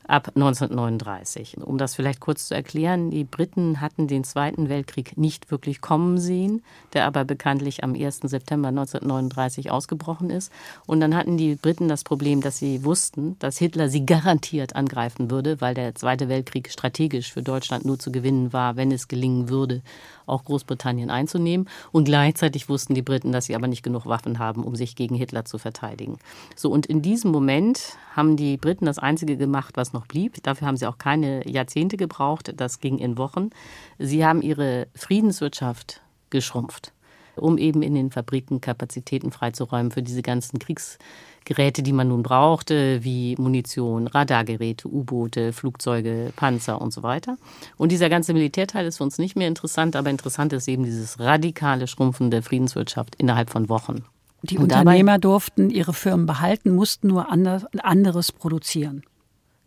ab 0.09 0.31
1939. 0.35 1.57
Um 1.63 1.77
das 1.77 1.95
vielleicht 1.95 2.19
kurz 2.19 2.47
zu 2.47 2.55
erklären, 2.55 3.11
die 3.11 3.23
Briten 3.23 3.79
hatten 3.79 4.07
den 4.07 4.23
Zweiten 4.23 4.69
Weltkrieg 4.69 5.17
nicht 5.17 5.51
wirklich 5.51 5.81
kommen 5.81 6.17
sehen, 6.17 6.63
der 6.93 7.05
aber 7.05 7.25
bekanntlich 7.25 7.83
am 7.83 7.93
1. 7.93 8.21
September 8.23 8.69
1939 8.69 9.71
ausgebrochen 9.71 10.29
ist. 10.29 10.51
Und 10.85 10.99
dann 10.99 11.15
hatten 11.15 11.37
die 11.37 11.55
Briten 11.55 11.87
das 11.87 12.03
Problem, 12.03 12.41
dass 12.41 12.57
sie 12.57 12.83
wussten, 12.83 13.37
dass 13.39 13.57
Hitler 13.57 13.89
sie 13.89 14.05
garantiert 14.05 14.75
angreifen 14.75 15.29
würde, 15.29 15.61
weil 15.61 15.73
der 15.73 15.95
Zweite 15.95 16.29
Weltkrieg 16.29 16.71
strategisch 16.71 17.31
für 17.31 17.43
Deutschland 17.43 17.85
nur 17.85 17.99
zu 17.99 18.11
gewinnen 18.11 18.51
war, 18.53 18.75
wenn 18.75 18.91
es 18.91 19.07
gelingen 19.07 19.49
würde, 19.49 19.81
auch 20.29 20.45
Großbritannien 20.45 21.09
einzunehmen. 21.09 21.67
Und 21.91 22.05
gleichzeitig 22.05 22.69
wussten 22.69 22.93
die 22.93 23.01
Briten, 23.01 23.31
dass 23.31 23.45
sie 23.45 23.55
aber 23.55 23.67
nicht 23.67 23.83
genug 23.83 24.05
Waffen 24.05 24.39
haben, 24.39 24.63
um 24.63 24.75
sich 24.75 24.95
gegen 24.95 25.15
Hitler 25.15 25.45
zu 25.45 25.57
verteidigen. 25.57 26.17
So, 26.55 26.71
und 26.71 26.85
in 26.85 27.01
diesem 27.01 27.31
Moment 27.31 27.97
haben 28.15 28.37
die 28.37 28.57
Briten 28.57 28.85
das 28.85 28.99
Einzige 28.99 29.37
gemacht, 29.37 29.77
was 29.77 29.93
noch 29.93 30.05
blieb. 30.05 30.41
Dafür 30.43 30.67
haben 30.67 30.77
sie 30.77 30.87
auch 30.87 30.97
keine 30.97 31.47
Jahrzehnte 31.49 31.97
gebraucht. 31.97 32.53
Das 32.55 32.79
ging 32.79 32.97
in 32.97 33.17
Wochen. 33.17 33.49
Sie 33.97 34.25
haben 34.25 34.41
ihre 34.41 34.87
Friedenswirtschaft 34.95 36.01
geschrumpft 36.29 36.93
um 37.39 37.57
eben 37.57 37.81
in 37.81 37.95
den 37.95 38.11
Fabriken 38.11 38.61
Kapazitäten 38.61 39.31
freizuräumen 39.31 39.91
für 39.91 40.03
diese 40.03 40.21
ganzen 40.21 40.59
Kriegsgeräte, 40.59 41.81
die 41.83 41.93
man 41.93 42.07
nun 42.09 42.23
brauchte, 42.23 43.03
wie 43.03 43.35
Munition, 43.37 44.07
Radargeräte, 44.07 44.87
U-Boote, 44.87 45.53
Flugzeuge, 45.53 46.31
Panzer 46.35 46.81
und 46.81 46.91
so 46.93 47.03
weiter. 47.03 47.37
Und 47.77 47.91
dieser 47.91 48.09
ganze 48.09 48.33
Militärteil 48.33 48.85
ist 48.85 48.97
für 48.97 49.03
uns 49.03 49.17
nicht 49.17 49.35
mehr 49.35 49.47
interessant, 49.47 49.95
aber 49.95 50.09
interessant 50.09 50.53
ist 50.53 50.67
eben 50.67 50.83
dieses 50.83 51.19
radikale 51.19 51.87
Schrumpfen 51.87 52.31
der 52.31 52.43
Friedenswirtschaft 52.43 53.15
innerhalb 53.15 53.49
von 53.49 53.69
Wochen. 53.69 54.03
Die 54.41 54.57
Und 54.57 54.63
Unternehmer 54.63 55.19
durften 55.19 55.69
ihre 55.69 55.93
Firmen 55.93 56.25
behalten, 56.25 56.73
mussten 56.73 57.07
nur 57.07 57.31
ander- 57.31 57.67
anderes 57.79 58.31
produzieren. 58.31 59.03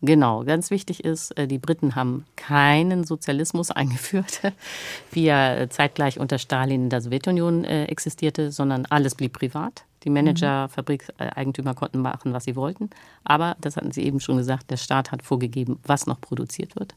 Genau, 0.04 0.42
ganz 0.42 0.72
wichtig 0.72 1.04
ist, 1.04 1.30
äh, 1.38 1.46
die 1.46 1.58
Briten 1.58 1.94
haben 1.94 2.24
keinen 2.34 3.04
Sozialismus 3.04 3.70
eingeführt, 3.70 4.40
wie 5.12 5.26
er 5.26 5.60
äh, 5.60 5.68
zeitgleich 5.68 6.18
unter 6.18 6.38
Stalin 6.38 6.84
in 6.84 6.90
der 6.90 7.00
Sowjetunion 7.00 7.64
äh, 7.64 7.84
existierte, 7.84 8.50
sondern 8.50 8.84
alles 8.86 9.14
blieb 9.14 9.32
privat. 9.32 9.84
Die 10.02 10.10
Manager, 10.10 10.68
Fabrikseigentümer 10.68 11.74
konnten 11.74 12.00
machen, 12.00 12.32
was 12.32 12.42
sie 12.42 12.56
wollten. 12.56 12.90
Aber, 13.22 13.56
das 13.60 13.76
hatten 13.76 13.92
Sie 13.92 14.02
eben 14.02 14.18
schon 14.18 14.36
gesagt, 14.36 14.72
der 14.72 14.76
Staat 14.76 15.12
hat 15.12 15.22
vorgegeben, 15.22 15.78
was 15.84 16.08
noch 16.08 16.20
produziert 16.20 16.74
wird. 16.74 16.96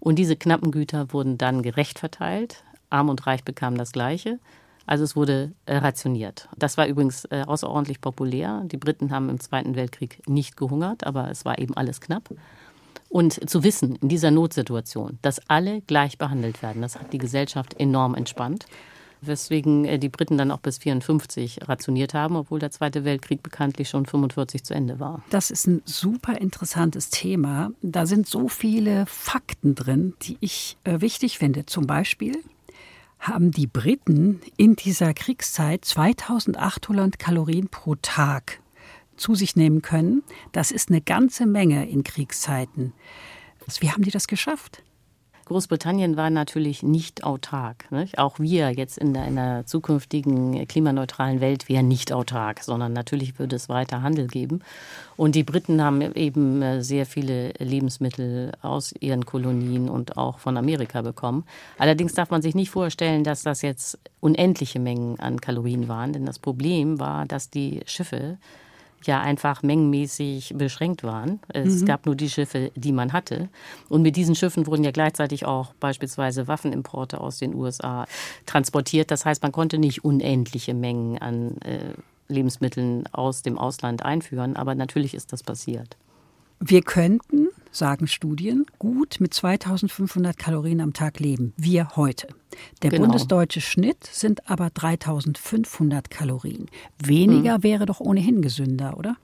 Und 0.00 0.16
diese 0.16 0.34
knappen 0.34 0.72
Güter 0.72 1.12
wurden 1.12 1.38
dann 1.38 1.62
gerecht 1.62 2.00
verteilt. 2.00 2.64
Arm 2.88 3.08
und 3.08 3.24
Reich 3.24 3.44
bekamen 3.44 3.78
das 3.78 3.92
Gleiche. 3.92 4.40
Also 4.90 5.04
es 5.04 5.14
wurde 5.14 5.52
äh, 5.66 5.76
rationiert. 5.76 6.48
Das 6.58 6.76
war 6.76 6.88
übrigens 6.88 7.24
äh, 7.26 7.44
außerordentlich 7.46 8.00
populär. 8.00 8.64
Die 8.64 8.76
Briten 8.76 9.12
haben 9.12 9.28
im 9.28 9.38
Zweiten 9.38 9.76
Weltkrieg 9.76 10.20
nicht 10.28 10.56
gehungert, 10.56 11.06
aber 11.06 11.30
es 11.30 11.44
war 11.44 11.60
eben 11.60 11.76
alles 11.76 12.00
knapp. 12.00 12.28
Und 13.08 13.48
zu 13.48 13.62
wissen 13.62 13.94
in 14.02 14.08
dieser 14.08 14.32
Notsituation, 14.32 15.20
dass 15.22 15.48
alle 15.48 15.80
gleich 15.82 16.18
behandelt 16.18 16.60
werden, 16.60 16.82
das 16.82 16.98
hat 16.98 17.12
die 17.12 17.18
Gesellschaft 17.18 17.78
enorm 17.78 18.16
entspannt. 18.16 18.66
Weswegen 19.20 19.84
äh, 19.84 20.00
die 20.00 20.08
Briten 20.08 20.36
dann 20.36 20.50
auch 20.50 20.58
bis 20.58 20.78
54 20.78 21.68
rationiert 21.68 22.12
haben, 22.12 22.34
obwohl 22.34 22.58
der 22.58 22.72
Zweite 22.72 23.04
Weltkrieg 23.04 23.44
bekanntlich 23.44 23.88
schon 23.90 24.06
45 24.06 24.64
zu 24.64 24.74
Ende 24.74 24.98
war. 24.98 25.22
Das 25.30 25.52
ist 25.52 25.68
ein 25.68 25.82
super 25.84 26.36
interessantes 26.36 27.10
Thema. 27.10 27.70
Da 27.80 28.06
sind 28.06 28.26
so 28.26 28.48
viele 28.48 29.06
Fakten 29.06 29.76
drin, 29.76 30.14
die 30.22 30.36
ich 30.40 30.78
äh, 30.82 31.00
wichtig 31.00 31.38
finde. 31.38 31.64
Zum 31.66 31.86
Beispiel 31.86 32.42
haben 33.20 33.50
die 33.50 33.66
Briten 33.66 34.40
in 34.56 34.76
dieser 34.76 35.14
Kriegszeit 35.14 35.84
2800 35.84 37.18
Kalorien 37.18 37.68
pro 37.68 37.94
Tag 37.96 38.60
zu 39.16 39.34
sich 39.34 39.54
nehmen 39.54 39.82
können. 39.82 40.22
Das 40.52 40.70
ist 40.70 40.88
eine 40.88 41.02
ganze 41.02 41.46
Menge 41.46 41.88
in 41.88 42.02
Kriegszeiten. 42.02 42.94
Wie 43.78 43.90
haben 43.90 44.02
die 44.02 44.10
das 44.10 44.26
geschafft? 44.26 44.82
Großbritannien 45.50 46.16
war 46.16 46.30
natürlich 46.30 46.84
nicht 46.84 47.24
autark. 47.24 47.90
Nicht? 47.90 48.18
Auch 48.18 48.38
wir 48.38 48.70
jetzt 48.70 48.96
in 48.98 49.16
einer 49.16 49.66
zukünftigen 49.66 50.64
klimaneutralen 50.68 51.40
Welt 51.40 51.68
wären 51.68 51.88
nicht 51.88 52.12
autark, 52.12 52.62
sondern 52.62 52.92
natürlich 52.92 53.36
würde 53.40 53.56
es 53.56 53.68
weiter 53.68 54.00
Handel 54.00 54.28
geben. 54.28 54.60
Und 55.16 55.34
die 55.34 55.42
Briten 55.42 55.82
haben 55.82 56.02
eben 56.14 56.62
äh, 56.62 56.84
sehr 56.84 57.04
viele 57.04 57.48
Lebensmittel 57.58 58.52
aus 58.62 58.94
ihren 59.00 59.26
Kolonien 59.26 59.88
und 59.88 60.16
auch 60.16 60.38
von 60.38 60.56
Amerika 60.56 61.02
bekommen. 61.02 61.42
Allerdings 61.78 62.14
darf 62.14 62.30
man 62.30 62.42
sich 62.42 62.54
nicht 62.54 62.70
vorstellen, 62.70 63.24
dass 63.24 63.42
das 63.42 63.62
jetzt 63.62 63.98
unendliche 64.20 64.78
Mengen 64.78 65.18
an 65.18 65.40
Kalorien 65.40 65.88
waren, 65.88 66.12
denn 66.12 66.26
das 66.26 66.38
Problem 66.38 67.00
war, 67.00 67.26
dass 67.26 67.50
die 67.50 67.80
Schiffe 67.86 68.38
ja 69.06 69.20
einfach 69.20 69.62
mengenmäßig 69.62 70.54
beschränkt 70.56 71.02
waren. 71.02 71.40
Es 71.48 71.82
mhm. 71.82 71.86
gab 71.86 72.06
nur 72.06 72.14
die 72.14 72.30
Schiffe, 72.30 72.70
die 72.74 72.92
man 72.92 73.12
hatte. 73.12 73.48
Und 73.88 74.02
mit 74.02 74.16
diesen 74.16 74.34
Schiffen 74.34 74.66
wurden 74.66 74.84
ja 74.84 74.90
gleichzeitig 74.90 75.46
auch 75.46 75.74
beispielsweise 75.74 76.48
Waffenimporte 76.48 77.20
aus 77.20 77.38
den 77.38 77.54
USA 77.54 78.06
transportiert. 78.46 79.10
Das 79.10 79.24
heißt, 79.24 79.42
man 79.42 79.52
konnte 79.52 79.78
nicht 79.78 80.04
unendliche 80.04 80.74
Mengen 80.74 81.18
an 81.18 81.56
äh, 81.62 81.94
Lebensmitteln 82.28 83.06
aus 83.12 83.42
dem 83.42 83.58
Ausland 83.58 84.04
einführen. 84.04 84.56
Aber 84.56 84.74
natürlich 84.74 85.14
ist 85.14 85.32
das 85.32 85.42
passiert. 85.42 85.96
Wir 86.60 86.82
könnten, 86.82 87.48
sagen 87.70 88.06
Studien, 88.06 88.66
gut 88.78 89.16
mit 89.20 89.34
2500 89.34 90.36
Kalorien 90.36 90.80
am 90.80 90.92
Tag 90.92 91.20
leben. 91.20 91.52
Wir 91.56 91.96
heute. 91.96 92.28
Der 92.82 92.90
genau. 92.90 93.04
bundesdeutsche 93.04 93.60
Schnitt 93.60 94.04
sind 94.04 94.50
aber 94.50 94.70
3500 94.70 96.10
Kalorien. 96.10 96.66
Weniger 97.02 97.56
hm. 97.56 97.62
wäre 97.62 97.86
doch 97.86 98.00
ohnehin 98.00 98.42
gesünder, 98.42 98.98
oder? 98.98 99.16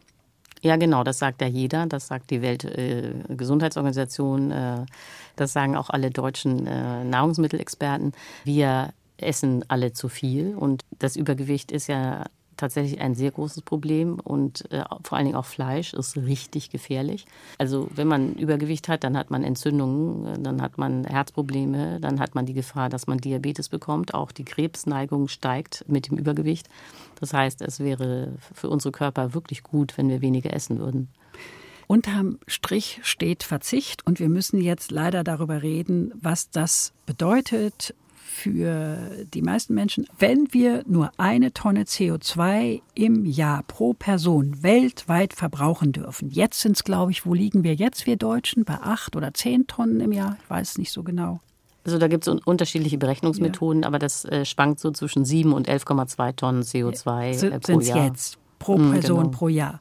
Ja, 0.62 0.76
genau, 0.76 1.04
das 1.04 1.18
sagt 1.18 1.42
ja 1.42 1.46
jeder. 1.46 1.86
Das 1.86 2.08
sagt 2.08 2.30
die 2.30 2.42
Weltgesundheitsorganisation. 2.42 4.50
Äh, 4.50 4.82
äh, 4.82 4.86
das 5.36 5.52
sagen 5.52 5.76
auch 5.76 5.90
alle 5.90 6.10
deutschen 6.10 6.66
äh, 6.66 7.04
Nahrungsmittelexperten. 7.04 8.12
Wir 8.44 8.92
essen 9.18 9.64
alle 9.68 9.92
zu 9.92 10.08
viel 10.08 10.54
und 10.54 10.84
das 10.98 11.16
Übergewicht 11.16 11.72
ist 11.72 11.86
ja 11.86 12.26
tatsächlich 12.56 13.00
ein 13.00 13.14
sehr 13.14 13.30
großes 13.30 13.62
Problem 13.62 14.18
und 14.20 14.70
äh, 14.72 14.84
vor 15.02 15.16
allen 15.16 15.26
Dingen 15.26 15.36
auch 15.36 15.44
Fleisch 15.44 15.94
ist 15.94 16.16
richtig 16.16 16.70
gefährlich. 16.70 17.26
Also 17.58 17.88
wenn 17.94 18.08
man 18.08 18.34
Übergewicht 18.34 18.88
hat, 18.88 19.04
dann 19.04 19.16
hat 19.16 19.30
man 19.30 19.44
Entzündungen, 19.44 20.42
dann 20.42 20.62
hat 20.62 20.78
man 20.78 21.04
Herzprobleme, 21.04 22.00
dann 22.00 22.20
hat 22.20 22.34
man 22.34 22.46
die 22.46 22.54
Gefahr, 22.54 22.88
dass 22.88 23.06
man 23.06 23.18
Diabetes 23.18 23.68
bekommt. 23.68 24.14
Auch 24.14 24.32
die 24.32 24.44
Krebsneigung 24.44 25.28
steigt 25.28 25.84
mit 25.88 26.08
dem 26.08 26.18
Übergewicht. 26.18 26.68
Das 27.20 27.32
heißt, 27.32 27.62
es 27.62 27.80
wäre 27.80 28.32
für 28.54 28.68
unsere 28.68 28.92
Körper 28.92 29.34
wirklich 29.34 29.62
gut, 29.62 29.96
wenn 29.98 30.08
wir 30.08 30.20
weniger 30.20 30.52
essen 30.52 30.78
würden. 30.78 31.08
Unterm 31.86 32.38
Strich 32.48 33.00
steht 33.02 33.44
Verzicht 33.44 34.04
und 34.06 34.18
wir 34.18 34.28
müssen 34.28 34.60
jetzt 34.60 34.90
leider 34.90 35.22
darüber 35.22 35.62
reden, 35.62 36.12
was 36.20 36.50
das 36.50 36.92
bedeutet 37.06 37.94
für 38.36 38.98
die 39.32 39.40
meisten 39.40 39.74
Menschen, 39.74 40.06
wenn 40.18 40.52
wir 40.52 40.82
nur 40.86 41.10
eine 41.16 41.54
Tonne 41.54 41.84
CO2 41.84 42.82
im 42.94 43.24
Jahr 43.24 43.62
pro 43.62 43.94
Person 43.94 44.62
weltweit 44.62 45.32
verbrauchen 45.32 45.92
dürfen. 45.92 46.30
Jetzt 46.30 46.60
sind 46.60 46.76
es, 46.76 46.84
glaube 46.84 47.12
ich, 47.12 47.24
wo 47.24 47.32
liegen 47.32 47.64
wir 47.64 47.74
jetzt, 47.74 48.06
wir 48.06 48.16
Deutschen? 48.16 48.64
Bei 48.64 48.74
acht 48.74 49.16
oder 49.16 49.32
zehn 49.32 49.66
Tonnen 49.66 50.00
im 50.00 50.12
Jahr? 50.12 50.36
Ich 50.42 50.50
weiß 50.50 50.76
nicht 50.76 50.92
so 50.92 51.02
genau. 51.02 51.40
Also 51.84 51.98
da 51.98 52.08
gibt 52.08 52.26
es 52.26 52.34
unterschiedliche 52.44 52.98
Berechnungsmethoden, 52.98 53.82
ja. 53.82 53.88
aber 53.88 53.98
das 53.98 54.24
äh, 54.26 54.44
schwankt 54.44 54.80
so 54.80 54.90
zwischen 54.90 55.24
7 55.24 55.52
und 55.52 55.68
11,2 55.68 56.36
Tonnen 56.36 56.62
CO2 56.62 57.48
äh, 57.48 57.58
pro 57.58 57.80
Jahr. 57.80 58.04
jetzt 58.04 58.38
pro 58.58 58.76
mm, 58.76 58.92
Person 58.92 59.18
genau. 59.18 59.30
pro 59.30 59.48
Jahr. 59.48 59.80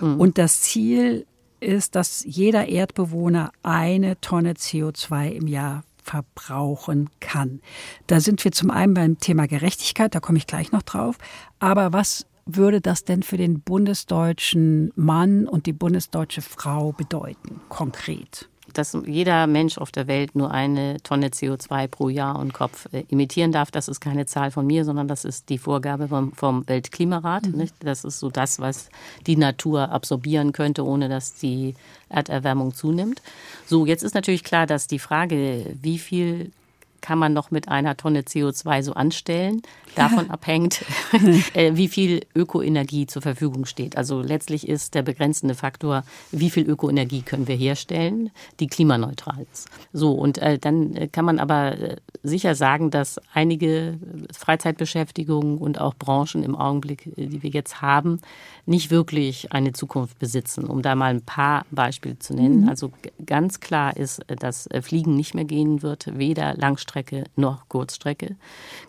Mm. 0.00 0.20
Und 0.20 0.38
das 0.38 0.60
Ziel 0.60 1.26
ist, 1.58 1.96
dass 1.96 2.22
jeder 2.24 2.68
Erdbewohner 2.68 3.50
eine 3.62 4.20
Tonne 4.20 4.52
CO2 4.52 5.30
im 5.30 5.48
Jahr 5.48 5.82
verbrauchen 6.06 7.10
kann. 7.20 7.60
Da 8.06 8.20
sind 8.20 8.44
wir 8.44 8.52
zum 8.52 8.70
einen 8.70 8.94
beim 8.94 9.18
Thema 9.18 9.46
Gerechtigkeit, 9.46 10.14
da 10.14 10.20
komme 10.20 10.38
ich 10.38 10.46
gleich 10.46 10.70
noch 10.72 10.82
drauf. 10.82 11.16
Aber 11.58 11.92
was 11.92 12.26
würde 12.46 12.80
das 12.80 13.04
denn 13.04 13.24
für 13.24 13.36
den 13.36 13.60
bundesdeutschen 13.60 14.92
Mann 14.94 15.48
und 15.48 15.66
die 15.66 15.72
bundesdeutsche 15.72 16.42
Frau 16.42 16.92
bedeuten, 16.92 17.60
konkret? 17.68 18.48
Dass 18.78 18.96
jeder 19.06 19.46
Mensch 19.46 19.78
auf 19.78 19.90
der 19.90 20.06
Welt 20.06 20.34
nur 20.34 20.50
eine 20.50 20.98
Tonne 21.02 21.28
CO2 21.28 21.88
pro 21.88 22.08
Jahr 22.08 22.38
und 22.38 22.52
Kopf 22.52 22.88
äh, 22.92 23.04
emittieren 23.10 23.52
darf. 23.52 23.70
Das 23.70 23.88
ist 23.88 24.00
keine 24.00 24.26
Zahl 24.26 24.50
von 24.50 24.66
mir, 24.66 24.84
sondern 24.84 25.08
das 25.08 25.24
ist 25.24 25.48
die 25.48 25.58
Vorgabe 25.58 26.08
vom, 26.08 26.32
vom 26.32 26.68
Weltklimarat. 26.68 27.46
Mhm. 27.46 27.68
Das 27.80 28.04
ist 28.04 28.18
so 28.18 28.30
das, 28.30 28.60
was 28.60 28.88
die 29.26 29.36
Natur 29.36 29.90
absorbieren 29.90 30.52
könnte, 30.52 30.84
ohne 30.84 31.08
dass 31.08 31.34
die 31.34 31.74
Erderwärmung 32.08 32.74
zunimmt. 32.74 33.22
So, 33.66 33.86
jetzt 33.86 34.02
ist 34.02 34.14
natürlich 34.14 34.44
klar, 34.44 34.66
dass 34.66 34.86
die 34.86 34.98
Frage, 34.98 35.76
wie 35.80 35.98
viel 35.98 36.52
kann 37.00 37.18
man 37.18 37.32
noch 37.32 37.50
mit 37.50 37.68
einer 37.68 37.96
Tonne 37.96 38.22
CO2 38.22 38.82
so 38.82 38.94
anstellen. 38.94 39.62
Davon 39.94 40.30
abhängt, 40.30 40.84
äh, 41.54 41.72
wie 41.74 41.88
viel 41.88 42.20
Ökoenergie 42.34 43.06
zur 43.06 43.22
Verfügung 43.22 43.64
steht. 43.64 43.96
Also 43.96 44.20
letztlich 44.20 44.68
ist 44.68 44.94
der 44.94 45.02
begrenzende 45.02 45.54
Faktor, 45.54 46.04
wie 46.32 46.50
viel 46.50 46.68
Ökoenergie 46.68 47.22
können 47.22 47.48
wir 47.48 47.56
herstellen, 47.56 48.30
die 48.60 48.66
klimaneutral 48.66 49.46
ist. 49.50 49.68
So, 49.94 50.12
und 50.12 50.38
äh, 50.38 50.58
dann 50.58 50.94
äh, 50.94 51.08
kann 51.08 51.24
man 51.24 51.38
aber 51.38 51.76
sicher 52.22 52.54
sagen, 52.54 52.90
dass 52.90 53.18
einige 53.32 53.98
Freizeitbeschäftigungen 54.32 55.58
und 55.58 55.80
auch 55.80 55.94
Branchen 55.94 56.42
im 56.42 56.56
Augenblick, 56.56 57.10
die 57.16 57.42
wir 57.42 57.50
jetzt 57.50 57.80
haben, 57.80 58.20
nicht 58.66 58.90
wirklich 58.90 59.52
eine 59.52 59.72
Zukunft 59.72 60.18
besitzen. 60.18 60.66
Um 60.66 60.82
da 60.82 60.94
mal 60.94 61.10
ein 61.10 61.22
paar 61.22 61.64
Beispiele 61.70 62.18
zu 62.18 62.34
nennen. 62.34 62.62
Mhm. 62.62 62.68
Also 62.68 62.92
ganz 63.24 63.60
klar 63.60 63.96
ist, 63.96 64.22
dass 64.26 64.68
Fliegen 64.82 65.14
nicht 65.14 65.34
mehr 65.34 65.44
gehen 65.44 65.82
wird, 65.82 66.18
weder 66.18 66.54
Langstrecke 66.96 67.24
noch 67.36 67.68
Kurzstrecke. 67.68 68.36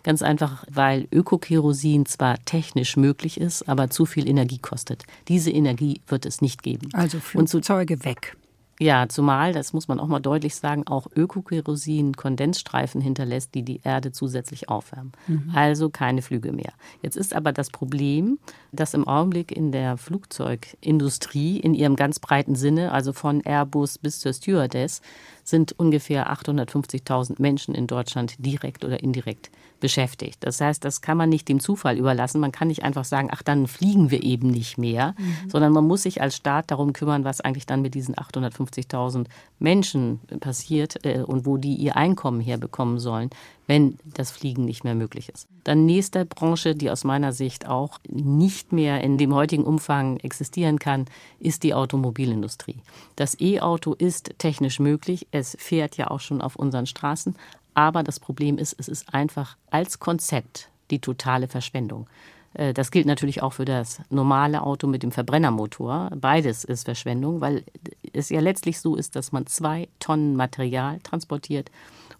Ganz 0.02 0.22
einfach, 0.22 0.64
weil 0.70 1.06
Ökokerosin 1.12 2.06
zwar 2.06 2.42
technisch 2.44 2.96
möglich 2.96 3.40
ist, 3.40 3.68
aber 3.68 3.90
zu 3.90 4.06
viel 4.06 4.28
Energie 4.28 4.58
kostet. 4.58 5.04
Diese 5.28 5.50
Energie 5.50 6.00
wird 6.06 6.24
es 6.24 6.40
nicht 6.40 6.62
geben. 6.62 6.88
Also 6.94 7.20
Flugzeuge 7.20 8.04
weg. 8.04 8.36
Ja, 8.80 9.08
zumal, 9.08 9.52
das 9.52 9.72
muss 9.72 9.88
man 9.88 9.98
auch 9.98 10.06
mal 10.06 10.20
deutlich 10.20 10.54
sagen, 10.54 10.86
auch 10.86 11.08
Ökokerosin 11.14 12.14
Kondensstreifen 12.14 13.00
hinterlässt, 13.00 13.54
die 13.54 13.64
die 13.64 13.80
Erde 13.82 14.12
zusätzlich 14.12 14.68
aufwärmen. 14.68 15.12
Mhm. 15.26 15.52
Also 15.52 15.90
keine 15.90 16.22
Flüge 16.22 16.52
mehr. 16.52 16.72
Jetzt 17.02 17.16
ist 17.16 17.34
aber 17.34 17.52
das 17.52 17.70
Problem, 17.70 18.38
dass 18.70 18.94
im 18.94 19.08
Augenblick 19.08 19.50
in 19.50 19.72
der 19.72 19.96
Flugzeugindustrie 19.96 21.58
in 21.58 21.74
ihrem 21.74 21.96
ganz 21.96 22.20
breiten 22.20 22.54
Sinne, 22.54 22.92
also 22.92 23.12
von 23.12 23.40
Airbus 23.44 23.98
bis 23.98 24.20
zur 24.20 24.32
Stewardess, 24.32 25.02
sind 25.42 25.72
ungefähr 25.76 26.32
850.000 26.32 27.42
Menschen 27.42 27.74
in 27.74 27.88
Deutschland 27.88 28.34
direkt 28.38 28.84
oder 28.84 29.02
indirekt 29.02 29.50
beschäftigt. 29.80 30.38
Das 30.40 30.60
heißt, 30.60 30.84
das 30.84 31.00
kann 31.00 31.16
man 31.16 31.28
nicht 31.28 31.48
dem 31.48 31.60
Zufall 31.60 31.96
überlassen. 31.96 32.40
Man 32.40 32.52
kann 32.52 32.68
nicht 32.68 32.82
einfach 32.82 33.04
sagen, 33.04 33.28
ach, 33.30 33.42
dann 33.42 33.66
fliegen 33.66 34.10
wir 34.10 34.22
eben 34.22 34.48
nicht 34.48 34.78
mehr, 34.78 35.14
mhm. 35.18 35.50
sondern 35.50 35.72
man 35.72 35.86
muss 35.86 36.02
sich 36.02 36.20
als 36.20 36.36
Staat 36.36 36.70
darum 36.70 36.92
kümmern, 36.92 37.24
was 37.24 37.40
eigentlich 37.40 37.66
dann 37.66 37.82
mit 37.82 37.94
diesen 37.94 38.14
850.000 38.14 39.26
Menschen 39.58 40.20
passiert 40.40 41.04
äh, 41.04 41.22
und 41.22 41.46
wo 41.46 41.56
die 41.56 41.74
ihr 41.74 41.96
Einkommen 41.96 42.40
herbekommen 42.40 42.98
sollen, 42.98 43.30
wenn 43.66 43.98
das 44.04 44.30
Fliegen 44.30 44.64
nicht 44.64 44.82
mehr 44.82 44.94
möglich 44.94 45.28
ist. 45.28 45.46
Dann 45.62 45.84
nächste 45.84 46.24
Branche, 46.24 46.74
die 46.74 46.90
aus 46.90 47.04
meiner 47.04 47.32
Sicht 47.32 47.68
auch 47.68 47.98
nicht 48.08 48.72
mehr 48.72 49.02
in 49.02 49.18
dem 49.18 49.34
heutigen 49.34 49.64
Umfang 49.64 50.16
existieren 50.20 50.78
kann, 50.78 51.04
ist 51.38 51.62
die 51.62 51.74
Automobilindustrie. 51.74 52.82
Das 53.14 53.38
E-Auto 53.40 53.92
ist 53.92 54.34
technisch 54.38 54.80
möglich. 54.80 55.28
Es 55.30 55.56
fährt 55.60 55.96
ja 55.98 56.10
auch 56.10 56.20
schon 56.20 56.40
auf 56.40 56.56
unseren 56.56 56.86
Straßen. 56.86 57.36
Aber 57.74 58.02
das 58.02 58.20
Problem 58.20 58.58
ist, 58.58 58.74
es 58.78 58.88
ist 58.88 59.12
einfach 59.14 59.56
als 59.70 59.98
Konzept 59.98 60.70
die 60.90 61.00
totale 61.00 61.48
Verschwendung. 61.48 62.08
Äh, 62.54 62.74
das 62.74 62.90
gilt 62.90 63.06
natürlich 63.06 63.42
auch 63.42 63.52
für 63.54 63.64
das 63.64 64.00
normale 64.10 64.62
Auto 64.62 64.86
mit 64.86 65.02
dem 65.02 65.12
Verbrennermotor. 65.12 66.10
Beides 66.16 66.64
ist 66.64 66.84
Verschwendung, 66.84 67.40
weil 67.40 67.64
es 68.12 68.28
ja 68.30 68.40
letztlich 68.40 68.80
so 68.80 68.96
ist, 68.96 69.16
dass 69.16 69.32
man 69.32 69.46
zwei 69.46 69.88
Tonnen 70.00 70.36
Material 70.36 70.98
transportiert 71.00 71.70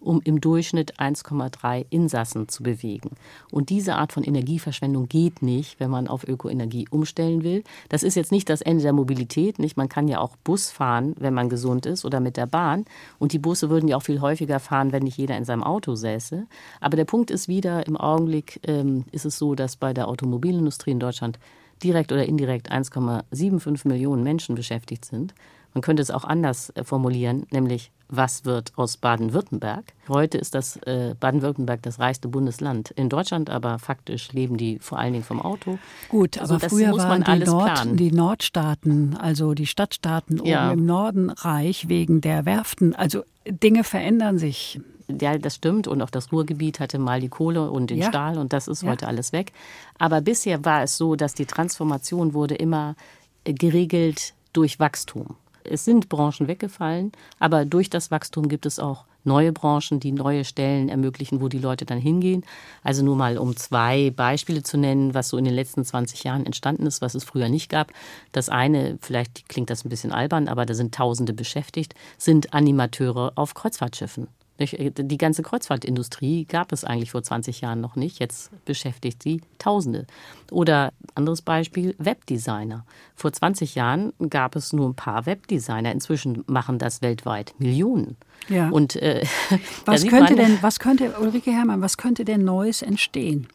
um 0.01 0.21
im 0.23 0.41
Durchschnitt 0.41 0.99
1,3 0.99 1.87
Insassen 1.91 2.49
zu 2.49 2.63
bewegen. 2.63 3.11
Und 3.51 3.71
diese 3.71 3.97
Art 3.97 4.13
von 4.13 4.23
Energieverschwendung 4.23 5.09
geht 5.09 5.43
nicht, 5.43 5.81
wenn 5.81 5.91
man 5.91 6.09
auf 6.09 6.27
Ökoenergie 6.27 6.87
umstellen 6.91 7.43
will. 7.43 7.65
Das 7.89 8.03
ist 8.03 8.15
jetzt 8.15 8.33
nicht 8.33 8.49
das 8.49 8.61
Ende 8.61 8.83
der 8.83 8.93
Mobilität. 8.93 9.59
Nicht? 9.59 9.77
Man 9.77 9.89
kann 9.89 10.09
ja 10.09 10.21
auch 10.21 10.37
Bus 10.45 10.71
fahren, 10.71 11.15
wenn 11.19 11.35
man 11.35 11.49
gesund 11.49 11.87
ist 11.87 12.05
oder 12.05 12.21
mit 12.21 12.37
der 12.37 12.47
Bahn. 12.47 12.85
Und 13.19 13.33
die 13.33 13.39
Busse 13.39 13.71
würden 13.71 13.89
ja 13.89 13.97
auch 13.97 14.03
viel 14.03 14.21
häufiger 14.21 14.61
fahren, 14.61 14.93
wenn 14.93 15.03
nicht 15.03 15.19
jeder 15.19 15.37
in 15.37 15.45
seinem 15.45 15.63
Auto 15.63 15.95
säße. 15.95 16.47
Aber 16.81 16.97
der 16.97 17.05
Punkt 17.05 17.31
ist 17.31 17.49
wieder, 17.49 17.87
im 17.87 17.97
Augenblick 17.97 18.61
ähm, 18.67 19.05
ist 19.13 19.25
es 19.25 19.39
so, 19.39 19.55
dass 19.55 19.77
bei 19.77 19.93
der 19.93 20.09
Automobilindustrie 20.09 20.93
in 20.93 21.01
Deutschland 21.01 21.39
direkt 21.83 22.13
oder 22.13 22.27
indirekt 22.27 22.71
1,75 22.71 23.87
Millionen 23.87 24.23
Menschen 24.23 24.55
beschäftigt 24.55 25.05
sind. 25.05 25.35
Man 25.75 25.83
könnte 25.83 26.03
es 26.03 26.11
auch 26.11 26.25
anders 26.25 26.71
äh, 26.71 26.85
formulieren, 26.85 27.47
nämlich 27.51 27.91
was 28.09 28.45
wird 28.45 28.73
aus 28.77 28.97
Baden-Württemberg? 28.97 29.93
Heute 30.09 30.39
ist 30.39 30.55
das 30.55 30.77
äh, 30.79 31.15
Baden-Württemberg 31.19 31.83
das 31.83 31.99
reichste 31.99 32.29
Bundesland 32.29 32.91
in 32.93 33.09
Deutschland, 33.09 33.51
aber 33.51 33.79
faktisch 33.79 34.33
leben 34.33 34.57
die 34.57 34.79
vor 34.79 34.99
allen 34.99 35.13
Dingen 35.13 35.25
vom 35.25 35.41
Auto. 35.41 35.79
Gut, 36.09 36.39
also 36.39 36.55
aber 36.55 36.69
früher 36.69 36.97
waren 36.97 37.23
die, 37.23 37.45
Nord, 37.45 38.01
die, 38.01 38.13
Nordstaaten, 38.13 39.17
also 39.17 39.55
die 39.55 39.67
Stadtstaaten 39.67 40.45
ja. 40.45 40.71
oben 40.71 40.81
im 40.81 40.87
Norden 40.87 41.31
reich 41.31 41.89
wegen 41.89 42.21
der 42.21 42.47
Werften. 42.47 42.95
Also 42.95 43.25
Dinge 43.47 43.85
verändern 43.85 44.39
sich. 44.39 44.81
Ja, 45.21 45.39
das 45.39 45.55
stimmt. 45.57 45.87
Und 45.89 46.03
auch 46.03 46.11
das 46.11 46.33
Ruhrgebiet 46.33 46.81
hatte 46.81 46.99
mal 46.99 47.21
die 47.21 47.29
Kohle 47.29 47.71
und 47.71 47.91
den 47.91 47.99
ja. 47.99 48.09
Stahl 48.09 48.39
und 48.39 48.53
das 48.53 48.69
ist 48.69 48.83
ja. 48.83 48.91
heute 48.91 49.07
alles 49.07 49.33
weg. 49.33 49.53
Aber 49.99 50.21
bisher 50.21 50.65
war 50.65 50.83
es 50.83 50.97
so, 50.97 51.17
dass 51.17 51.35
die 51.35 51.47
Transformation 51.47 52.35
wurde 52.35 52.55
immer 52.55 52.95
geregelt 53.45 54.35
durch 54.53 54.81
Wachstum 54.81 55.37
es 55.71 55.85
sind 55.85 56.09
Branchen 56.09 56.49
weggefallen, 56.49 57.13
aber 57.39 57.65
durch 57.65 57.91
das 57.91 58.11
Wachstum 58.11 58.49
gibt 58.49 58.67
es 58.67 58.79
auch 58.79 59.05
neue 59.25 59.53
Branchen, 59.53 60.01
die 60.01 60.13
neue 60.13 60.45
Stellen 60.45 60.89
ermöglichen, 60.89 61.41
wo 61.41 61.49
die 61.49 61.59
Leute 61.59 61.85
dann 61.85 61.99
hingehen. 61.99 62.45
Also 62.83 63.05
nur 63.05 63.17
mal 63.17 63.39
um 63.39 63.57
zwei 63.57 64.11
Beispiele 64.11 64.63
zu 64.63 64.79
nennen, 64.79 65.15
was 65.15 65.29
so 65.29 65.37
in 65.37 65.45
den 65.45 65.55
letzten 65.55 65.85
20 65.85 66.25
Jahren 66.25 66.47
entstanden 66.47 66.87
ist, 66.87 67.03
was 67.03 67.15
es 67.15 67.25
früher 67.25 67.49
nicht 67.49 67.69
gab. 67.69 67.93
Das 68.33 68.49
eine, 68.49 68.99
vielleicht 69.01 69.49
klingt 69.49 69.71
das 69.71 69.85
ein 69.85 69.91
bisschen 69.91 70.13
albern, 70.13 70.49
aber 70.49 70.67
da 70.67 70.75
sind 70.75 70.95
Tausende 70.95 71.33
beschäftigt, 71.33 71.95
sind 72.17 72.55
Animateure 72.55 73.33
auf 73.37 73.55
Kreuzfahrtschiffen. 73.55 74.29
Die 74.61 75.19
ganze 75.19 75.43
Kreuzfahrtindustrie 75.43 76.45
gab 76.45 76.73
es 76.73 76.83
eigentlich 76.85 77.13
vor 77.13 77.23
20 77.23 77.61
Jahren 77.61 77.81
noch 77.81 77.95
nicht. 77.95 78.19
Jetzt 78.19 78.51
beschäftigt 78.65 79.23
sie 79.23 79.41
Tausende. 79.59 80.07
Oder 80.51 80.93
anderes 81.15 81.43
Beispiel, 81.43 81.95
Webdesigner. 81.99 82.85
Vor 83.15 83.33
20 83.33 83.77
Jahren 83.77 84.13
gab 84.31 84.57
es 84.57 84.73
nur 84.73 84.89
ein 84.89 84.95
paar 84.95 85.27
Webdesigner. 85.27 85.93
Inzwischen 85.93 86.43
machen 86.49 86.79
das 86.79 87.03
weltweit 87.03 87.55
Millionen. 87.59 88.17
Ja. 88.49 88.69
Und 88.71 88.97
äh, 88.97 89.25
was 89.85 90.05
könnte 90.07 90.35
denn, 90.35 90.59
was 90.61 90.81
könnte 90.81 91.15
Ulrike 91.21 91.53
Herrmann, 91.53 91.81
was 91.81 91.97
könnte 91.97 92.25
denn 92.25 92.45
Neues 92.45 92.83
entstehen? 92.83 93.47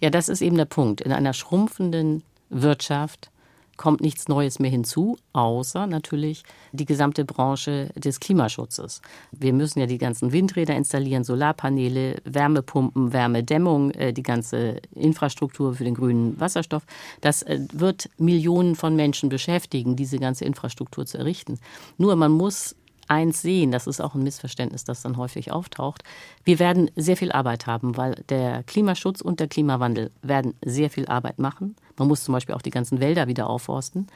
Ja, 0.00 0.08
das 0.08 0.30
ist 0.30 0.40
eben 0.40 0.56
der 0.56 0.64
Punkt. 0.64 1.02
In 1.02 1.12
einer 1.12 1.34
schrumpfenden 1.34 2.22
Wirtschaft 2.48 3.30
kommt 3.76 4.00
nichts 4.00 4.28
Neues 4.28 4.58
mehr 4.58 4.70
hinzu, 4.70 5.16
außer 5.32 5.86
natürlich 5.86 6.42
die 6.72 6.84
gesamte 6.84 7.24
Branche 7.24 7.90
des 7.94 8.20
Klimaschutzes. 8.20 9.02
Wir 9.32 9.52
müssen 9.52 9.80
ja 9.80 9.86
die 9.86 9.98
ganzen 9.98 10.32
Windräder 10.32 10.74
installieren, 10.74 11.24
Solarpaneele, 11.24 12.16
Wärmepumpen, 12.24 13.12
Wärmedämmung, 13.12 13.90
äh, 13.92 14.12
die 14.12 14.22
ganze 14.22 14.80
Infrastruktur 14.94 15.74
für 15.74 15.84
den 15.84 15.94
grünen 15.94 16.38
Wasserstoff. 16.40 16.84
Das 17.20 17.42
äh, 17.42 17.60
wird 17.72 18.08
Millionen 18.18 18.74
von 18.74 18.96
Menschen 18.96 19.28
beschäftigen, 19.28 19.96
diese 19.96 20.18
ganze 20.18 20.44
Infrastruktur 20.44 21.06
zu 21.06 21.18
errichten. 21.18 21.58
Nur 21.98 22.16
man 22.16 22.32
muss 22.32 22.74
eins 23.08 23.42
sehen, 23.42 23.70
das 23.70 23.86
ist 23.86 24.00
auch 24.00 24.14
ein 24.14 24.22
Missverständnis, 24.22 24.84
das 24.84 25.02
dann 25.02 25.16
häufig 25.16 25.52
auftaucht. 25.52 26.02
Wir 26.44 26.58
werden 26.58 26.90
sehr 26.96 27.16
viel 27.16 27.32
Arbeit 27.32 27.66
haben, 27.66 27.96
weil 27.96 28.22
der 28.28 28.62
Klimaschutz 28.64 29.20
und 29.20 29.40
der 29.40 29.48
Klimawandel 29.48 30.10
werden 30.22 30.54
sehr 30.64 30.90
viel 30.90 31.06
Arbeit 31.06 31.38
machen. 31.38 31.76
Man 31.96 32.08
muss 32.08 32.24
zum 32.24 32.32
Beispiel 32.32 32.54
auch 32.54 32.62
die 32.62 32.70
ganzen 32.70 33.00
Wälder 33.00 33.26
wieder 33.28 33.48
aufforsten. 33.48 34.06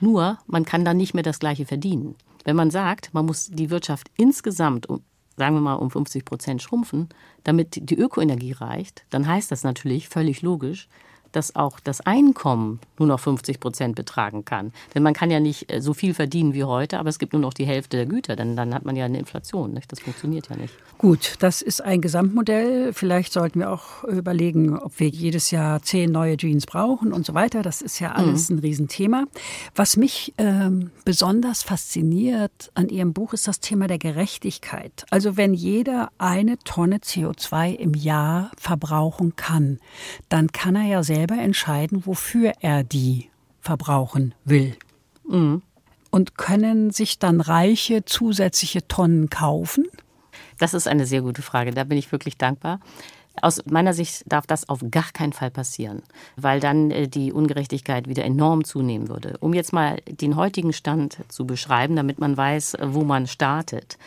Nur, 0.00 0.38
man 0.46 0.64
kann 0.64 0.84
dann 0.84 0.96
nicht 0.96 1.14
mehr 1.14 1.22
das 1.22 1.38
Gleiche 1.38 1.66
verdienen. 1.66 2.14
Wenn 2.44 2.56
man 2.56 2.70
sagt, 2.70 3.12
man 3.12 3.26
muss 3.26 3.48
die 3.50 3.70
Wirtschaft 3.70 4.10
insgesamt 4.16 4.88
um 4.88 5.02
sagen 5.36 5.54
wir 5.54 5.60
mal, 5.60 5.74
um 5.74 5.90
50 5.90 6.24
Prozent 6.24 6.62
schrumpfen, 6.62 7.08
damit 7.44 7.90
die 7.90 7.98
Ökoenergie 7.98 8.52
reicht, 8.52 9.04
dann 9.10 9.26
heißt 9.26 9.50
das 9.50 9.64
natürlich 9.64 10.08
völlig 10.08 10.42
logisch, 10.42 10.88
dass 11.32 11.56
auch 11.56 11.80
das 11.80 12.00
Einkommen 12.00 12.80
nur 12.98 13.08
noch 13.08 13.20
50 13.20 13.60
Prozent 13.60 13.96
betragen 13.96 14.44
kann. 14.44 14.72
Denn 14.94 15.02
man 15.02 15.12
kann 15.12 15.30
ja 15.30 15.40
nicht 15.40 15.72
äh, 15.72 15.80
so 15.80 15.92
viel 15.92 16.14
verdienen 16.14 16.54
wie 16.54 16.64
heute, 16.64 16.98
aber 16.98 17.08
es 17.08 17.18
gibt 17.18 17.32
nur 17.32 17.42
noch 17.42 17.52
die 17.52 17.66
Hälfte 17.66 17.96
der 17.96 18.06
Güter, 18.06 18.36
denn 18.36 18.56
dann 18.56 18.74
hat 18.74 18.84
man 18.84 18.96
ja 18.96 19.04
eine 19.04 19.18
Inflation. 19.18 19.74
Nicht? 19.74 19.90
Das 19.92 20.00
funktioniert 20.00 20.48
ja 20.48 20.56
nicht. 20.56 20.74
Gut, 20.98 21.34
das 21.40 21.60
ist 21.60 21.82
ein 21.82 22.00
Gesamtmodell. 22.00 22.92
Vielleicht 22.92 23.32
sollten 23.32 23.60
wir 23.60 23.70
auch 23.70 24.04
überlegen, 24.04 24.78
ob 24.78 24.98
wir 24.98 25.08
jedes 25.08 25.50
Jahr 25.50 25.82
zehn 25.82 26.10
neue 26.10 26.36
Jeans 26.36 26.64
brauchen 26.64 27.12
und 27.12 27.26
so 27.26 27.34
weiter. 27.34 27.62
Das 27.62 27.82
ist 27.82 27.98
ja 27.98 28.12
alles 28.12 28.48
mhm. 28.48 28.56
ein 28.56 28.58
Riesenthema. 28.60 29.24
Was 29.74 29.96
mich 29.96 30.32
ähm, 30.38 30.90
besonders 31.04 31.62
fasziniert 31.62 32.70
an 32.74 32.88
Ihrem 32.88 33.12
Buch 33.12 33.34
ist 33.34 33.46
das 33.46 33.60
Thema 33.60 33.88
der 33.88 33.98
Gerechtigkeit. 33.98 35.04
Also 35.10 35.36
wenn 35.36 35.52
jeder 35.52 36.10
eine 36.18 36.58
Tonne 36.58 36.98
CO2 36.98 37.74
im 37.74 37.94
Jahr 37.94 38.50
verbrauchen 38.56 39.36
kann, 39.36 39.80
dann 40.28 40.52
kann 40.52 40.76
er 40.76 40.86
ja 40.86 41.02
selbst 41.02 41.25
selber 41.26 41.42
entscheiden, 41.42 42.06
wofür 42.06 42.52
er 42.60 42.84
die 42.84 43.30
verbrauchen 43.60 44.34
will. 44.44 44.76
Mhm. 45.28 45.62
Und 46.10 46.38
können 46.38 46.90
sich 46.90 47.18
dann 47.18 47.40
Reiche 47.40 48.04
zusätzliche 48.04 48.86
Tonnen 48.86 49.28
kaufen? 49.28 49.86
Das 50.58 50.72
ist 50.72 50.88
eine 50.88 51.04
sehr 51.04 51.22
gute 51.22 51.42
Frage. 51.42 51.72
Da 51.72 51.84
bin 51.84 51.98
ich 51.98 52.12
wirklich 52.12 52.38
dankbar. 52.38 52.80
Aus 53.42 53.60
meiner 53.66 53.92
Sicht 53.92 54.22
darf 54.26 54.46
das 54.46 54.68
auf 54.70 54.80
gar 54.90 55.12
keinen 55.12 55.34
Fall 55.34 55.50
passieren, 55.50 56.02
weil 56.36 56.58
dann 56.58 56.90
äh, 56.90 57.06
die 57.06 57.32
Ungerechtigkeit 57.32 58.08
wieder 58.08 58.24
enorm 58.24 58.64
zunehmen 58.64 59.08
würde. 59.08 59.36
Um 59.40 59.52
jetzt 59.52 59.74
mal 59.74 59.98
den 60.08 60.36
heutigen 60.36 60.72
Stand 60.72 61.18
zu 61.28 61.46
beschreiben, 61.46 61.96
damit 61.96 62.18
man 62.18 62.34
weiß, 62.34 62.78
wo 62.82 63.04
man 63.04 63.26
startet. 63.26 63.98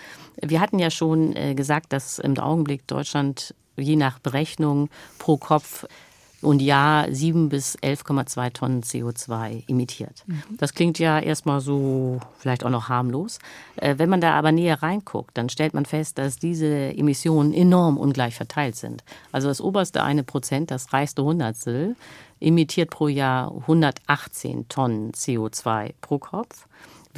Wir 0.42 0.60
hatten 0.62 0.80
ja 0.80 0.90
schon 0.90 1.36
äh, 1.36 1.54
gesagt, 1.54 1.94
dass 1.94 2.18
im 2.18 2.40
Augenblick 2.40 2.88
Deutschland 2.88 3.54
je 3.78 3.98
nach 3.98 4.18
Berechnung 4.18 4.90
pro 5.20 5.38
Kopf 5.38 5.86
und 6.42 6.62
Jahr 6.62 7.12
7 7.12 7.50
bis 7.50 7.78
11,2 7.80 8.54
Tonnen 8.54 8.82
CO2 8.82 9.70
emittiert. 9.70 10.24
Mhm. 10.26 10.44
Das 10.58 10.74
klingt 10.74 11.00
ja 11.00 11.20
erstmal 11.20 11.60
so 11.60 12.20
vielleicht 12.38 12.66
auch 12.66 12.70
noch 12.70 12.90
harmlos. 12.90 13.40
Äh, 13.76 13.96
wenn 13.98 14.10
man 14.10 14.22
da 14.22 14.34
aber 14.34 14.52
näher 14.52 14.82
reinguckt, 14.82 15.38
dann 15.38 15.50
stellt 15.50 15.74
man 15.74 15.86
fest, 15.86 16.18
dass 16.18 16.38
diese 16.38 16.68
Emissionen 16.68 17.54
enorm 17.54 17.98
ungleich 17.98 18.36
verteilt 18.36 18.76
sind. 18.76 19.04
Also 19.32 19.48
das 19.48 19.62
oberste 19.62 20.04
eine 20.04 20.24
Prozent, 20.24 20.72
das 20.72 20.94
reichste 20.94 21.24
Hundertstel, 21.24 21.96
emittiert 22.40 22.90
pro 22.90 23.08
Jahr 23.08 23.52
118 23.52 24.70
Tonnen 24.70 25.12
CO2 25.12 25.94
pro 26.02 26.20
Kopf 26.20 26.68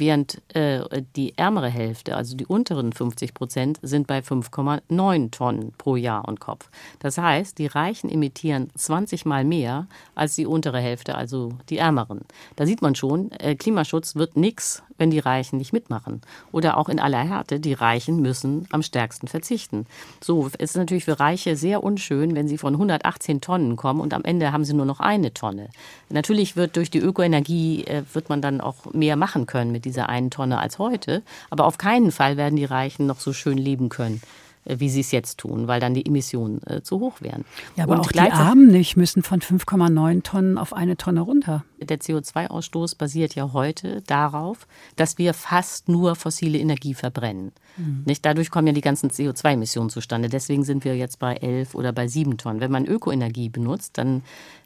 während 0.02 0.42
äh, 0.56 0.80
die 1.14 1.38
ärmere 1.38 1.68
Hälfte, 1.68 2.16
also 2.16 2.36
die 2.36 2.44
unteren 2.44 2.92
50 2.92 3.34
Prozent, 3.34 3.78
sind 3.82 4.08
bei 4.08 4.18
5,9 4.18 5.30
Tonnen 5.30 5.72
pro 5.78 5.94
Jahr 5.94 6.26
und 6.26 6.40
Kopf. 6.40 6.70
Das 6.98 7.18
heißt, 7.18 7.56
die 7.58 7.68
Reichen 7.68 8.10
emittieren 8.10 8.70
20 8.76 9.24
Mal 9.26 9.44
mehr 9.44 9.86
als 10.16 10.34
die 10.34 10.46
untere 10.46 10.80
Hälfte, 10.80 11.14
also 11.14 11.52
die 11.68 11.78
ärmeren. 11.78 12.22
Da 12.56 12.66
sieht 12.66 12.82
man 12.82 12.96
schon, 12.96 13.30
äh, 13.38 13.54
Klimaschutz 13.54 14.16
wird 14.16 14.36
nichts, 14.36 14.82
wenn 15.02 15.10
die 15.10 15.18
Reichen 15.18 15.58
nicht 15.58 15.72
mitmachen. 15.72 16.20
Oder 16.52 16.78
auch 16.78 16.88
in 16.88 17.00
aller 17.00 17.18
Härte, 17.18 17.58
die 17.58 17.72
Reichen 17.72 18.22
müssen 18.22 18.68
am 18.70 18.84
stärksten 18.84 19.26
verzichten. 19.26 19.86
So 20.22 20.46
es 20.46 20.54
ist 20.54 20.76
natürlich 20.76 21.06
für 21.06 21.18
Reiche 21.18 21.56
sehr 21.56 21.82
unschön, 21.82 22.36
wenn 22.36 22.46
sie 22.46 22.56
von 22.56 22.74
118 22.74 23.40
Tonnen 23.40 23.74
kommen 23.74 24.00
und 24.00 24.14
am 24.14 24.22
Ende 24.22 24.52
haben 24.52 24.64
sie 24.64 24.74
nur 24.74 24.86
noch 24.86 25.00
eine 25.00 25.34
Tonne. 25.34 25.70
Natürlich 26.08 26.54
wird 26.54 26.76
durch 26.76 26.88
die 26.88 27.00
Ökoenergie 27.00 27.82
äh, 27.84 28.04
wird 28.12 28.28
man 28.28 28.40
dann 28.40 28.60
auch 28.60 28.92
mehr 28.92 29.16
machen 29.16 29.46
können 29.46 29.72
mit 29.72 29.84
dieser 29.84 30.08
einen 30.08 30.30
Tonne 30.30 30.60
als 30.60 30.78
heute. 30.78 31.22
Aber 31.50 31.64
auf 31.64 31.78
keinen 31.78 32.12
Fall 32.12 32.36
werden 32.36 32.54
die 32.54 32.64
Reichen 32.64 33.06
noch 33.06 33.18
so 33.18 33.32
schön 33.32 33.58
leben 33.58 33.88
können 33.88 34.22
äh, 34.64 34.76
wie 34.78 34.88
sie 34.88 35.00
es 35.00 35.10
jetzt 35.10 35.38
tun, 35.38 35.66
weil 35.66 35.80
dann 35.80 35.94
die 35.94 36.06
Emissionen 36.06 36.60
äh, 36.68 36.82
zu 36.82 37.00
hoch 37.00 37.20
wären. 37.20 37.44
Ja, 37.74 37.84
aber 37.84 37.94
und 37.94 38.00
auch 38.02 38.12
die 38.12 38.20
Armen 38.20 38.68
nicht 38.68 38.96
müssen 38.96 39.24
von 39.24 39.40
5,9 39.40 40.22
Tonnen 40.22 40.58
auf 40.58 40.72
eine 40.72 40.96
Tonne 40.96 41.22
runter. 41.22 41.64
Der 41.84 41.98
CO2-Ausstoß 41.98 42.96
basiert 42.96 43.34
ja 43.34 43.52
heute 43.52 44.02
darauf, 44.02 44.66
dass 44.96 45.18
wir 45.18 45.34
fast 45.34 45.88
nur 45.88 46.16
fossile 46.16 46.58
Energie 46.58 46.94
verbrennen. 46.94 47.52
Mhm. 47.76 48.02
Nicht? 48.04 48.24
Dadurch 48.24 48.50
kommen 48.50 48.66
ja 48.66 48.72
die 48.72 48.80
ganzen 48.80 49.10
CO2-Emissionen 49.10 49.90
zustande. 49.90 50.28
Deswegen 50.28 50.64
sind 50.64 50.84
wir 50.84 50.96
jetzt 50.96 51.18
bei 51.18 51.34
11 51.34 51.74
oder 51.74 51.92
bei 51.92 52.08
7 52.08 52.36
Tonnen. 52.38 52.60
Wenn 52.60 52.70
man 52.70 52.86
Ökoenergie 52.86 53.48
benutzt, 53.48 53.98
dann 53.98 54.22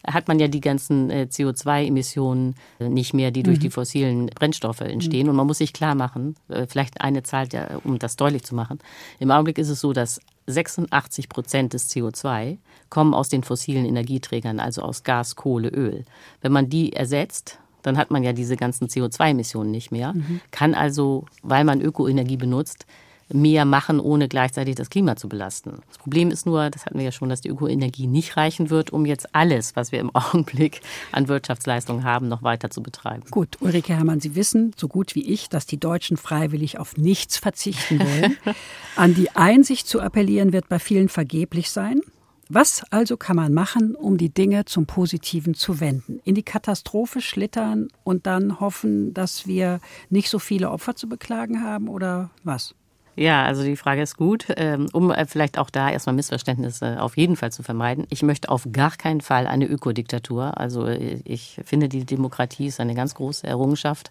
hat 0.07 0.29
man 0.29 0.39
ja 0.39 0.49
die 0.49 0.61
ganzen 0.61 1.11
äh, 1.11 1.27
CO2-Emissionen 1.31 2.55
äh, 2.79 2.89
nicht 2.89 3.15
mehr, 3.15 3.31
die 3.31 3.43
durch 3.43 3.59
mhm. 3.59 3.63
die 3.63 3.71
fossilen 3.71 4.27
Brennstoffe 4.27 4.81
entstehen. 4.81 5.25
Mhm. 5.25 5.31
Und 5.31 5.37
man 5.37 5.47
muss 5.47 5.59
sich 5.59 5.73
klar 5.73 5.95
machen, 5.95 6.37
äh, 6.49 6.67
vielleicht 6.67 7.01
eine 7.01 7.23
Zahl, 7.23 7.49
um 7.85 7.99
das 7.99 8.17
deutlich 8.17 8.45
zu 8.45 8.55
machen. 8.55 8.79
Im 9.19 9.31
Augenblick 9.31 9.59
ist 9.59 9.69
es 9.69 9.81
so, 9.81 9.93
dass 9.93 10.21
86 10.47 11.29
Prozent 11.29 11.73
des 11.73 11.91
CO2 11.91 12.59
kommen 12.89 13.15
aus 13.15 13.29
den 13.29 13.43
fossilen 13.43 13.85
Energieträgern, 13.85 14.61
also 14.61 14.83
aus 14.83 15.03
Gas, 15.03 15.37
Kohle, 15.37 15.69
Öl. 15.69 16.05
Wenn 16.41 16.53
man 16.53 16.69
die 16.69 16.93
ersetzt, 16.93 17.59
dann 17.83 17.99
hat 17.99 18.11
man 18.11 18.23
ja 18.23 18.33
diese 18.33 18.57
ganzen 18.57 18.89
CO2-Emissionen 18.89 19.71
nicht 19.71 19.93
mehr, 19.93 20.13
mhm. 20.13 20.41
kann 20.51 20.75
also, 20.75 21.25
weil 21.43 21.65
man 21.65 21.81
Ökoenergie 21.81 22.37
benutzt, 22.37 22.87
mehr 23.29 23.65
machen, 23.65 24.01
ohne 24.01 24.29
gleichzeitig 24.29 24.77
das 24.77 24.91
Klima 24.91 25.17
zu 25.17 25.29
belasten. 25.29 25.81
Das 25.89 25.99
Problem 25.99 26.31
ist 26.31 26.47
nur, 26.47 26.71
das 26.71 26.87
hatten 26.87 26.99
wir 26.99 27.05
ja 27.05 27.13
schon, 27.13 27.29
dass 27.29 27.41
die 27.41 27.49
Ökoenergie 27.49 28.07
nicht 28.07 28.37
reichen 28.37 28.71
wird, 28.71 28.91
um 28.91 29.05
jetzt 29.05 29.35
alles, 29.35 29.75
was 29.77 29.93
wir 29.93 30.01
im 30.01 30.11
Augenblick 30.15 30.81
an 31.13 31.29
Wirtschaftsleistungen 31.29 32.05
haben, 32.05 32.29
noch 32.29 32.43
weiter 32.43 32.71
zu 32.71 32.83
betreiben. 32.83 33.25
Gut, 33.31 33.57
Ulrike 33.61 33.95
Herrmann, 33.95 34.21
Sie 34.21 34.35
wissen 34.35 34.73
so 34.77 34.89
gut 34.89 35.15
wie 35.15 35.25
ich, 35.25 35.49
dass 35.49 35.67
die 35.67 35.79
Deutschen 35.79 36.17
freiwillig 36.17 36.79
auf 36.79 36.97
nichts 36.97 37.39
verzichten 37.39 38.01
wollen. 38.01 38.37
an 38.97 39.15
die 39.15 39.31
Einsicht 39.31 39.87
zu 39.87 40.01
appellieren 40.01 40.53
wird 40.53 40.69
bei 40.69 40.79
vielen 40.79 41.09
vergeblich 41.09 41.71
sein. 41.71 42.01
Was 42.49 42.85
also 42.93 43.17
kann 43.17 43.35
man 43.35 43.53
machen, 43.53 43.97
um 43.97 44.19
die 44.19 44.29
Dinge 44.33 44.67
zum 44.67 44.87
Positiven 44.87 45.55
zu 45.55 45.81
wenden? 45.81 46.21
In 46.23 46.37
die 46.37 46.45
Katastrophe 46.45 47.21
schlittern 47.21 47.89
und 48.05 48.27
dann 48.27 48.61
hoffen, 48.61 49.13
dass 49.13 49.49
wir 49.49 49.81
nicht 50.11 50.31
so 50.31 50.39
viele 50.39 50.71
Opfer 50.71 50.95
zu 50.95 51.09
beklagen 51.09 51.65
haben 51.65 51.89
oder 51.89 52.31
was? 52.45 52.75
Ja, 53.19 53.45
also 53.47 53.65
die 53.65 53.77
Frage 53.77 54.03
ist 54.03 54.19
gut, 54.19 54.47
ähm, 54.59 54.89
um 54.93 55.11
äh, 55.11 55.25
vielleicht 55.25 55.57
auch 55.57 55.71
da 55.71 55.91
erstmal 55.91 56.15
Missverständnisse 56.15 57.01
auf 57.01 57.17
jeden 57.17 57.37
Fall 57.37 57.51
zu 57.51 57.63
vermeiden. 57.63 58.07
Ich 58.11 58.23
möchte 58.23 58.51
auf 58.51 58.69
gar 58.73 58.91
keinen 58.91 59.23
Fall 59.23 59.47
eine 59.47 59.65
Ökodiktatur. 59.67 60.59
Also 60.59 60.87
äh, 60.87 61.21
ich 61.25 61.59
finde, 61.65 61.89
die 61.89 62.05
Demokratie 62.05 62.67
ist 62.67 62.79
eine 62.79 62.95
ganz 62.95 63.15
große 63.15 63.47
Errungenschaft. 63.47 64.11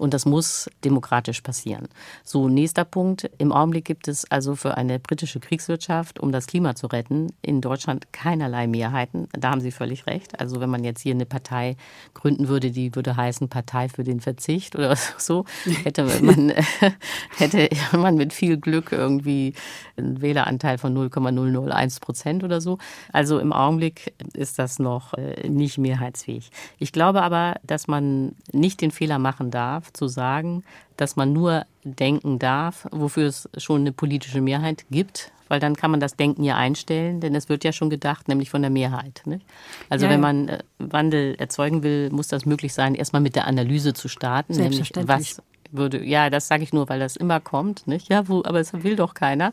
Und 0.00 0.14
das 0.14 0.24
muss 0.24 0.70
demokratisch 0.82 1.42
passieren. 1.42 1.86
So, 2.24 2.48
nächster 2.48 2.86
Punkt. 2.86 3.30
Im 3.36 3.52
Augenblick 3.52 3.84
gibt 3.84 4.08
es 4.08 4.24
also 4.30 4.56
für 4.56 4.78
eine 4.78 4.98
britische 4.98 5.40
Kriegswirtschaft, 5.40 6.20
um 6.20 6.32
das 6.32 6.46
Klima 6.46 6.74
zu 6.74 6.86
retten, 6.86 7.34
in 7.42 7.60
Deutschland 7.60 8.10
keinerlei 8.10 8.66
Mehrheiten. 8.66 9.28
Da 9.32 9.50
haben 9.50 9.60
Sie 9.60 9.70
völlig 9.70 10.06
recht. 10.06 10.40
Also 10.40 10.58
wenn 10.58 10.70
man 10.70 10.84
jetzt 10.84 11.02
hier 11.02 11.12
eine 11.12 11.26
Partei 11.26 11.76
gründen 12.14 12.48
würde, 12.48 12.70
die 12.70 12.94
würde 12.94 13.14
heißen 13.14 13.50
Partei 13.50 13.90
für 13.90 14.02
den 14.02 14.20
Verzicht 14.20 14.74
oder 14.74 14.96
so, 15.18 15.44
hätte 15.84 16.04
man, 16.04 16.54
hätte 17.36 17.68
man 17.92 18.14
mit 18.14 18.32
viel 18.32 18.56
Glück 18.56 18.92
irgendwie 18.92 19.52
einen 19.98 20.22
Wähleranteil 20.22 20.78
von 20.78 20.94
0,001 20.94 22.00
Prozent 22.00 22.42
oder 22.42 22.62
so. 22.62 22.78
Also 23.12 23.38
im 23.38 23.52
Augenblick 23.52 24.14
ist 24.32 24.58
das 24.58 24.78
noch 24.78 25.12
äh, 25.12 25.46
nicht 25.46 25.76
mehrheitsfähig. 25.76 26.50
Ich 26.78 26.92
glaube 26.92 27.20
aber, 27.20 27.56
dass 27.62 27.86
man 27.86 28.34
nicht 28.50 28.80
den 28.80 28.92
Fehler 28.92 29.18
machen 29.18 29.50
darf, 29.50 29.89
zu 29.92 30.08
sagen, 30.08 30.64
dass 30.96 31.16
man 31.16 31.32
nur 31.32 31.64
denken 31.84 32.38
darf, 32.38 32.86
wofür 32.90 33.26
es 33.26 33.48
schon 33.56 33.82
eine 33.82 33.92
politische 33.92 34.40
Mehrheit 34.40 34.84
gibt, 34.90 35.32
weil 35.48 35.58
dann 35.58 35.74
kann 35.74 35.90
man 35.90 35.98
das 35.98 36.14
Denken 36.14 36.44
ja 36.44 36.56
einstellen, 36.56 37.20
denn 37.20 37.34
es 37.34 37.48
wird 37.48 37.64
ja 37.64 37.72
schon 37.72 37.90
gedacht, 37.90 38.28
nämlich 38.28 38.50
von 38.50 38.62
der 38.62 38.70
Mehrheit. 38.70 39.22
Nicht? 39.24 39.44
Also 39.88 40.06
ja, 40.06 40.12
wenn 40.12 40.20
man 40.20 40.48
äh, 40.48 40.58
Wandel 40.78 41.34
erzeugen 41.38 41.82
will, 41.82 42.10
muss 42.10 42.28
das 42.28 42.46
möglich 42.46 42.72
sein, 42.72 42.94
erstmal 42.94 43.20
mit 43.20 43.34
der 43.34 43.46
Analyse 43.46 43.92
zu 43.92 44.08
starten, 44.08 44.54
nämlich 44.54 44.92
was 44.94 45.42
würde, 45.72 46.04
ja, 46.04 46.30
das 46.30 46.48
sage 46.48 46.62
ich 46.62 46.72
nur, 46.72 46.88
weil 46.88 47.00
das 47.00 47.16
immer 47.16 47.40
kommt, 47.40 47.86
nicht? 47.86 48.08
Ja, 48.08 48.28
wo, 48.28 48.42
aber 48.44 48.60
es 48.60 48.72
will 48.72 48.96
doch 48.96 49.14
keiner. 49.14 49.52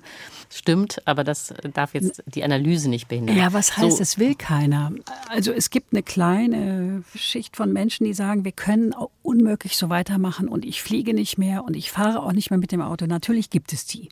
Stimmt, 0.49 1.01
aber 1.05 1.23
das 1.23 1.53
darf 1.73 1.93
jetzt 1.93 2.23
die 2.25 2.43
Analyse 2.43 2.89
nicht 2.89 3.07
behindern. 3.07 3.37
Ja, 3.37 3.53
was 3.53 3.77
heißt, 3.77 3.97
so. 3.97 4.03
es 4.03 4.17
will 4.17 4.35
keiner? 4.35 4.91
Also 5.29 5.51
es 5.51 5.69
gibt 5.69 5.93
eine 5.93 6.03
kleine 6.03 7.03
Schicht 7.15 7.55
von 7.55 7.73
Menschen, 7.73 8.05
die 8.05 8.13
sagen, 8.13 8.45
wir 8.45 8.51
können 8.51 8.93
unmöglich 9.23 9.77
so 9.77 9.89
weitermachen 9.89 10.47
und 10.47 10.65
ich 10.65 10.81
fliege 10.81 11.13
nicht 11.13 11.37
mehr 11.37 11.63
und 11.63 11.75
ich 11.75 11.91
fahre 11.91 12.23
auch 12.23 12.33
nicht 12.33 12.49
mehr 12.49 12.59
mit 12.59 12.71
dem 12.71 12.81
Auto. 12.81 13.05
Natürlich 13.05 13.49
gibt 13.49 13.73
es 13.73 13.85
die. 13.85 14.09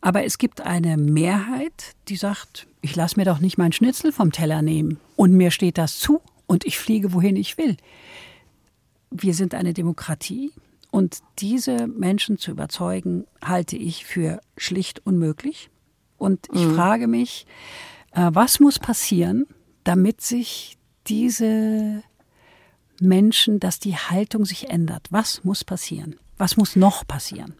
Aber 0.00 0.24
es 0.24 0.38
gibt 0.38 0.60
eine 0.60 0.96
Mehrheit, 0.96 1.94
die 2.08 2.16
sagt, 2.16 2.66
ich 2.80 2.96
lasse 2.96 3.18
mir 3.18 3.24
doch 3.24 3.38
nicht 3.38 3.56
meinen 3.56 3.72
Schnitzel 3.72 4.10
vom 4.10 4.32
Teller 4.32 4.60
nehmen 4.60 4.98
und 5.16 5.32
mir 5.32 5.52
steht 5.52 5.78
das 5.78 5.98
zu 5.98 6.20
und 6.46 6.66
ich 6.66 6.78
fliege, 6.78 7.12
wohin 7.12 7.36
ich 7.36 7.56
will. 7.56 7.76
Wir 9.10 9.34
sind 9.34 9.54
eine 9.54 9.72
Demokratie 9.72 10.52
und 10.92 11.20
diese 11.38 11.86
Menschen 11.86 12.36
zu 12.36 12.50
überzeugen, 12.50 13.24
halte 13.42 13.76
ich 13.76 14.04
für 14.04 14.40
schlicht 14.58 15.04
unmöglich. 15.06 15.70
Und 16.18 16.48
ich 16.52 16.66
mhm. 16.66 16.74
frage 16.74 17.08
mich, 17.08 17.46
äh, 18.12 18.28
was 18.32 18.60
muss 18.60 18.78
passieren, 18.78 19.46
damit 19.84 20.20
sich 20.20 20.76
diese 21.06 22.02
Menschen, 23.00 23.58
dass 23.58 23.80
die 23.80 23.96
Haltung 23.96 24.44
sich 24.44 24.68
ändert? 24.68 25.08
Was 25.10 25.42
muss 25.44 25.64
passieren? 25.64 26.16
Was 26.36 26.58
muss 26.58 26.76
noch 26.76 27.06
passieren? 27.06 27.54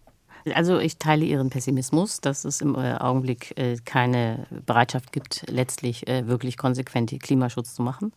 Also 0.54 0.78
ich 0.78 0.98
teile 0.98 1.24
Ihren 1.24 1.50
Pessimismus, 1.50 2.20
dass 2.20 2.44
es 2.44 2.60
im 2.60 2.74
äh, 2.74 2.94
Augenblick 2.94 3.56
äh, 3.58 3.76
keine 3.84 4.46
Bereitschaft 4.66 5.12
gibt, 5.12 5.44
letztlich 5.48 6.08
äh, 6.08 6.26
wirklich 6.26 6.56
konsequent 6.56 7.10
Klimaschutz 7.22 7.74
zu 7.74 7.82
machen. 7.82 8.12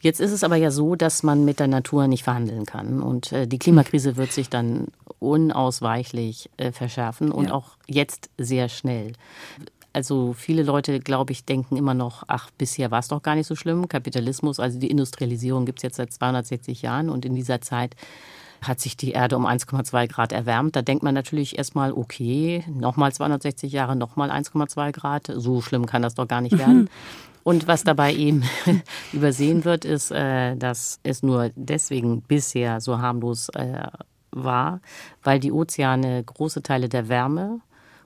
Jetzt 0.00 0.20
ist 0.20 0.32
es 0.32 0.44
aber 0.44 0.56
ja 0.56 0.70
so, 0.70 0.96
dass 0.96 1.22
man 1.22 1.44
mit 1.44 1.60
der 1.60 1.68
Natur 1.68 2.08
nicht 2.08 2.24
verhandeln 2.24 2.66
kann. 2.66 3.00
Und 3.00 3.32
die 3.32 3.58
Klimakrise 3.58 4.16
wird 4.16 4.32
sich 4.32 4.48
dann 4.48 4.88
unausweichlich 5.20 6.50
verschärfen 6.72 7.30
und 7.30 7.46
ja. 7.48 7.54
auch 7.54 7.76
jetzt 7.86 8.28
sehr 8.36 8.68
schnell. 8.68 9.12
Also 9.92 10.32
viele 10.32 10.62
Leute, 10.62 11.00
glaube 11.00 11.32
ich, 11.32 11.44
denken 11.44 11.76
immer 11.76 11.94
noch, 11.94 12.24
ach, 12.26 12.50
bisher 12.56 12.90
war 12.90 13.00
es 13.00 13.08
doch 13.08 13.22
gar 13.22 13.34
nicht 13.34 13.46
so 13.46 13.54
schlimm. 13.54 13.88
Kapitalismus, 13.88 14.58
also 14.58 14.78
die 14.78 14.90
Industrialisierung 14.90 15.66
gibt 15.66 15.80
es 15.80 15.82
jetzt 15.82 15.96
seit 15.96 16.12
260 16.12 16.82
Jahren 16.82 17.10
und 17.10 17.24
in 17.24 17.34
dieser 17.34 17.60
Zeit 17.60 17.94
hat 18.62 18.80
sich 18.80 18.96
die 18.96 19.12
Erde 19.12 19.36
um 19.36 19.46
1,2 19.46 20.08
Grad 20.08 20.32
erwärmt. 20.32 20.76
Da 20.76 20.82
denkt 20.82 21.02
man 21.02 21.14
natürlich 21.14 21.58
erstmal, 21.58 21.92
okay, 21.92 22.64
nochmal 22.68 23.12
260 23.12 23.72
Jahre, 23.72 23.96
nochmal 23.96 24.30
1,2 24.30 24.92
Grad. 24.92 25.32
So 25.34 25.60
schlimm 25.60 25.86
kann 25.86 26.02
das 26.02 26.14
doch 26.14 26.28
gar 26.28 26.40
nicht 26.40 26.58
werden. 26.58 26.82
Mhm. 26.82 26.88
Und 27.44 27.66
was 27.66 27.82
dabei 27.82 28.14
eben 28.14 28.44
übersehen 29.12 29.64
wird, 29.64 29.84
ist, 29.84 30.12
äh, 30.12 30.56
dass 30.56 31.00
es 31.02 31.24
nur 31.24 31.50
deswegen 31.56 32.22
bisher 32.22 32.80
so 32.80 33.00
harmlos 33.00 33.48
äh, 33.50 33.88
war, 34.30 34.80
weil 35.22 35.40
die 35.40 35.50
Ozeane 35.52 36.22
große 36.22 36.62
Teile 36.62 36.88
der 36.88 37.08
Wärme 37.08 37.60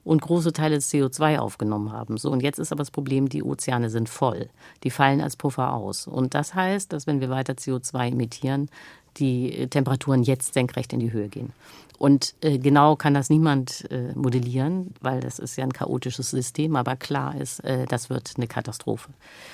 und 0.06 0.22
große 0.22 0.52
Teile 0.52 0.76
des 0.76 0.92
CO2 0.92 1.38
aufgenommen 1.38 1.90
haben. 1.90 2.16
So, 2.16 2.30
und 2.30 2.40
jetzt 2.40 2.60
ist 2.60 2.70
aber 2.70 2.78
das 2.78 2.92
Problem, 2.92 3.28
die 3.28 3.42
Ozeane 3.42 3.90
sind 3.90 4.08
voll. 4.08 4.48
Die 4.84 4.90
fallen 4.90 5.20
als 5.20 5.34
Puffer 5.36 5.74
aus. 5.74 6.06
Und 6.06 6.34
das 6.34 6.54
heißt, 6.54 6.92
dass 6.92 7.08
wenn 7.08 7.20
wir 7.20 7.28
weiter 7.28 7.54
CO2 7.54 8.12
emittieren, 8.12 8.70
die 9.16 9.66
Temperaturen 9.68 10.22
jetzt 10.22 10.54
senkrecht 10.54 10.92
in 10.92 11.00
die 11.00 11.10
Höhe 11.10 11.28
gehen. 11.28 11.52
Und 11.98 12.34
äh, 12.40 12.58
genau 12.58 12.94
kann 12.94 13.14
das 13.14 13.30
niemand 13.30 13.90
äh, 13.90 14.12
modellieren, 14.14 14.94
weil 15.00 15.20
das 15.20 15.40
ist 15.40 15.56
ja 15.56 15.64
ein 15.64 15.72
chaotisches 15.72 16.30
System, 16.30 16.76
aber 16.76 16.94
klar 16.94 17.34
ist, 17.34 17.64
äh, 17.64 17.86
das 17.86 18.08
wird 18.08 18.34
eine 18.36 18.46
Katastrophe. 18.46 19.10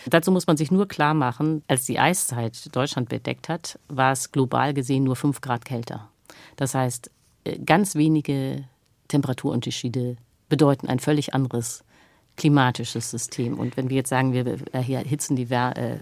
Dazu 0.07 0.33
muss 0.33 0.47
man 0.47 0.59
sich 0.59 0.71
nur 0.71 0.87
klar 0.87 1.15
machen, 1.15 1.63
als 1.67 1.87
die 1.87 1.99
Eiszeit 1.99 2.75
Deutschland 2.77 3.09
bedeckt 3.09 3.49
hat, 3.49 3.79
war 3.89 4.13
es 4.13 4.33
global 4.33 4.75
gesehen 4.75 5.05
nur 5.05 5.17
fünf 5.17 5.41
Grad 5.41 5.65
kälter. 5.65 6.09
Das 6.57 6.75
heißt, 6.75 7.11
äh, 7.45 7.59
ganz 7.61 7.95
wenige 7.95 8.65
Temperaturunterschiede 9.09 10.17
bedeuten 10.53 10.87
ein 10.87 10.99
völlig 10.99 11.33
anderes 11.33 11.83
klimatisches 12.37 13.11
System. 13.11 13.59
Und 13.59 13.79
wenn 13.79 13.89
wir 13.89 13.97
jetzt 13.97 14.11
sagen, 14.11 14.35
wir 14.35 14.59
erhitzen 14.73 15.35
die 15.35 15.51
äh, 15.51 15.97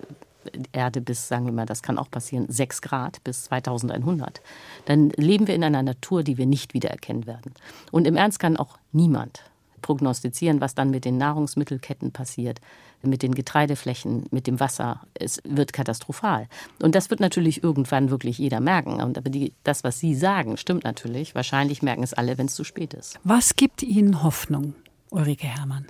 Erde 0.73 1.01
bis, 1.01 1.29
sagen 1.29 1.47
wir 1.47 1.53
mal, 1.53 1.67
das 1.67 1.85
kann 1.85 1.99
auch 1.99 2.11
passieren, 2.11 2.47
6 2.49 2.83
Grad 2.83 3.23
bis 3.23 3.45
2100, 3.45 4.41
dann 4.87 5.11
leben 5.11 5.47
wir 5.47 5.55
in 5.55 5.63
einer 5.63 5.85
Natur, 5.85 6.25
die 6.25 6.37
wir 6.37 6.47
nicht 6.47 6.75
wiedererkennen 6.75 7.29
werden. 7.29 7.55
Und 7.93 8.09
im 8.09 8.17
Ernst 8.17 8.41
kann 8.41 8.57
auch 8.57 8.77
niemand 8.91 9.45
prognostizieren, 9.83 10.61
was 10.61 10.75
dann 10.75 10.91
mit 10.91 11.05
den 11.05 11.17
Nahrungsmittelketten 11.17 12.11
passiert, 12.11 12.61
mit 13.03 13.23
den 13.23 13.35
Getreideflächen, 13.35 14.27
mit 14.31 14.47
dem 14.47 14.61
Wasser. 14.61 15.01
Es 15.15 15.41
wird 15.45 15.73
katastrophal. 15.73 16.49
Und 16.83 16.95
das 16.95 17.11
wird 17.11 17.21
natürlich 17.21 17.63
irgendwann 17.63 18.11
wirklich 18.11 18.39
jeder 18.39 18.61
merken. 18.61 19.01
Und 19.01 19.19
aber 19.19 19.31
die, 19.31 19.53
das, 19.65 19.85
was 19.85 19.99
Sie 19.99 20.15
sagen, 20.15 20.57
stimmt 20.57 20.85
natürlich. 20.85 21.35
Wahrscheinlich 21.35 21.83
merken 21.83 22.03
es 22.03 22.15
alle, 22.15 22.39
wenn 22.39 22.47
es 22.47 22.55
zu 22.55 22.65
spät 22.65 22.95
ist. 22.95 23.19
Was 23.25 23.57
gibt 23.57 23.83
Ihnen 23.83 24.23
Hoffnung, 24.23 24.75
Ulrike 25.11 25.47
Herrmann? 25.47 25.87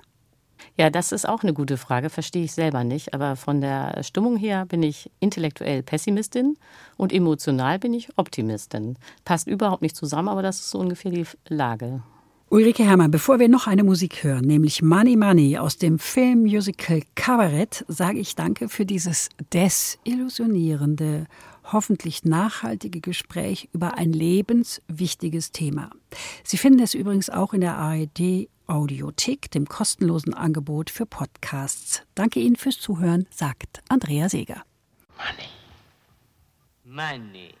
Ja, 0.77 0.89
das 0.89 1.11
ist 1.11 1.27
auch 1.27 1.43
eine 1.43 1.53
gute 1.53 1.77
Frage, 1.77 2.09
verstehe 2.09 2.45
ich 2.45 2.53
selber 2.53 2.83
nicht. 2.83 3.13
Aber 3.13 3.35
von 3.35 3.61
der 3.61 4.03
Stimmung 4.03 4.37
her 4.37 4.65
bin 4.65 4.83
ich 4.83 5.11
intellektuell 5.19 5.83
Pessimistin 5.83 6.57
und 6.97 7.11
emotional 7.11 7.77
bin 7.79 7.93
ich 7.93 8.09
Optimistin. 8.17 8.97
Passt 9.25 9.47
überhaupt 9.47 9.81
nicht 9.81 9.95
zusammen, 9.95 10.29
aber 10.29 10.41
das 10.41 10.59
ist 10.59 10.71
so 10.71 10.79
ungefähr 10.79 11.11
die 11.11 11.25
Lage. 11.47 12.03
Ulrike 12.51 12.83
Herrmann, 12.83 13.11
bevor 13.11 13.39
wir 13.39 13.47
noch 13.47 13.65
eine 13.65 13.85
Musik 13.85 14.25
hören, 14.25 14.43
nämlich 14.43 14.81
Money 14.81 15.15
Money 15.15 15.57
aus 15.57 15.77
dem 15.77 15.97
Filmmusical 15.99 17.01
Cabaret, 17.15 17.85
sage 17.87 18.19
ich 18.19 18.35
danke 18.35 18.67
für 18.67 18.85
dieses 18.85 19.29
desillusionierende, 19.53 21.27
hoffentlich 21.71 22.25
nachhaltige 22.25 22.99
Gespräch 22.99 23.69
über 23.71 23.97
ein 23.97 24.11
lebenswichtiges 24.11 25.53
Thema. 25.53 25.91
Sie 26.43 26.57
finden 26.57 26.81
es 26.81 26.93
übrigens 26.93 27.29
auch 27.29 27.53
in 27.53 27.61
der 27.61 27.77
ARD 27.77 28.49
Audiothek, 28.67 29.49
dem 29.51 29.65
kostenlosen 29.65 30.33
Angebot 30.33 30.89
für 30.89 31.05
Podcasts. 31.05 32.03
Danke 32.15 32.41
Ihnen 32.41 32.57
fürs 32.57 32.81
Zuhören, 32.81 33.27
sagt 33.29 33.81
Andrea 33.87 34.27
Seeger. 34.27 34.61
Money. 35.15 35.47
Money. 36.83 37.60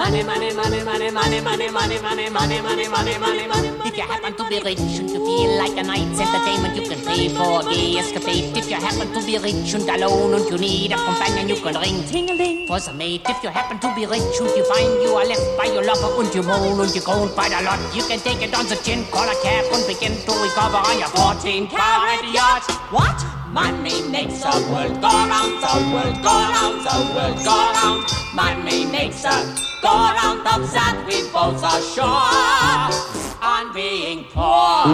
Money, 0.00 0.22
money, 0.22 0.50
money, 0.54 0.82
money, 0.82 1.10
money, 1.10 1.40
money, 1.42 1.68
money, 1.70 2.00
money, 2.00 2.30
money, 2.30 2.58
money, 2.58 2.88
money, 2.88 3.18
money, 3.18 3.46
money. 3.46 3.68
If 3.84 3.96
you 3.98 4.02
happen 4.02 4.32
to 4.32 4.48
be 4.48 4.58
rich 4.64 4.80
and 4.96 5.10
you 5.10 5.20
feel 5.20 5.58
like 5.58 5.76
a 5.76 5.82
night's 5.82 6.18
entertainment, 6.18 6.74
you 6.74 6.88
can 6.88 7.04
pay 7.04 7.28
for 7.28 7.60
a 7.68 7.96
escapade. 8.00 8.56
If 8.56 8.70
you 8.70 8.76
happen 8.76 9.12
to 9.12 9.20
be 9.26 9.36
rich 9.36 9.74
and 9.74 9.86
alone 9.90 10.32
and 10.40 10.48
you 10.48 10.56
need 10.56 10.92
a 10.92 10.96
companion, 10.96 11.50
you 11.50 11.56
can 11.56 11.76
ring 11.76 12.02
ting-a-ling 12.08 12.66
for 12.66 12.80
some 12.80 12.96
mate. 12.96 13.28
If 13.28 13.44
you 13.44 13.50
happen 13.50 13.78
to 13.78 13.94
be 13.94 14.06
rich 14.06 14.40
and 14.40 14.48
you 14.56 14.64
find 14.72 15.02
you 15.02 15.12
are 15.20 15.26
left 15.26 15.58
by 15.58 15.66
your 15.66 15.84
lover 15.84 16.24
and 16.24 16.34
you 16.34 16.44
moan 16.44 16.80
and 16.80 16.94
you 16.94 17.02
groan 17.02 17.28
quite 17.36 17.52
a 17.52 17.60
lot, 17.62 17.78
you 17.94 18.02
can 18.04 18.20
take 18.20 18.40
it 18.40 18.56
on 18.56 18.66
the 18.68 18.76
chin, 18.76 19.04
call 19.12 19.28
a 19.28 19.36
cab 19.42 19.66
and 19.70 19.86
begin 19.86 20.16
to 20.16 20.32
recover 20.40 20.80
on 20.80 20.98
your 20.98 21.12
14 21.12 21.68
carat 21.68 22.24
yacht. 22.32 22.64
What? 22.88 23.39
Money 23.52 24.08
makes 24.08 24.38
the 24.42 24.68
world 24.70 25.00
go 25.00 25.08
round, 25.08 25.58
the 25.60 25.90
world 25.92 26.22
go 26.22 26.30
round, 26.30 26.86
the 26.86 27.14
world 27.14 27.44
go 27.44 27.72
round. 27.74 28.04
Money 28.32 28.86
makes 28.86 29.22
the 29.22 29.36
go 29.82 29.90
round 29.90 30.46
of 30.46 30.70
that 30.72 31.02
we 31.04 31.22
both 31.32 31.62
are 31.64 31.82
sure. 31.82 33.20
on 33.42 33.72
being 33.74 34.24
poor. 34.30 34.86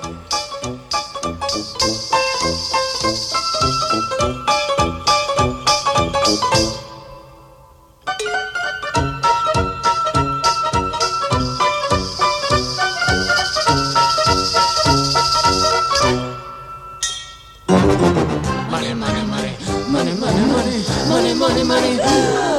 money, 21.65 21.97
money. 21.99 22.52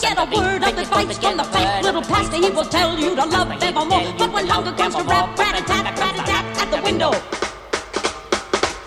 get 0.00 0.18
a 0.18 0.24
word 0.36 0.62
of 0.62 0.78
advice 0.78 1.18
from 1.18 1.36
the 1.36 1.44
fat 1.44 1.82
little 1.84 2.02
pastor. 2.02 2.36
He 2.36 2.50
will 2.50 2.64
tell 2.64 2.98
you 2.98 3.14
to 3.14 3.24
love 3.26 3.50
evermore. 3.62 4.12
But 4.18 4.32
when 4.32 4.46
hunger 4.46 4.72
comes 4.72 4.94
to 4.96 5.04
rap, 5.04 5.38
rat 5.38 5.60
a 5.60 5.64
tat, 5.64 5.98
rat 5.98 6.14
a 6.14 6.22
tat 6.30 6.44
at 6.62 6.70
the 6.70 6.82
window. 6.82 7.12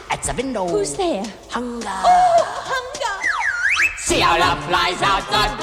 At 0.10 0.24
the 0.24 0.34
window. 0.34 0.68
Who's 0.68 0.96
there? 0.96 1.24
Hunger. 1.50 1.88
Oh, 1.88 2.44
hunger. 2.72 3.16
See 4.00 4.20
how 4.20 4.38
love 4.40 4.64
flies 4.66 5.02
out 5.02 5.26
the 5.30 5.62
door. 5.62 5.63